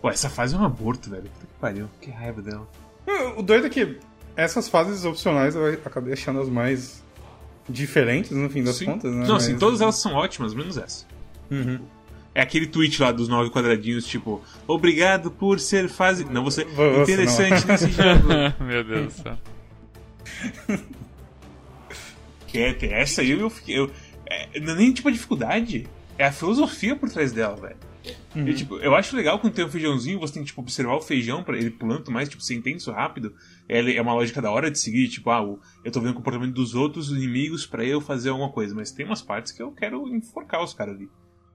[0.00, 1.24] Pô, essa fase é um aborto, velho.
[1.24, 2.68] Puta que pariu, que raiva dela.
[3.36, 3.98] O doido é que
[4.36, 7.02] essas fases opcionais eu acabei achando as mais
[7.68, 8.84] diferentes, no fim das Sim.
[8.86, 9.26] contas, né?
[9.26, 11.04] Não, Mas- sim, todas elas são ótimas, menos essa.
[11.50, 11.80] Uhum.
[12.34, 16.24] É aquele tweet lá dos nove quadradinhos, tipo, obrigado por ser fase.
[16.26, 16.64] Não, você.
[16.64, 18.28] Você interessante nesse jogo.
[18.62, 19.38] Meu Deus do céu.
[22.46, 23.78] Que é, tem essa aí eu fiquei.
[23.78, 23.90] Eu,
[24.26, 25.86] é, não é nem tipo a dificuldade,
[26.18, 27.76] é a filosofia por trás dela, velho.
[28.36, 31.00] E, tipo, eu acho legal quando tem um feijãozinho, você tem que tipo, observar o
[31.00, 33.34] feijão para ele pulando mais, tipo, você entende isso rápido.
[33.68, 35.42] É, é uma lógica da hora de seguir, tipo, ah,
[35.84, 39.04] eu tô vendo o comportamento dos outros inimigos pra eu fazer alguma coisa, mas tem
[39.04, 41.08] umas partes que eu quero enforcar os caras ali.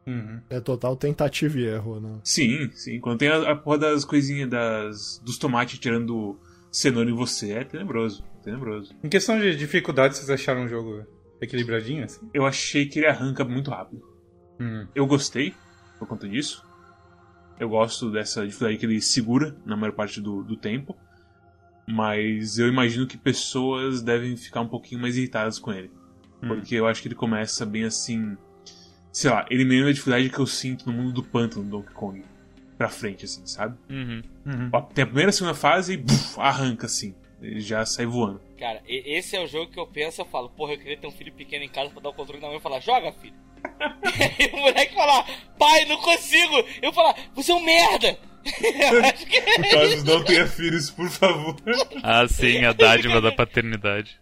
[0.06, 0.42] Uhum.
[0.50, 2.20] É total tentativa e erro, né?
[2.24, 3.00] Sim, sim.
[3.00, 6.40] Quando tem a, a porra das coisinhas das, dos tomates tirando
[6.72, 8.24] cenoura em você, é tenebroso.
[8.44, 8.96] Tenebroso.
[9.04, 11.06] Em questão de dificuldade, vocês acharam o jogo
[11.40, 12.28] equilibradinho, assim?
[12.34, 14.02] Eu achei que ele arranca muito rápido.
[14.60, 14.88] Hum.
[14.96, 15.54] Eu gostei
[16.00, 16.66] por conta disso.
[17.60, 20.98] Eu gosto dessa dificuldade que ele segura na maior parte do, do tempo.
[21.92, 25.92] Mas eu imagino que pessoas devem ficar um pouquinho mais irritadas com ele.
[26.40, 28.36] Porque eu acho que ele começa bem assim.
[29.12, 31.70] Sei lá, ele me lembra a dificuldade que eu sinto no mundo do pântano do
[31.70, 32.24] Donkey Kong.
[32.78, 33.78] Pra frente, assim, sabe?
[33.90, 34.24] Uhum.
[34.74, 37.14] Ó, Tem a primeira e a segunda fase e buf, arranca, assim.
[37.42, 38.42] Ele já sai voando.
[38.58, 41.12] Cara, esse é o jogo que eu penso, eu falo, porra, eu queria ter um
[41.12, 43.36] filho pequeno em casa pra dar o controle na mão e falar, joga, filho.
[44.40, 45.26] e o moleque falar,
[45.60, 46.56] pai, não consigo.
[46.82, 48.18] Eu falar, você é um merda.
[48.46, 49.42] Eu acho que...
[49.42, 51.56] Caso não tenha filhos, por favor.
[52.04, 54.20] Ah, sim, a dádiva da paternidade.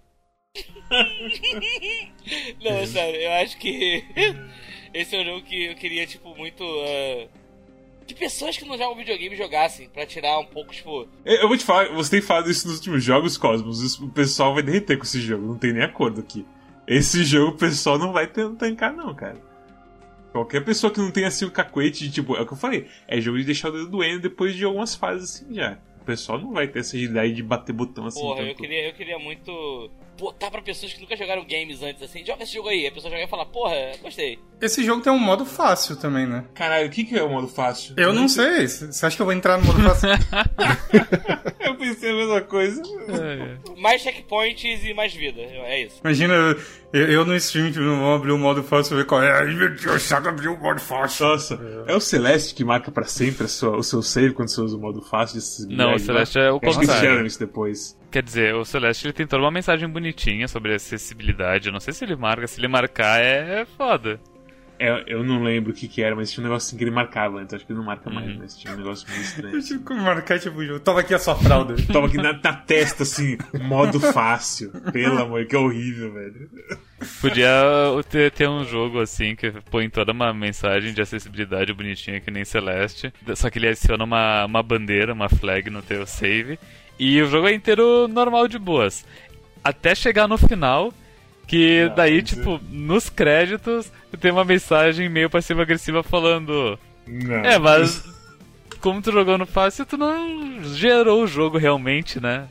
[2.63, 4.03] Não, sério, eu acho que
[4.93, 6.63] esse é um jogo que eu queria, tipo, muito.
[6.63, 7.27] ah,
[8.07, 11.07] que pessoas que não jogam videogame jogassem, pra tirar um pouco, tipo.
[11.23, 13.81] Eu vou te falar, você tem falado isso nos últimos jogos, Cosmos.
[13.81, 16.45] isso- O pessoal vai derreter com esse jogo, não tem nem acordo aqui.
[16.87, 19.37] Esse jogo o pessoal não vai tancar, não, cara.
[20.31, 22.88] Qualquer pessoa que não tenha assim o cacuete de tipo, é o que eu falei,
[23.07, 25.80] é jogo de deixar o dedo doendo depois de algumas fases assim já.
[26.01, 28.22] O pessoal não vai ter essa agilidade de bater botão assim.
[28.22, 28.61] Porra, eu tanto.
[28.61, 32.53] queria, eu queria muito botar pra pessoas que nunca jogaram games antes, assim, joga esse
[32.53, 32.85] jogo aí.
[32.87, 34.37] A pessoa joga e fala, porra, gostei.
[34.61, 36.45] Esse jogo tem um modo fácil também, né?
[36.53, 37.93] Caralho, o que, que é o modo fácil?
[37.97, 38.67] Eu não sei.
[38.67, 40.09] Você acha que eu vou entrar no modo fácil?
[41.59, 42.81] Eu pensei a mesma coisa.
[43.77, 45.99] Mais checkpoints e mais vida, é isso.
[46.03, 46.33] Imagina
[46.91, 49.31] eu, eu no stream que não vou abrir o modo fácil e ver qual é.
[49.31, 51.25] Ai meu Deus, sabe abrir o modo fácil.
[51.27, 54.59] Nossa, é o Celeste que marca pra sempre a sua- o seu save quando você
[54.61, 56.47] usa o modo fácil de acessibilidade, Não, o Celeste né?
[56.47, 57.01] é o Acho que eles contrário.
[57.09, 57.97] fizeram isso depois.
[58.11, 61.68] Quer dizer, o Celeste ele tem toda uma mensagem bonitinha sobre acessibilidade.
[61.68, 64.19] Eu não sei se ele marca, se ele marcar é foda.
[64.80, 66.91] É, eu não lembro o que que era, mas tinha um negócio assim que ele
[66.91, 67.53] marcava antes.
[67.53, 69.56] Acho que ele não marca mais, mas tinha um negócio meio estranho.
[69.56, 70.80] Eu tive que marcar tipo jogo.
[70.80, 71.76] Toma aqui a sua fralda.
[71.91, 74.72] Toma aqui na, na testa, assim, modo fácil.
[74.94, 76.49] Pelo amor, que horrível, velho.
[77.19, 77.48] Podia
[78.10, 82.45] ter, ter um jogo assim que põe toda uma mensagem de acessibilidade bonitinha que nem
[82.45, 83.14] Celeste.
[83.36, 86.57] Só que ele adiciona uma, uma bandeira, uma flag no teu save.
[86.99, 89.05] E o jogo é inteiro normal de boas.
[89.63, 90.93] Até chegar no final.
[91.47, 96.77] Que Não, daí, mas é- tipo, nos créditos tem uma mensagem meio passiva-agressiva falando.
[97.07, 97.38] Não.
[97.38, 98.03] É, mas
[98.80, 102.47] como tu jogou no fácil, tu não gerou o jogo realmente, né?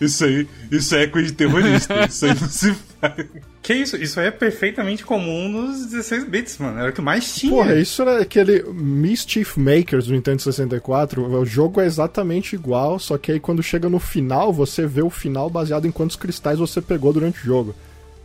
[0.00, 2.06] Isso aí, isso aí é coisa de terrorista.
[2.08, 2.74] isso aí não se.
[3.62, 3.96] Que isso?
[3.96, 6.78] Isso aí é perfeitamente comum nos 16 bits, mano.
[6.80, 7.52] Era o que mais tinha.
[7.52, 11.22] Porra, isso era aquele Mischief Makers do Nintendo 64.
[11.22, 15.10] O jogo é exatamente igual, só que aí quando chega no final, você vê o
[15.10, 17.74] final baseado em quantos cristais você pegou durante o jogo.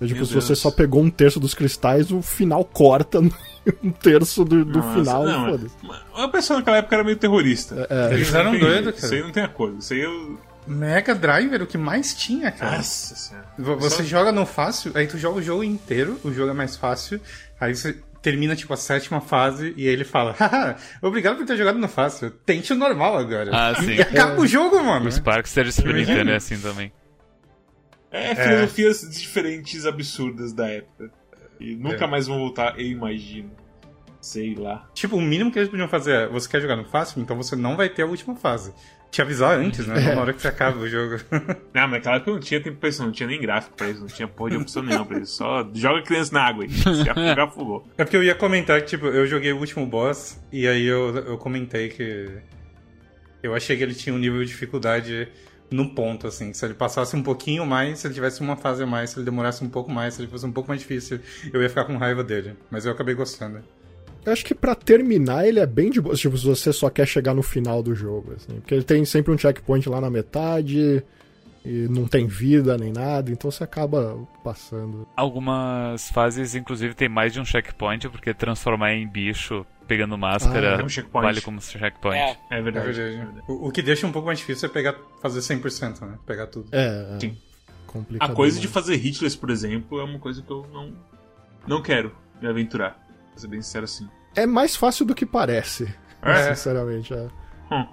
[0.02, 0.60] É, tipo, Meu se você Deus.
[0.60, 3.20] só pegou um terço dos cristais, o final corta
[3.84, 5.26] um terço do, do Nossa, final.
[5.26, 5.76] não, foda-se.
[5.84, 7.86] mas- mas O pessoal naquela época era meio terrorista.
[7.90, 9.16] É, Eles eram doidos, Isso cara.
[9.16, 9.78] aí não tem acordo.
[9.80, 10.38] Isso aí eu.
[10.66, 12.78] Mega Drive era o que mais tinha, cara.
[12.78, 13.48] Nossa senhora.
[13.58, 16.76] Você Só- joga no fácil, aí tu joga o jogo inteiro, o jogo é mais
[16.78, 17.20] fácil,
[17.60, 21.58] aí você termina, tipo, a sétima fase e aí ele fala, haha, obrigado por ter
[21.58, 23.52] jogado no fácil, tente o normal agora.
[23.54, 23.96] Ah, sim.
[23.96, 25.08] E acaba o jogo, mano.
[25.08, 26.92] O Sparkster de Super Nintendo é assim também.
[28.10, 31.12] É filosofias diferentes, absurdas da época.
[31.60, 33.52] E nunca mais vão voltar, eu imagino.
[34.22, 34.88] Sei lá.
[34.94, 37.56] Tipo, o mínimo que eles podiam fazer é, você quer jogar no fácil, então você
[37.58, 38.74] não vai ter a última fase.
[39.14, 40.16] Te avisar antes, né?
[40.16, 41.18] Na hora que você acaba o jogo.
[41.72, 44.00] Não, mas naquela época não tinha tempo pra isso, não tinha nem gráfico pra isso,
[44.00, 45.36] não tinha porra de opção nenhuma pra isso.
[45.36, 46.70] Só joga a criança na água aí.
[46.72, 47.88] Se afogar, afogou.
[47.96, 51.16] É porque eu ia comentar que, tipo, eu joguei o último boss e aí eu,
[51.16, 52.28] eu comentei que
[53.44, 55.28] eu achei que ele tinha um nível de dificuldade
[55.70, 56.52] no ponto, assim.
[56.52, 59.26] Se ele passasse um pouquinho mais, se ele tivesse uma fase a mais, se ele
[59.26, 61.20] demorasse um pouco mais, se ele fosse um pouco mais difícil,
[61.54, 62.56] eu ia ficar com raiva dele.
[62.72, 63.62] Mas eu acabei gostando.
[64.26, 66.16] Eu acho que pra terminar ele é bem de boa.
[66.16, 68.60] Tipo, se você só quer chegar no final do jogo, assim.
[68.60, 71.04] Porque ele tem sempre um checkpoint lá na metade.
[71.66, 75.08] E não tem vida nem nada, então você acaba passando.
[75.16, 80.82] Algumas fases, inclusive, tem mais de um checkpoint, porque transformar em bicho pegando máscara Ah,
[80.82, 82.18] é um vale como checkpoint.
[82.18, 82.92] É, É É verdade.
[82.92, 83.42] verdade.
[83.48, 86.18] O, o que deixa um pouco mais difícil é pegar, fazer 100%, né?
[86.26, 86.68] Pegar tudo.
[86.72, 87.38] É, é Sim.
[87.88, 88.32] complicado.
[88.32, 90.94] A coisa de fazer hitless, por exemplo, é uma coisa que eu não,
[91.66, 93.03] não quero me aventurar.
[93.34, 94.08] Pra ser bem sincero assim.
[94.36, 95.88] É mais fácil do que parece.
[96.22, 96.50] É.
[96.56, 97.28] Sinceramente, é.
[97.72, 97.86] Hum.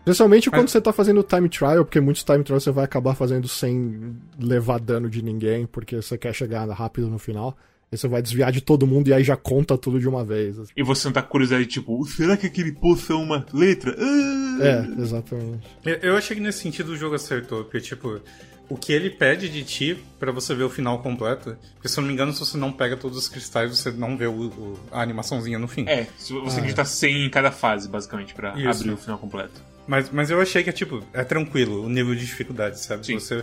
[0.00, 3.14] Especialmente quando Mas- você tá fazendo time trial, porque muitos time trials você vai acabar
[3.14, 7.56] fazendo sem levar dano de ninguém, porque você quer chegar rápido no final.
[7.90, 10.58] Aí você vai desviar de todo mundo e aí já conta tudo de uma vez.
[10.58, 10.72] assim.
[10.76, 13.96] E você não tá com curiosidade, tipo, será que aquele poço é uma letra?
[13.98, 14.58] Ah!
[14.60, 15.66] É, exatamente.
[15.84, 18.20] Eu, eu achei que nesse sentido o jogo acertou, porque, tipo,
[18.68, 21.56] o que ele pede de ti pra você ver o final completo.
[21.74, 24.16] Porque se eu não me engano, se você não pega todos os cristais, você não
[24.16, 25.84] vê o, o- a animaçãozinha no fim.
[25.88, 28.80] É, você tem que digitar 100 em cada fase, basicamente, pra Isso.
[28.82, 29.60] abrir o final completo.
[29.86, 33.06] Mas, mas eu achei que é tipo, é tranquilo o nível de dificuldade, sabe?
[33.06, 33.18] Sim.
[33.18, 33.42] Você,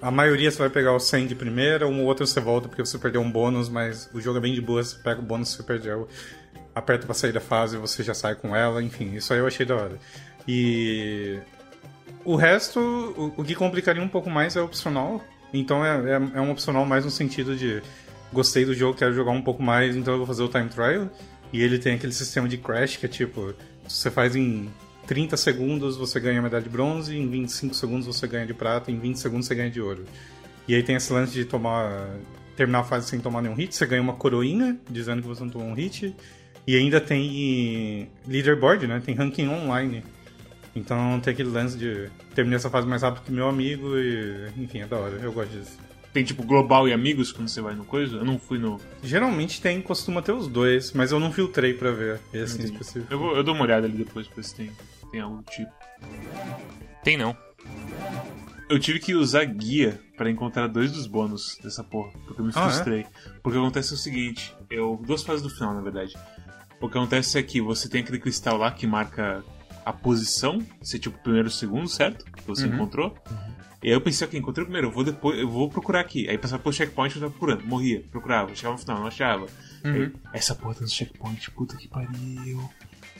[0.00, 2.82] A maioria você vai pegar o 100 de primeira, um ou outro você volta porque
[2.82, 5.50] você perdeu um bônus, mas o jogo é bem de boa, você pega o bônus
[5.50, 6.08] você perdeu.
[6.74, 9.66] Aperta pra sair da fase, você já sai com ela, enfim, isso aí eu achei
[9.66, 9.98] da hora.
[10.48, 11.38] E.
[12.24, 15.22] O resto, o, o que complicaria um pouco mais é opcional.
[15.52, 17.82] Então é, é, é um opcional mais no sentido de
[18.32, 21.08] gostei do jogo, quero jogar um pouco mais, então eu vou fazer o time trial.
[21.52, 23.54] E ele tem aquele sistema de crash que é tipo,
[23.86, 24.68] você faz em
[25.06, 28.98] 30 segundos você ganha medalha de bronze, em 25 segundos você ganha de prata, em
[28.98, 30.04] 20 segundos você ganha de ouro.
[30.66, 32.08] E aí tem esse lance de tomar.
[32.56, 35.50] terminar a fase sem tomar nenhum hit, você ganha uma coroinha, dizendo que você não
[35.50, 36.14] tomou um hit.
[36.66, 39.02] E ainda tem leaderboard, né?
[39.04, 40.02] Tem ranking online.
[40.74, 44.48] Então tem aquele lance de terminar essa fase mais rápido que meu amigo e.
[44.56, 45.78] Enfim, é da hora, eu gosto disso.
[46.12, 48.16] Tem tipo global e amigos quando você vai no coisa?
[48.16, 48.80] Eu não fui no.
[49.02, 52.72] Geralmente tem, costuma ter os dois, mas eu não filtrei pra ver esse em Entendi.
[52.72, 53.12] específico.
[53.12, 54.70] Eu, vou, eu dou uma olhada ali depois pra ver se tem,
[55.10, 55.72] tem algo do tipo.
[57.02, 57.36] Tem não.
[58.68, 62.52] Eu tive que usar guia pra encontrar dois dos bônus dessa porra, porque eu me
[62.54, 62.70] Ah, é?
[62.70, 63.06] frustrei.
[63.42, 65.00] Porque acontece o seguinte, eu.
[65.04, 66.14] Duas fases do final, na verdade.
[66.80, 69.42] O que acontece é que você tem aquele cristal lá que marca
[69.84, 72.24] a posição, se é tipo o primeiro segundo, certo?
[72.24, 72.74] Que você Uhum.
[72.74, 73.16] encontrou.
[73.82, 76.26] E aí eu pensei, ok, encontrei o primeiro, eu vou depois, eu vou procurar aqui.
[76.28, 79.46] Aí passava pelo checkpoint, eu tava procurando, morria, procurava, chegava no final, não achava.
[79.84, 82.70] Aí, essa porra tá no checkpoint, puta que pariu.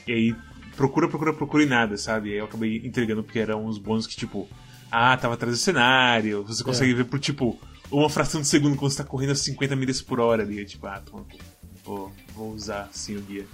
[0.07, 0.35] E aí,
[0.75, 2.31] procura, procura, procura e nada, sabe?
[2.31, 4.49] Aí eu acabei entregando porque eram uns bônus que, tipo,
[4.91, 7.59] ah, tava atrás do cenário, você consegue ver por, tipo,
[7.91, 10.57] uma fração de segundo quando você tá correndo a 50 milhas por hora ali.
[10.59, 11.25] Eu, tipo, ah, toma,
[11.83, 13.45] vou, vou usar sim o guia.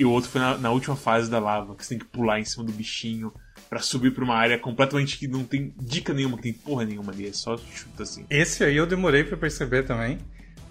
[0.00, 2.40] E o outro foi na, na última fase da lava, que você tem que pular
[2.40, 3.30] em cima do bichinho
[3.68, 7.12] pra subir pra uma área completamente que não tem dica nenhuma, que tem porra nenhuma
[7.12, 8.24] ali, é só chuta assim.
[8.30, 10.18] Esse aí eu demorei pra perceber também,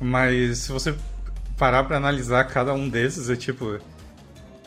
[0.01, 0.95] mas se você
[1.57, 3.80] parar pra analisar cada um desses, é tipo.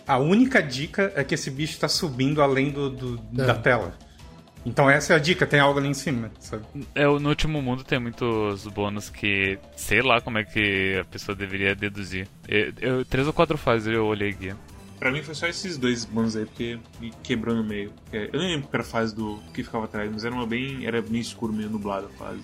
[0.06, 3.46] A única dica é que esse bicho tá subindo além do, do- É.
[3.46, 3.94] da tela.
[4.64, 6.64] Então essa é a dica, tem algo ali em cima, sabe?
[6.94, 11.34] É, no último mundo tem muitos bônus que sei lá como é que a pessoa
[11.34, 12.28] deveria deduzir.
[12.46, 14.56] Eu, eu- três ou quatro fases eu olhei guia.
[15.00, 17.92] Pra mim foi só esses dois bônus aí, porque me quebrou no meio.
[18.12, 20.46] É, Eu nem lembro que era a fase do que ficava atrás, mas era uma
[20.46, 20.86] bem.
[20.86, 22.40] Era meio escuro, meio nublado a fase.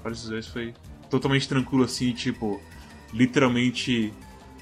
[0.00, 0.72] Fora esses dois foi
[1.10, 2.62] totalmente tranquilo assim, tipo,
[3.12, 4.12] literalmente.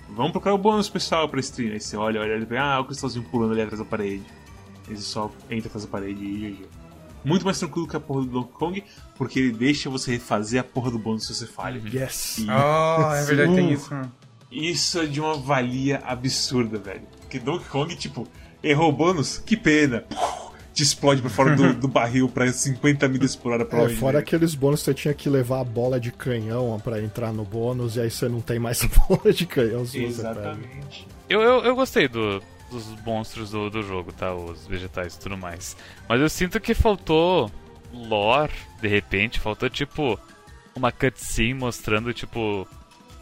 [0.08, 1.72] Vamos procurar o bônus pessoal pra stream.
[1.72, 4.22] Aí você olha, olha, olha, ah, o cristalzinho pulando ali atrás da parede.
[4.96, 6.64] Você só entra atrás da parede e GG.
[7.24, 8.84] Muito mais tranquilo que a porra do Donkey Kong,
[9.16, 11.80] porque ele deixa você refazer a porra do bônus se você falha.
[11.92, 12.38] Yes.
[12.38, 13.94] E- Oh, é verdade, tem isso.
[13.94, 14.08] né?
[14.50, 17.02] isso é de uma valia absurda, velho.
[17.20, 18.26] Porque Donkey Kong, tipo,
[18.62, 20.04] errou o bônus, que pena.
[20.72, 24.18] Te explode pra fora do, do barril pra 50 milhas por hora pra É, fora
[24.20, 27.96] aqueles bônus que você tinha que levar a bola de canhão pra entrar no bônus,
[27.96, 29.82] e aí você não tem mais a bola de canhão.
[29.82, 31.06] Exatamente.
[31.28, 32.40] Eu, eu, eu gostei do,
[32.70, 34.34] dos monstros do, do jogo, tá?
[34.34, 35.76] Os vegetais e tudo mais.
[36.08, 37.50] Mas eu sinto que faltou
[37.92, 39.40] lore, de repente.
[39.40, 40.18] Faltou, tipo,
[40.74, 42.66] uma cutscene mostrando, tipo,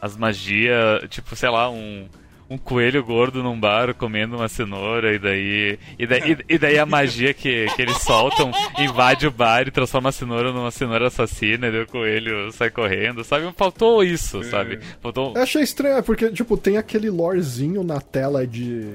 [0.01, 1.09] as magias.
[1.09, 2.09] Tipo, sei lá, um.
[2.51, 5.79] Um coelho gordo num bar comendo uma cenoura, e daí.
[5.99, 10.09] E daí, e, daí a magia que, que eles soltam invade o bar e transforma
[10.09, 13.53] a cenoura numa cenoura assassina, e daí o coelho sai correndo, sabe?
[13.55, 14.81] Faltou isso, sabe?
[15.03, 15.35] Faltou.
[15.37, 18.95] Eu achei estranho, porque, tipo, tem aquele lorezinho na tela de.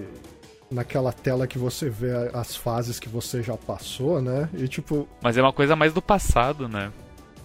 [0.74, 4.50] Naquela tela que você vê as fases que você já passou, né?
[4.54, 6.92] E, tipo, Mas é uma coisa mais do passado, né?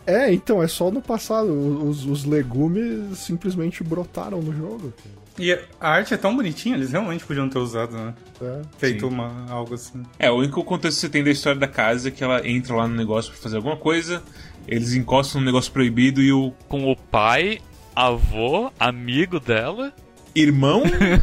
[0.06, 1.52] é, então, é só no passado.
[1.52, 4.92] Os, os legumes simplesmente brotaram no jogo.
[5.38, 8.14] E a arte é tão bonitinha, eles realmente podiam ter usado, né?
[8.42, 8.62] É.
[8.76, 9.14] Feito Sim.
[9.14, 10.02] uma, algo assim.
[10.18, 12.74] É, o único contexto que você tem da história da casa é que ela entra
[12.74, 14.20] lá no negócio pra fazer alguma coisa,
[14.66, 17.60] eles encostam no negócio proibido e o Com o pai,
[17.94, 19.92] avô, amigo dela.
[20.34, 20.82] irmão,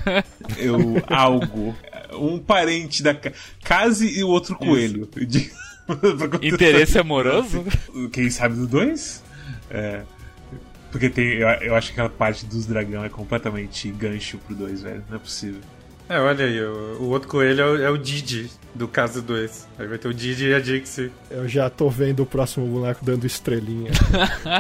[0.58, 0.80] eu,
[1.10, 1.76] algo,
[2.16, 3.32] um parente da ca-
[3.64, 5.08] case e o outro coelho.
[5.28, 5.52] De-.
[6.42, 7.64] Interesse amoroso?
[8.12, 9.24] Quem sabe do dois?
[9.70, 10.02] É.
[10.92, 11.26] Porque tem.
[11.34, 15.04] Eu, eu acho que aquela parte dos dragão é completamente gancho pro dois, velho.
[15.10, 15.62] Não é possível.
[16.08, 19.68] É, olha aí, o, o outro coelho é o, é o Didi, do caso 2.
[19.80, 21.12] Aí vai ter o Didi e a Dixie.
[21.32, 23.90] Eu já tô vendo o próximo boneco dando estrelinha.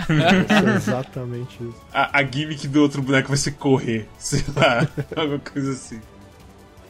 [0.09, 1.81] É exatamente isso.
[1.93, 4.07] A, a gimmick do outro boneco vai ser correr.
[4.17, 4.87] Sei lá.
[5.15, 6.01] alguma coisa assim.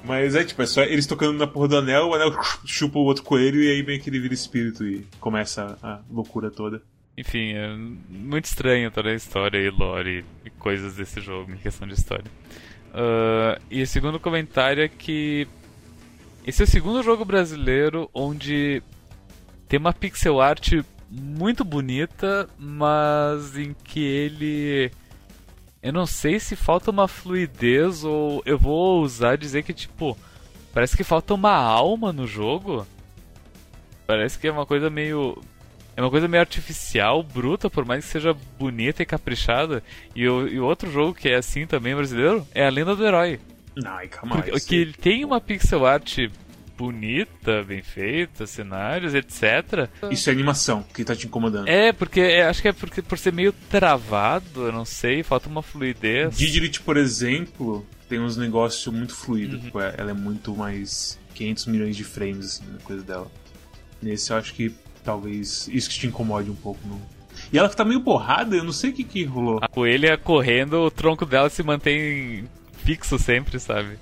[0.06, 2.32] Mas é tipo, é só eles tocando na porra do anel, o anel
[2.66, 6.52] chupa o outro coelho e aí meio que ele vira espírito e começa a loucura
[6.52, 6.82] toda.
[7.18, 7.76] Enfim, é
[8.10, 12.26] muito estranho toda a história e lore e coisas desse jogo em questão de história.
[12.94, 15.48] Ah, e o segundo comentário é que
[16.46, 18.82] esse é o segundo jogo brasileiro onde
[19.68, 20.74] tem uma pixel art
[21.10, 24.92] muito bonita, mas em que ele.
[25.86, 30.18] Eu não sei se falta uma fluidez ou eu vou usar dizer que, tipo,
[30.74, 32.88] parece que falta uma alma no jogo.
[34.08, 35.40] Parece que é uma coisa meio.
[35.96, 39.84] É uma coisa meio artificial, bruta, por mais que seja bonita e caprichada.
[40.16, 43.40] E o, outro jogo que é assim também brasileiro é a Lenda do Herói.
[43.86, 46.18] Ai, calma que ele tem uma pixel art
[46.78, 49.90] bonita, bem feita, cenários, etc.
[50.12, 51.68] Isso é animação que tá te incomodando.
[51.68, 55.48] É, porque é, acho que é porque por ser meio travado, eu não sei, falta
[55.50, 56.38] uma fluidez.
[56.38, 59.62] Didirit, por exemplo, tem uns negócios muito fluidos.
[59.62, 63.32] Tipo, é- ela é muito mais 500 milhões de frames, assim, na coisa dela.
[64.02, 64.74] Nesse eu acho que
[65.04, 66.80] talvez isso que te incomode um pouco.
[66.88, 67.02] No...
[67.52, 69.60] E ela tá meio borrada, eu não sei o que que rolou.
[69.62, 72.46] A coelha correndo, o tronco dela se mantém
[72.84, 73.98] fixo sempre, sabe?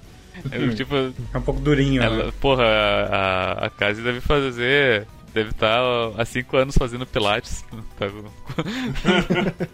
[0.51, 0.95] É, tipo,
[1.34, 2.31] É um pouco durinho, ela, né?
[2.41, 5.05] porra, a, a, Kazi deve fazer.
[5.34, 5.80] Deve estar
[6.15, 7.65] há 5 anos fazendo pilates.
[7.97, 8.05] Tá-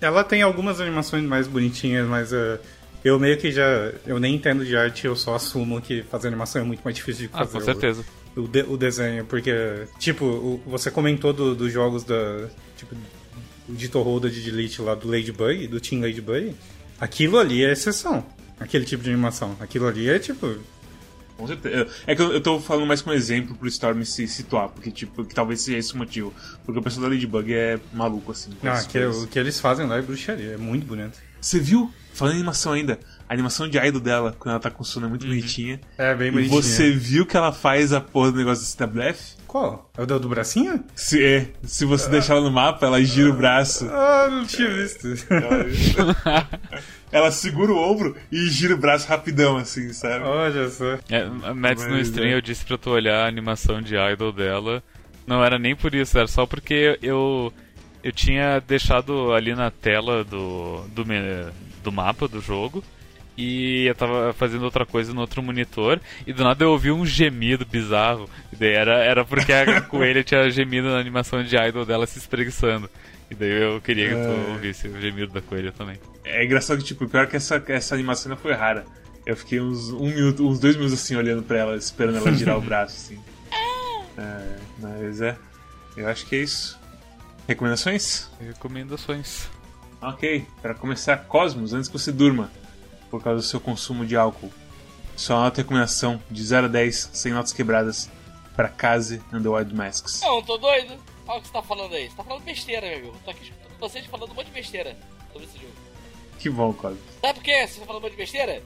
[0.00, 2.58] Ela tem algumas animações mais bonitinhas, mas uh,
[3.02, 3.90] eu meio que já.
[4.06, 7.28] Eu nem entendo de arte, eu só assumo que fazer animação é muito mais difícil
[7.28, 7.52] de Ah, fazer.
[7.52, 8.04] com o- certeza.
[8.36, 12.48] O, de- o desenho, porque, tipo, o- você comentou do- dos jogos da.
[12.76, 12.94] Tipo,
[13.68, 16.54] o Dito Holder de Delete lá do Ladybug, do Team Ladybug.
[17.00, 18.26] Aquilo ali é exceção.
[18.58, 19.56] Aquele tipo de animação.
[19.60, 20.58] Aquilo ali é tipo.
[21.36, 21.88] Com certeza.
[22.06, 25.24] É que eu, eu tô falando mais como exemplo pro Storm se situar, porque, tipo,
[25.24, 26.32] que talvez seja esse o motivo.
[26.64, 28.52] Porque o pessoal da Ladybug é maluco, assim.
[28.62, 31.18] Ah, que, o que eles fazem lá é bruxaria, é muito bonito.
[31.40, 31.92] Você viu?
[32.12, 33.00] Falando em animação ainda,
[33.34, 35.10] animação de idol dela, quando ela tá com sono, é Uhum.
[35.10, 35.80] muito bonitinha.
[35.98, 36.62] É, bem E bonitinho.
[36.62, 39.34] você viu que ela faz a porra do negócio da CWF?
[39.46, 39.88] Qual?
[39.96, 40.82] É o do, do bracinho?
[40.96, 43.86] Se, é, se você deixar ela no mapa, ela gira o braço.
[43.88, 45.06] Ah, não tinha visto.
[47.12, 50.24] Ela segura o ombro e gira o braço rapidão, assim, sabe?
[50.24, 50.98] Olha só.
[51.08, 52.34] É, a Mads no Mas, stream é.
[52.34, 54.82] eu disse pra tu olhar a animação de idol dela.
[55.26, 57.52] Não era nem por isso, era só porque eu
[58.02, 61.46] eu tinha deixado ali na tela do do, me-
[61.82, 62.82] do mapa do jogo
[63.36, 67.04] e eu tava fazendo outra coisa no outro monitor e do nada eu ouvi um
[67.04, 68.28] gemido bizarro.
[68.52, 72.18] E daí era, era porque a coelha tinha gemido na animação de idol dela se
[72.18, 72.88] espreguiçando.
[73.30, 74.52] E daí eu queria que tu É.
[74.52, 75.98] ouvisse o gemido da coelha também.
[76.24, 78.84] É engraçado que, tipo, pior que essa, essa animação ainda foi rara.
[79.26, 82.58] Eu fiquei uns, um minuto, uns dois minutos assim olhando pra ela, esperando ela girar
[82.58, 83.20] o braço, assim.
[84.18, 85.36] É, mas é.
[85.96, 86.78] Eu acho que é isso.
[87.48, 88.30] Recomendações?
[88.40, 89.48] Recomendações.
[90.00, 92.50] Ok, para começar, Cosmos, antes que você durma,
[93.18, 94.50] por causa do seu consumo de álcool.
[95.16, 98.10] Só uma nota de recomendação de 0 a 10, sem notas quebradas,
[98.56, 100.20] para Case and the Wild Masks.
[100.20, 100.94] Não, tô doido.
[101.26, 102.08] Olha o que você tá falando aí.
[102.08, 103.16] Você tá falando besteira, meu amigo.
[103.24, 104.96] Tô aqui escutando vocês falando um monte de besteira
[105.32, 105.72] sobre esse jogo.
[106.38, 107.00] Que bom, Cosmos.
[107.20, 108.62] Sabe por que você tá falando um monte de besteira?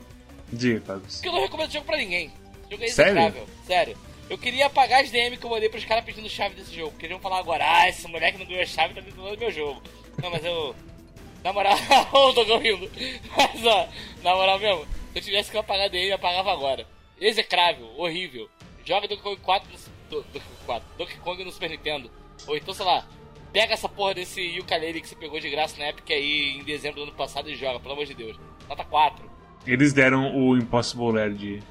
[0.52, 1.14] Diga, Cosmos.
[1.14, 2.26] Porque eu não recomendo esse jogo pra ninguém.
[2.26, 3.46] Esse jogo é Sério?
[3.66, 3.96] Sério.
[4.30, 6.96] Eu queria apagar as DM que eu mandei pros caras pedindo chave desse jogo.
[6.98, 9.82] Queriam falar agora, ah, esse moleque não ganhou a chave, tá detonando meu jogo.
[10.22, 10.74] Não, mas eu.
[11.44, 11.76] Na moral,
[12.12, 12.90] o Dogão rindo.
[13.36, 13.88] Mas ó,
[14.22, 16.86] na moral mesmo, se eu tivesse que apagar DM, eu apagava agora.
[17.20, 18.48] Execrável, horrível.
[18.84, 19.78] Joga Donkey Kong 4 no,
[20.10, 22.10] do, Donkey Kong 4, Donkey Kong no Super Nintendo.
[22.46, 23.04] Ou então, sei lá,
[23.52, 26.96] pega essa porra desse ukulele que você pegou de graça na Epic aí em dezembro
[27.00, 28.38] do ano passado e joga, pelo amor de Deus.
[28.68, 29.24] Nota 4,
[29.66, 31.62] Eles deram o Impossible Lair de,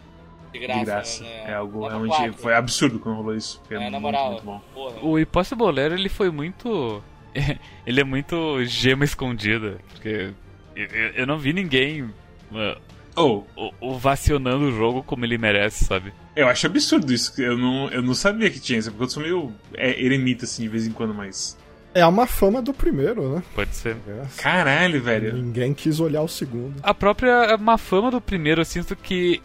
[0.52, 0.80] de graça.
[0.80, 1.24] de graça.
[1.24, 1.44] né?
[1.48, 2.16] É algo Nota realmente.
[2.18, 2.34] 4.
[2.34, 3.62] Foi absurdo quando rolou isso.
[3.70, 4.62] É, É, na muito, moral, muito bom.
[4.74, 5.00] porra.
[5.02, 7.02] O Impossible Lair, ele foi muito.
[7.86, 9.78] ele é muito gema escondida.
[9.94, 10.32] Porque
[10.76, 10.86] eu,
[11.16, 12.80] eu- não vi ninguém uh,
[13.16, 16.14] Oh, o- ovacionando o jogo como ele merece, sabe?
[16.36, 17.34] eu acho absurdo isso.
[17.42, 20.62] Eu não, eu não sabia que tinha isso, porque eu sou meio é, eremita assim
[20.64, 21.58] de vez em quando, mas.
[21.96, 23.44] É uma fama do primeiro, né?
[23.56, 23.98] Pode ser.
[24.38, 25.34] Caralho, velho.
[25.34, 26.76] Ninguém quis olhar o segundo.
[26.84, 29.42] A própria má fama do primeiro, eu sinto que.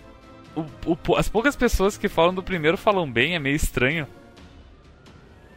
[0.55, 0.67] o-
[1.09, 4.07] o- as poucas pessoas que falam do primeiro falam bem, é meio estranho.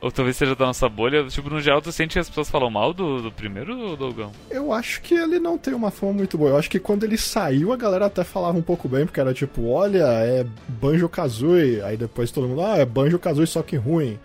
[0.06, 1.26] Ou talvez seja da nossa bolha.
[1.27, 4.32] Tipo, no geral, tu sente que as pessoas falam mal do, do primeiro, Dogão?
[4.52, 6.52] Eu acho que ele não tem uma fama muito boa.
[6.52, 9.34] Eu acho que quando ele saiu, a galera até falava um pouco bem, porque era
[9.34, 11.82] tipo, olha, é Banjo Kazooie.
[11.82, 14.19] Aí depois todo mundo, ah, é Banjo Kazooie só que ruim.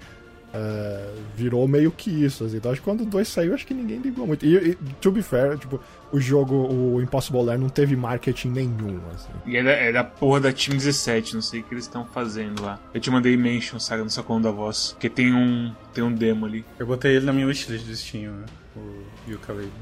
[0.52, 2.56] É, virou meio que isso, assim.
[2.56, 4.44] Então acho que quando o 2 saiu, acho que ninguém ligou muito.
[4.44, 9.00] E, e to be fair, tipo, o jogo, o Impossible Lair, não teve marketing nenhum,
[9.14, 9.30] assim.
[9.46, 12.80] E é da, porra da Team 17, não sei o que eles estão fazendo lá.
[12.92, 14.92] Eu te mandei mention, saga, no sacão da voz.
[14.92, 16.64] Porque tem um, tem um demo ali.
[16.78, 18.46] Eu botei ele na minha wishlist do Steam, né?
[18.76, 19.72] o ukulele.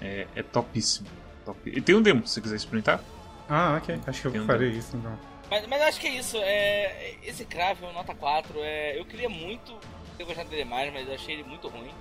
[0.00, 1.08] É, é topíssimo.
[1.44, 1.58] Top.
[1.64, 3.02] E tem um demo, se você quiser experimentar.
[3.48, 3.98] Ah, ok.
[4.06, 5.18] Acho que Tem eu um farei isso então.
[5.50, 7.14] Mas, mas acho que é isso, é.
[7.24, 8.58] Execrável, nota 4.
[8.58, 9.74] É, eu queria muito
[10.18, 11.92] ter gostado dele mais, mas eu achei ele muito ruim.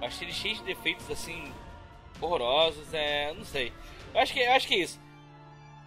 [0.00, 1.52] Eu achei ele cheio de defeitos assim.
[2.20, 3.32] horrorosos, é.
[3.34, 3.72] não sei.
[4.14, 5.00] Eu acho que, eu acho que é isso.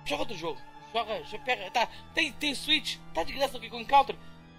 [0.05, 0.59] Joga outro jogo.
[0.93, 1.69] Joga, já pega.
[1.71, 4.17] Tá, tem, tem Switch, tá de graça Donkey Kong Country.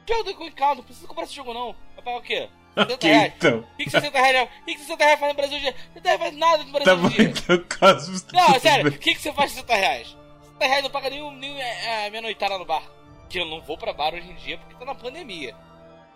[0.09, 1.75] Joga o Donkey Kong Country, não precisa comprar esse jogo não.
[1.95, 2.49] Vai pagar o quê?
[2.75, 3.33] 60 Ok, reais.
[3.37, 3.59] então.
[3.59, 5.75] O que, que 60 reais, o que, que 60 reais faz no Brasil hoje?
[5.95, 7.23] 60 reais faz nada no Brasil Tá dia.
[7.25, 8.27] então, Cosmos.
[8.33, 10.17] Não, sério, o que, que você faz com 60 reais?
[10.45, 12.83] 60 reais não paga nenhum, nenhum é, é, minha noitada no bar.
[13.29, 15.55] Que eu não vou pra bar hoje em dia porque tá na pandemia.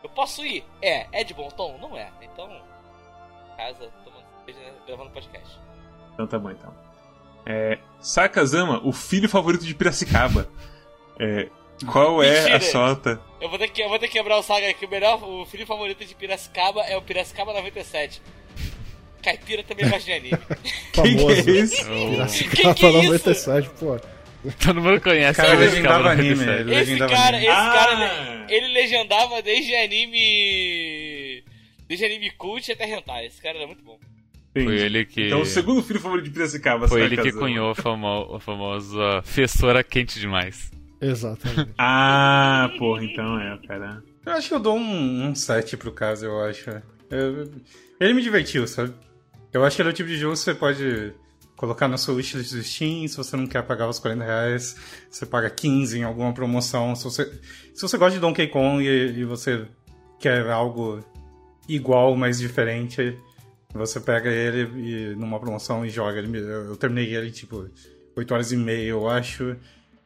[0.05, 0.63] Eu posso ir?
[0.81, 1.07] É.
[1.11, 1.77] É de bom tom?
[1.81, 2.09] Não é.
[2.23, 2.47] Então,
[3.57, 5.59] casa, tomando cerveja, gravando podcast.
[6.13, 6.73] Então tá bom, então.
[7.47, 10.49] É, Sakazama, o filho favorito de Piracicaba.
[11.19, 11.49] É,
[11.91, 13.21] qual é a sota?
[13.41, 14.85] Eu vou ter que, eu vou ter que quebrar o saga aqui.
[14.85, 18.23] O melhor, o filho favorito de Piracicaba é o Piracicaba 97.
[19.23, 20.39] Caipira também gosta de anime.
[20.93, 21.51] Quem que é Famoso.
[21.51, 21.85] esse?
[21.85, 23.07] Piracicaba Que que é isso?
[23.07, 23.99] 97, pô.
[24.65, 26.35] Todo mundo conhece Cara, a legendava anime.
[26.35, 26.61] 97.
[26.61, 27.47] Ele Esse legendava cara, anime.
[27.47, 27.73] esse Ah!
[27.73, 31.45] cara, ele legendava desde anime.
[31.89, 33.27] Desde anime cult até hentai.
[33.27, 33.99] Esse cara era muito bom.
[34.53, 35.27] Foi ele que.
[35.27, 37.41] Então, o segundo filho favorito de Piracicaba, Foi ele que Sakazama.
[37.47, 38.35] cunhou a, famo...
[38.37, 40.71] a famosa fessora quente demais.
[41.01, 41.71] Exatamente.
[41.77, 44.03] Ah, porra, então é, cara.
[44.25, 46.71] Eu acho que eu dou um, um 7 pro caso, eu acho.
[47.11, 47.51] Eu-
[48.01, 48.93] ele me divertiu, sabe?
[49.53, 51.13] Eu acho que ele é o tipo de jogo que você pode
[51.57, 54.77] colocar na sua wishlist do Steam, se você não quer pagar os 40 reais,
[55.11, 56.95] você paga 15 em alguma promoção.
[56.95, 57.41] Se você,
[57.75, 59.67] se você gosta de Donkey Kong e, e você
[60.19, 61.05] quer algo
[61.69, 63.19] igual, mas diferente,
[63.73, 66.19] você pega ele e, numa promoção e joga.
[66.19, 67.69] Ele, eu, terminei ele, tipo,
[68.17, 69.57] 8 horas e meia, eu acho.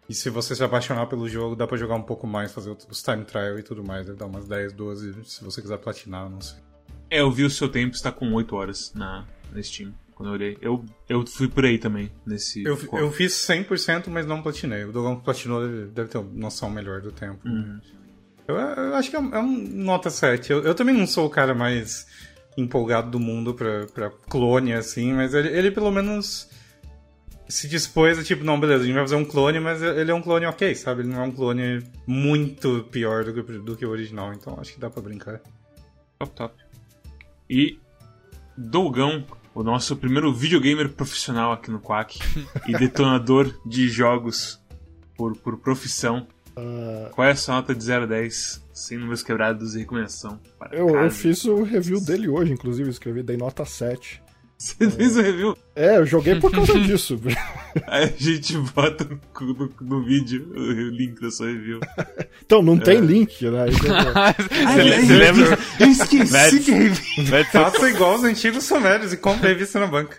[0.08, 3.02] E se você se apaixonar pelo jogo, dá pra jogar um pouco mais, fazer os
[3.02, 4.06] time trial e tudo mais.
[4.06, 6.58] Deve dar umas 10, 12, se você quiser platinar, não sei.
[7.10, 10.32] É, eu vi o seu tempo, está com 8 horas na, na Steam, quando eu
[10.34, 10.58] olhei.
[10.60, 12.64] Eu, eu fui por aí também, nesse...
[12.64, 14.82] Eu, eu fiz 100%, mas não platinei.
[14.84, 17.38] O Dogão que platinou deve, deve ter uma noção melhor do tempo.
[18.48, 20.50] Eu, eu acho que é um, é um nota 7.
[20.50, 22.08] Eu, eu também não sou o cara mais
[22.56, 26.50] empolgado do mundo pra, pra clone, assim, mas ele, ele pelo menos
[27.48, 30.14] se dispôs a, tipo, não, beleza, a gente vai fazer um clone, mas ele é
[30.14, 31.02] um clone ok, sabe?
[31.02, 34.74] Ele não é um clone muito pior do que, do que o original, então acho
[34.74, 35.40] que dá pra brincar.
[36.18, 36.54] Top, top.
[37.48, 37.78] E
[38.58, 39.24] Dougão,
[39.58, 42.20] o nosso primeiro videogamer profissional aqui no Quack
[42.68, 44.60] e detonador de jogos
[45.16, 46.28] por, por profissão.
[47.12, 50.38] Qual é a sua nota de 0 a 10, sem números quebrados e recomendação?
[50.58, 54.22] Para Eu, eu fiz o review dele hoje, inclusive, escrevi, dei nota 7.
[54.58, 55.56] Você fez o review?
[55.76, 57.20] É, eu joguei por causa disso.
[57.86, 59.20] Aí a gente bota no,
[59.54, 61.78] no- no vídeo o link da sua review.
[62.44, 63.66] Então, não tem link, né?
[63.68, 63.94] Então,
[64.74, 65.58] Você le- você lembra?
[65.78, 67.30] Eu esqueci que.
[67.30, 70.18] Mads- Faça igual os antigos sumérios e compre a revista na banca.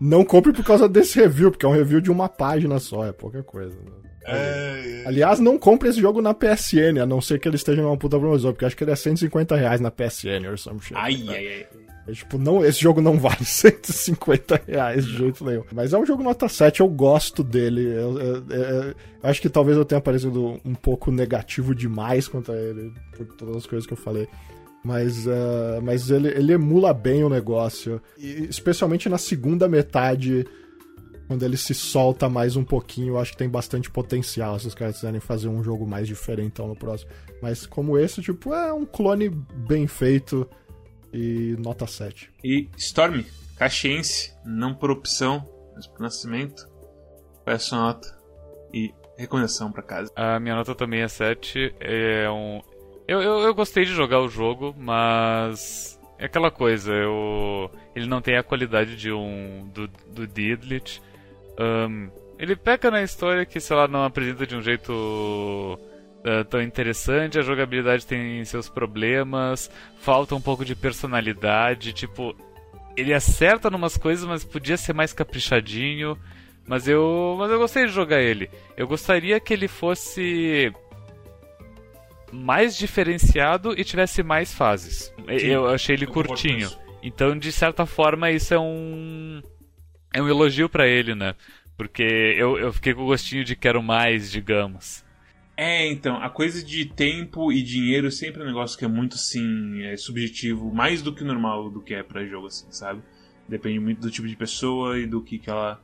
[0.00, 3.12] não compre por causa desse review, porque é um review de uma página só, é
[3.12, 3.74] pouca coisa.
[3.74, 5.02] né?
[5.04, 8.20] Aliás, não compre esse jogo na PSN, a não ser que ele esteja numa puta
[8.20, 10.94] promoção, porque acho que ele é 150 reais na PSN or some shit.
[10.96, 11.66] Ai, ai, ai.
[12.06, 15.62] É, tipo, não, esse jogo não vale 150 reais de jeito nenhum.
[15.72, 17.82] Mas é um jogo nota 7, eu gosto dele.
[17.84, 22.56] Eu, eu- eu- acho que talvez eu tenha parecido um pouco negativo demais quanto a
[22.56, 24.26] ele, por todas as coisas que eu falei.
[24.84, 28.02] Mas, ah, mas ele, ele emula bem o negócio.
[28.18, 30.44] E, especialmente na segunda metade,
[31.28, 34.74] quando ele se solta mais um pouquinho, eu acho que tem bastante potencial se os
[34.74, 37.10] caras quiserem fazer um jogo mais diferentão no próximo.
[37.40, 40.48] Mas como esse, tipo, é um clone bem feito
[41.12, 42.30] e nota 7.
[42.42, 43.24] E Storm,
[43.56, 46.66] caxiense, não por opção, mas por nascimento.
[47.44, 48.08] Qual é a sua nota?
[48.72, 50.10] E recomendação pra casa.
[50.16, 51.74] A minha nota também é 7.
[51.80, 52.60] É um.
[53.06, 55.98] Eu, eu, eu gostei de jogar o jogo, mas.
[56.18, 57.70] É aquela coisa, eu.
[57.94, 59.68] Ele não tem a qualidade de um.
[59.72, 61.02] do, do Didlit.
[61.58, 62.08] Ahn,
[62.38, 65.78] ele peca na história que, sei lá, não apresenta de um jeito.
[66.24, 69.70] Ah, tão interessante, a jogabilidade tem seus problemas,
[70.00, 72.34] falta um pouco de personalidade, tipo,
[72.96, 76.16] ele acerta numas coisas, mas podia ser mais caprichadinho.
[76.66, 78.48] Mas eu, mas eu gostei de jogar ele.
[78.76, 80.72] Eu gostaria que ele fosse
[82.30, 85.12] mais diferenciado e tivesse mais fases.
[85.26, 86.70] Eu achei ele curtinho.
[87.02, 89.42] Então, de certa forma, isso é um
[90.14, 91.34] é um elogio pra ele, né?
[91.76, 95.01] Porque eu, eu fiquei com o gostinho de quero mais, digamos.
[95.62, 99.14] É, então, a coisa de tempo e dinheiro sempre é um negócio que é muito,
[99.14, 103.00] assim, é subjetivo, mais do que normal do que é pra jogo, assim, sabe?
[103.48, 105.80] Depende muito do tipo de pessoa e do que, que ela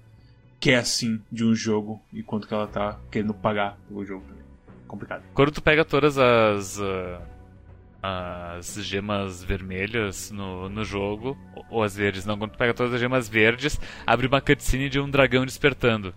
[0.58, 4.42] quer, assim, de um jogo e quanto que ela tá querendo pagar pelo jogo também.
[4.88, 5.22] Complicado.
[5.32, 6.80] Quando tu pega todas as
[8.02, 12.74] ah, as gemas vermelhas no, no jogo, ou- ou as verdes, não, quando tu pega
[12.74, 16.12] todas as gemas verdes, abre uma cutscene de um dragão despertando.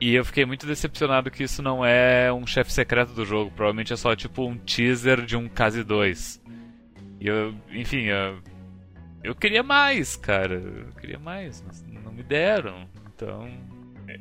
[0.00, 3.92] E eu fiquei muito decepcionado que isso não é um chefe secreto do jogo, provavelmente
[3.92, 6.42] é só tipo um teaser de um Case 2.
[7.20, 8.38] E eu, enfim, eu,
[9.24, 10.54] eu queria mais, cara.
[10.54, 12.86] Eu queria mais, mas não me deram.
[13.14, 13.48] Então,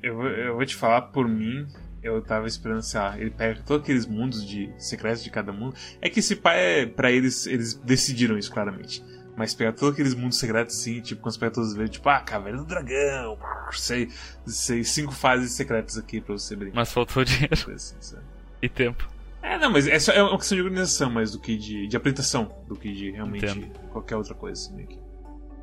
[0.02, 1.68] Eu, eu vou te falar por mim,
[2.02, 5.76] eu tava esperando, sei lá, ele pega todos aqueles mundos de secretos de cada mundo.
[6.02, 6.85] É que esse pai é.
[6.85, 9.03] Pra eles, eles decidiram isso claramente.
[9.38, 12.60] Mas pegar todos aqueles mundos secretos, sim, tipo, com os todos verdes, tipo, ah, Caverna
[12.60, 13.38] do Dragão,
[13.72, 14.10] sei,
[14.45, 16.78] sei, cinco fases secretas aqui pra você brincar.
[16.78, 18.18] Mas faltou dinheiro Assim,
[18.62, 19.07] e tempo.
[19.41, 21.98] É, não, mas é, só, é uma questão de organização mais do que de, de
[21.98, 23.80] apresentação, do que de realmente Entendo.
[23.90, 24.99] qualquer outra coisa, assim, meio que.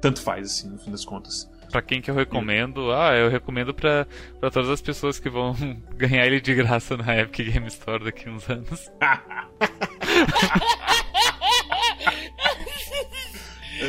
[0.00, 1.50] Tanto faz, assim, no fim das contas.
[1.70, 2.92] Pra quem que eu recomendo?
[2.92, 4.06] Ah, eu recomendo pra,
[4.38, 5.56] pra todas as pessoas que vão
[5.96, 8.90] ganhar ele de graça na Epic Game Store daqui uns anos.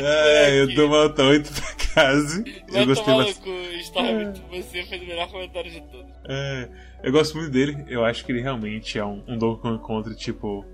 [0.02, 2.44] É, eu dou uma nota 8 pra casa.
[2.72, 3.80] Eu gostei bastante.
[3.80, 6.12] Storm, você fez o melhor comentário de todos.
[6.28, 6.68] É,
[7.02, 7.84] eu gosto muito dele.
[7.88, 10.64] Eu acho que ele realmente é um, um Donkey Kong Country, tipo,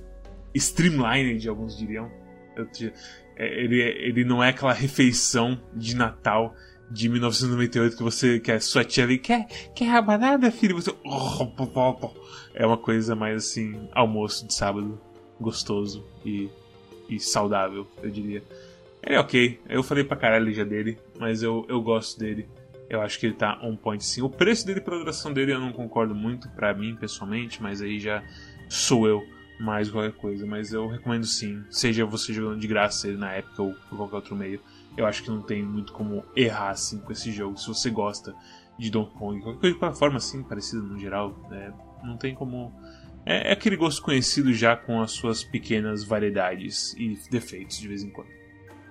[0.54, 2.10] streamlined, alguns diriam.
[2.56, 2.66] Eu
[3.36, 6.54] é, ele, é- ele não é aquela refeição de Natal
[6.90, 10.74] de 1998 que você que a sua tia vem, quer, quer rabanada, filho?
[10.74, 10.92] Você,
[12.54, 15.00] é uma coisa mais assim, almoço de sábado,
[15.40, 16.48] gostoso e,
[17.08, 18.42] e saudável, eu diria.
[19.02, 22.48] Ele é ok, eu falei pra caralho já dele, mas eu, eu gosto dele.
[22.88, 24.20] Eu acho que ele tá on point sim.
[24.20, 28.00] O preço dele pela duração dele eu não concordo muito pra mim pessoalmente, mas aí
[28.00, 28.22] já
[28.68, 29.22] sou eu
[29.60, 30.44] mais qualquer coisa.
[30.44, 34.16] Mas eu recomendo sim, seja você jogando de graça ele na época ou por qualquer
[34.16, 34.60] outro meio.
[34.96, 37.56] Eu acho que não tem muito como errar assim com esse jogo.
[37.56, 38.34] Se você gosta
[38.76, 41.72] de Donkey Kong, qualquer coisa de plataforma assim, parecida no geral, né?
[42.02, 42.72] não tem como.
[43.24, 48.02] É, é aquele gosto conhecido já com as suas pequenas variedades e defeitos de vez
[48.02, 48.39] em quando.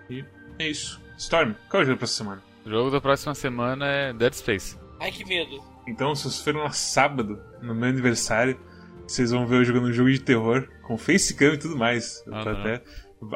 [0.10, 0.24] E
[0.58, 1.02] é isso.
[1.18, 2.44] Storm, qual é o jogo pra essa semana?
[2.66, 4.78] O jogo da próxima semana é Dead Space.
[5.00, 5.64] Ai, que medo.
[5.88, 8.60] Então, se vocês forem lá sábado, no meu aniversário,
[9.08, 12.24] vocês vão ver eu jogando um jogo de terror, com facecam e tudo mais.
[12.28, 12.82] Eu tô até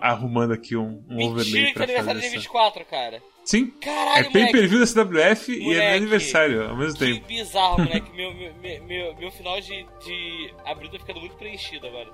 [0.01, 2.35] arrumando aqui um, um overlay Mentira que é pra aniversário fazer de essa...
[2.37, 3.21] 24, cara.
[3.43, 5.81] Sim, Caralho, é pay per view da CWF e é Moleque.
[5.87, 7.27] meu aniversário ao mesmo Que tempo.
[7.27, 8.15] bizarro, moleque.
[8.15, 12.09] meu, meu, meu, meu, meu final de, de abril tá ficando muito preenchido agora.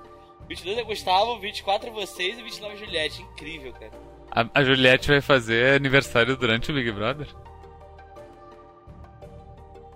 [0.48, 3.22] 22 é Gustavo, 24 é vocês e 29 é Juliette.
[3.22, 3.92] Incrível, cara.
[4.30, 7.26] A, a Juliette vai fazer aniversário durante o Big Brother?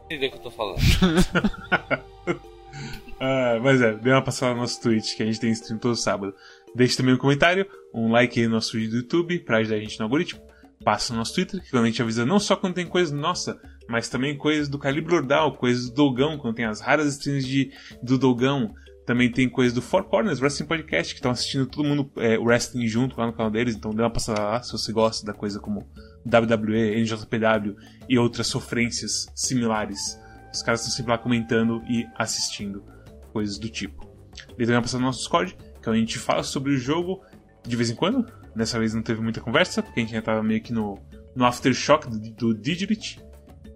[0.07, 0.81] Entendeu o que eu tô falando?
[3.21, 5.97] Ah, mas é, dê uma passada no nosso Twitch, que a gente tem stream todo
[5.97, 6.35] sábado.
[6.75, 9.81] Deixe também um comentário, um like aí no nosso vídeo do YouTube pra ajudar a
[9.81, 10.43] gente no algoritmo.
[10.85, 13.59] Passa no nosso Twitter, que quando a gente avisa não só quando tem coisa nossa,
[13.89, 17.71] mas também coisas do Calibre Ordal, coisas do Dogão, quando tem as raras streams de,
[18.03, 18.75] do Dogão.
[19.07, 22.87] Também tem coisas do Four Corners Wrestling Podcast, que estão assistindo todo mundo é, wrestling
[22.87, 25.61] junto lá no canal deles, então dê uma passada lá se você gosta da coisa
[25.61, 25.87] como
[26.25, 27.77] WWE, NJPW
[28.09, 30.19] e outras sofrências similares.
[30.53, 32.83] Os caras estão sempre lá comentando e assistindo
[33.33, 34.09] coisas do tipo.
[34.57, 37.23] Ele também vai passar no nosso Discord, que é a gente fala sobre o jogo
[37.67, 38.25] de vez em quando.
[38.55, 40.99] Dessa vez não teve muita conversa, porque a gente já tava meio que no,
[41.35, 43.21] no aftershock do, do Digibit.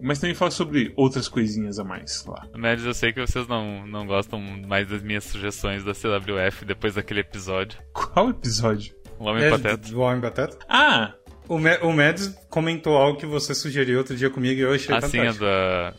[0.01, 2.45] Mas também fala sobre outras coisinhas a mais lá.
[2.55, 6.95] Médios, eu sei que vocês não, não gostam mais das minhas sugestões da CWF depois
[6.95, 7.77] daquele episódio.
[7.93, 8.93] Qual episódio?
[9.19, 9.89] O Homem É, Pateta.
[9.91, 10.57] do Homem Batata?
[10.69, 11.13] Ah!
[11.49, 14.95] O, Me o Mads comentou algo que você sugeriu outro dia comigo e eu achei
[14.95, 15.45] Assim, é fantástico.
[15.45, 15.93] da.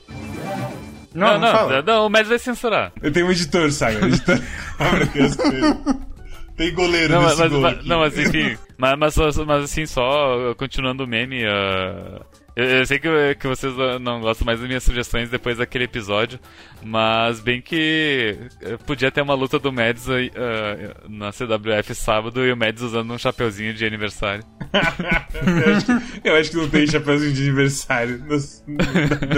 [1.13, 1.83] Não, não, fala.
[1.83, 2.93] não, o Médios vai censurar.
[3.03, 3.63] Eu tenho um editor.
[3.63, 4.39] O editor.
[6.57, 7.89] Tem goleiro Não, nesse mas, gol mas- aqui.
[7.89, 8.57] não, mas enfim.
[8.77, 9.17] mas, mas,
[9.47, 11.43] mas assim, só continuando o meme.
[11.45, 12.21] uh,
[12.61, 16.39] eu, eu sei que, que vocês não gostam mais das minhas sugestões depois daquele episódio,
[16.83, 22.53] mas bem que uh, podia ter uma luta do Mads uh, na CWF sábado e
[22.53, 24.45] o Mads usando um chapeuzinho de aniversário.
[24.73, 28.37] eu, acho que, eu acho que não tem chapéuzinho de aniversário no,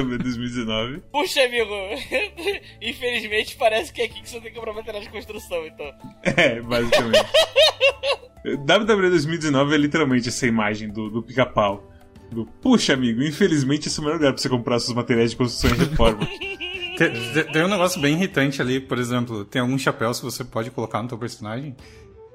[0.02, 1.02] no 2019.
[1.12, 1.72] Puxa, amigo.
[2.82, 5.86] Infelizmente parece que é aqui que você tem que comprar material de construção, então.
[6.22, 7.24] É, basicamente.
[8.44, 11.91] WWE 2019 é literalmente essa imagem do, do pica-pau.
[12.34, 15.36] Do, Puxa, amigo, infelizmente esse é o melhor lugar pra você comprar seus materiais de
[15.36, 16.26] construção e reforma.
[16.96, 20.44] Tem, tem- tem um negócio bem irritante ali, por exemplo, tem alguns chapéus que você
[20.44, 21.74] pode colocar no teu personagem.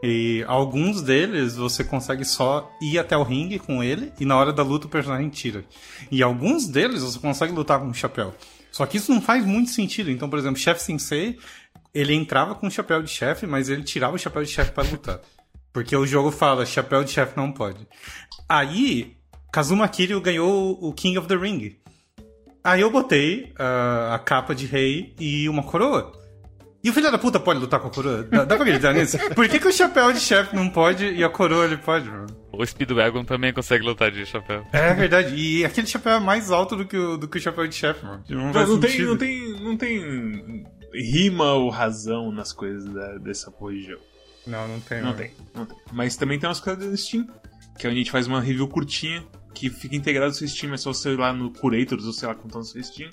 [0.03, 4.51] E alguns deles você consegue só ir até o ringue com ele e na hora
[4.51, 5.63] da luta o personagem tira.
[6.11, 8.33] E alguns deles você consegue lutar com o chapéu.
[8.71, 10.09] Só que isso não faz muito sentido.
[10.09, 11.37] Então, por exemplo, Chef Sensei,
[11.93, 14.89] ele entrava com o chapéu de chefe, mas ele tirava o chapéu de chefe para
[14.89, 15.19] lutar.
[15.71, 17.87] Porque o jogo fala, chapéu de chefe não pode.
[18.49, 19.16] Aí,
[19.51, 21.75] Kazuma Kiryu ganhou o King of the Ring.
[22.63, 26.11] Aí eu botei ah, a capa de rei e uma coroa.
[26.83, 28.23] E o filho da puta pode lutar com a coroa?
[28.23, 29.17] Dá, dá pra acreditar nisso?
[29.35, 32.27] Por que, que o chapéu de chefe não pode e a coroa ele pode, mano?
[32.51, 34.65] O Speedwagon também consegue lutar de chapéu.
[34.71, 35.33] É verdade.
[35.35, 38.05] E aquele chapéu é mais alto do que o, do que o chapéu de chefe,
[38.05, 38.23] mano.
[38.29, 43.17] Não, Não, faz não tem, não, tem, não tem rima ou razão nas coisas da-
[43.17, 44.01] dessa porra de jogo.
[44.45, 44.97] Não, não tem.
[44.99, 45.17] Não mano.
[45.17, 45.77] tem, não tem.
[45.91, 47.27] Mas também tem umas coisas do Steam,
[47.77, 49.23] que é onde a gente faz uma review curtinha,
[49.53, 52.27] que fica integrado no seu Steam, é só você ir lá no Curators ou sei
[52.27, 53.09] lá tá no seu Steam.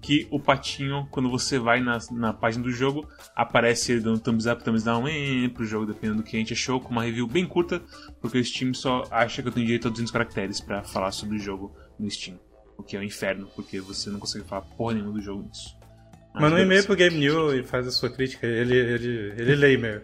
[0.00, 4.46] que o patinho, quando você vai na, na página do jogo, aparece ele dando thumbs
[4.46, 7.26] up, thumbs down eh, pro jogo, dependendo do que a gente achou, com uma review
[7.26, 7.82] bem curta,
[8.20, 11.36] porque o Steam só acha que eu tenho direito a 200 caracteres para falar sobre
[11.36, 12.38] o jogo no Steam.
[12.76, 15.76] O que é um inferno, porque você não consegue falar porra nenhuma do jogo nisso.
[16.34, 18.46] Mas Manda um e-mail pro Game New e faz a sua crítica.
[18.46, 20.02] Ele, ele, ele lê e-mail.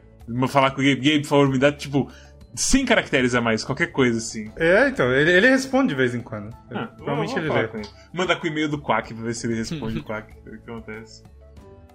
[0.49, 2.09] Falar com o Gabe, Gabe, por favor, me dá tipo
[2.55, 4.51] 100 caracteres a mais, qualquer coisa assim.
[4.57, 6.55] É, então, ele, ele responde de vez em quando.
[6.71, 7.69] Ah, Provavelmente vou- vou ele lê.
[7.69, 7.89] com ele.
[8.13, 10.33] Mandar com o e-mail do Quack pra ver se ele responde o Quack.
[10.39, 11.23] o que acontece.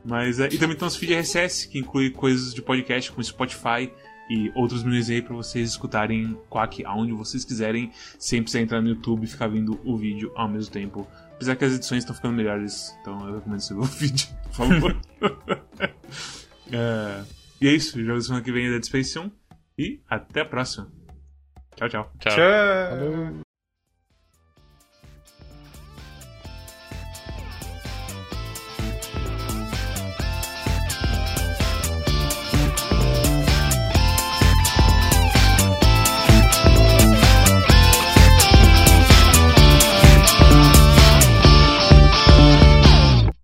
[0.04, 3.92] Mas, é, e também tem os feed RSS, que inclui coisas de podcast como Spotify
[4.30, 8.90] e outros menus aí pra vocês escutarem Quack aonde vocês quiserem, sem precisar entrar no
[8.90, 11.08] YouTube e ficar vendo o vídeo ao mesmo tempo.
[11.34, 14.54] Apesar que as edições estão ficando melhores, então eu recomendo você ver o vídeo, por
[14.54, 14.96] favor.
[16.72, 17.24] É,
[17.62, 19.30] e é isso, da semana que vem é Dead Space 1
[19.78, 20.92] e até a próxima.
[21.76, 22.12] Tchau, tchau.
[22.20, 22.32] Tchau.
[22.36, 23.45] Tchau.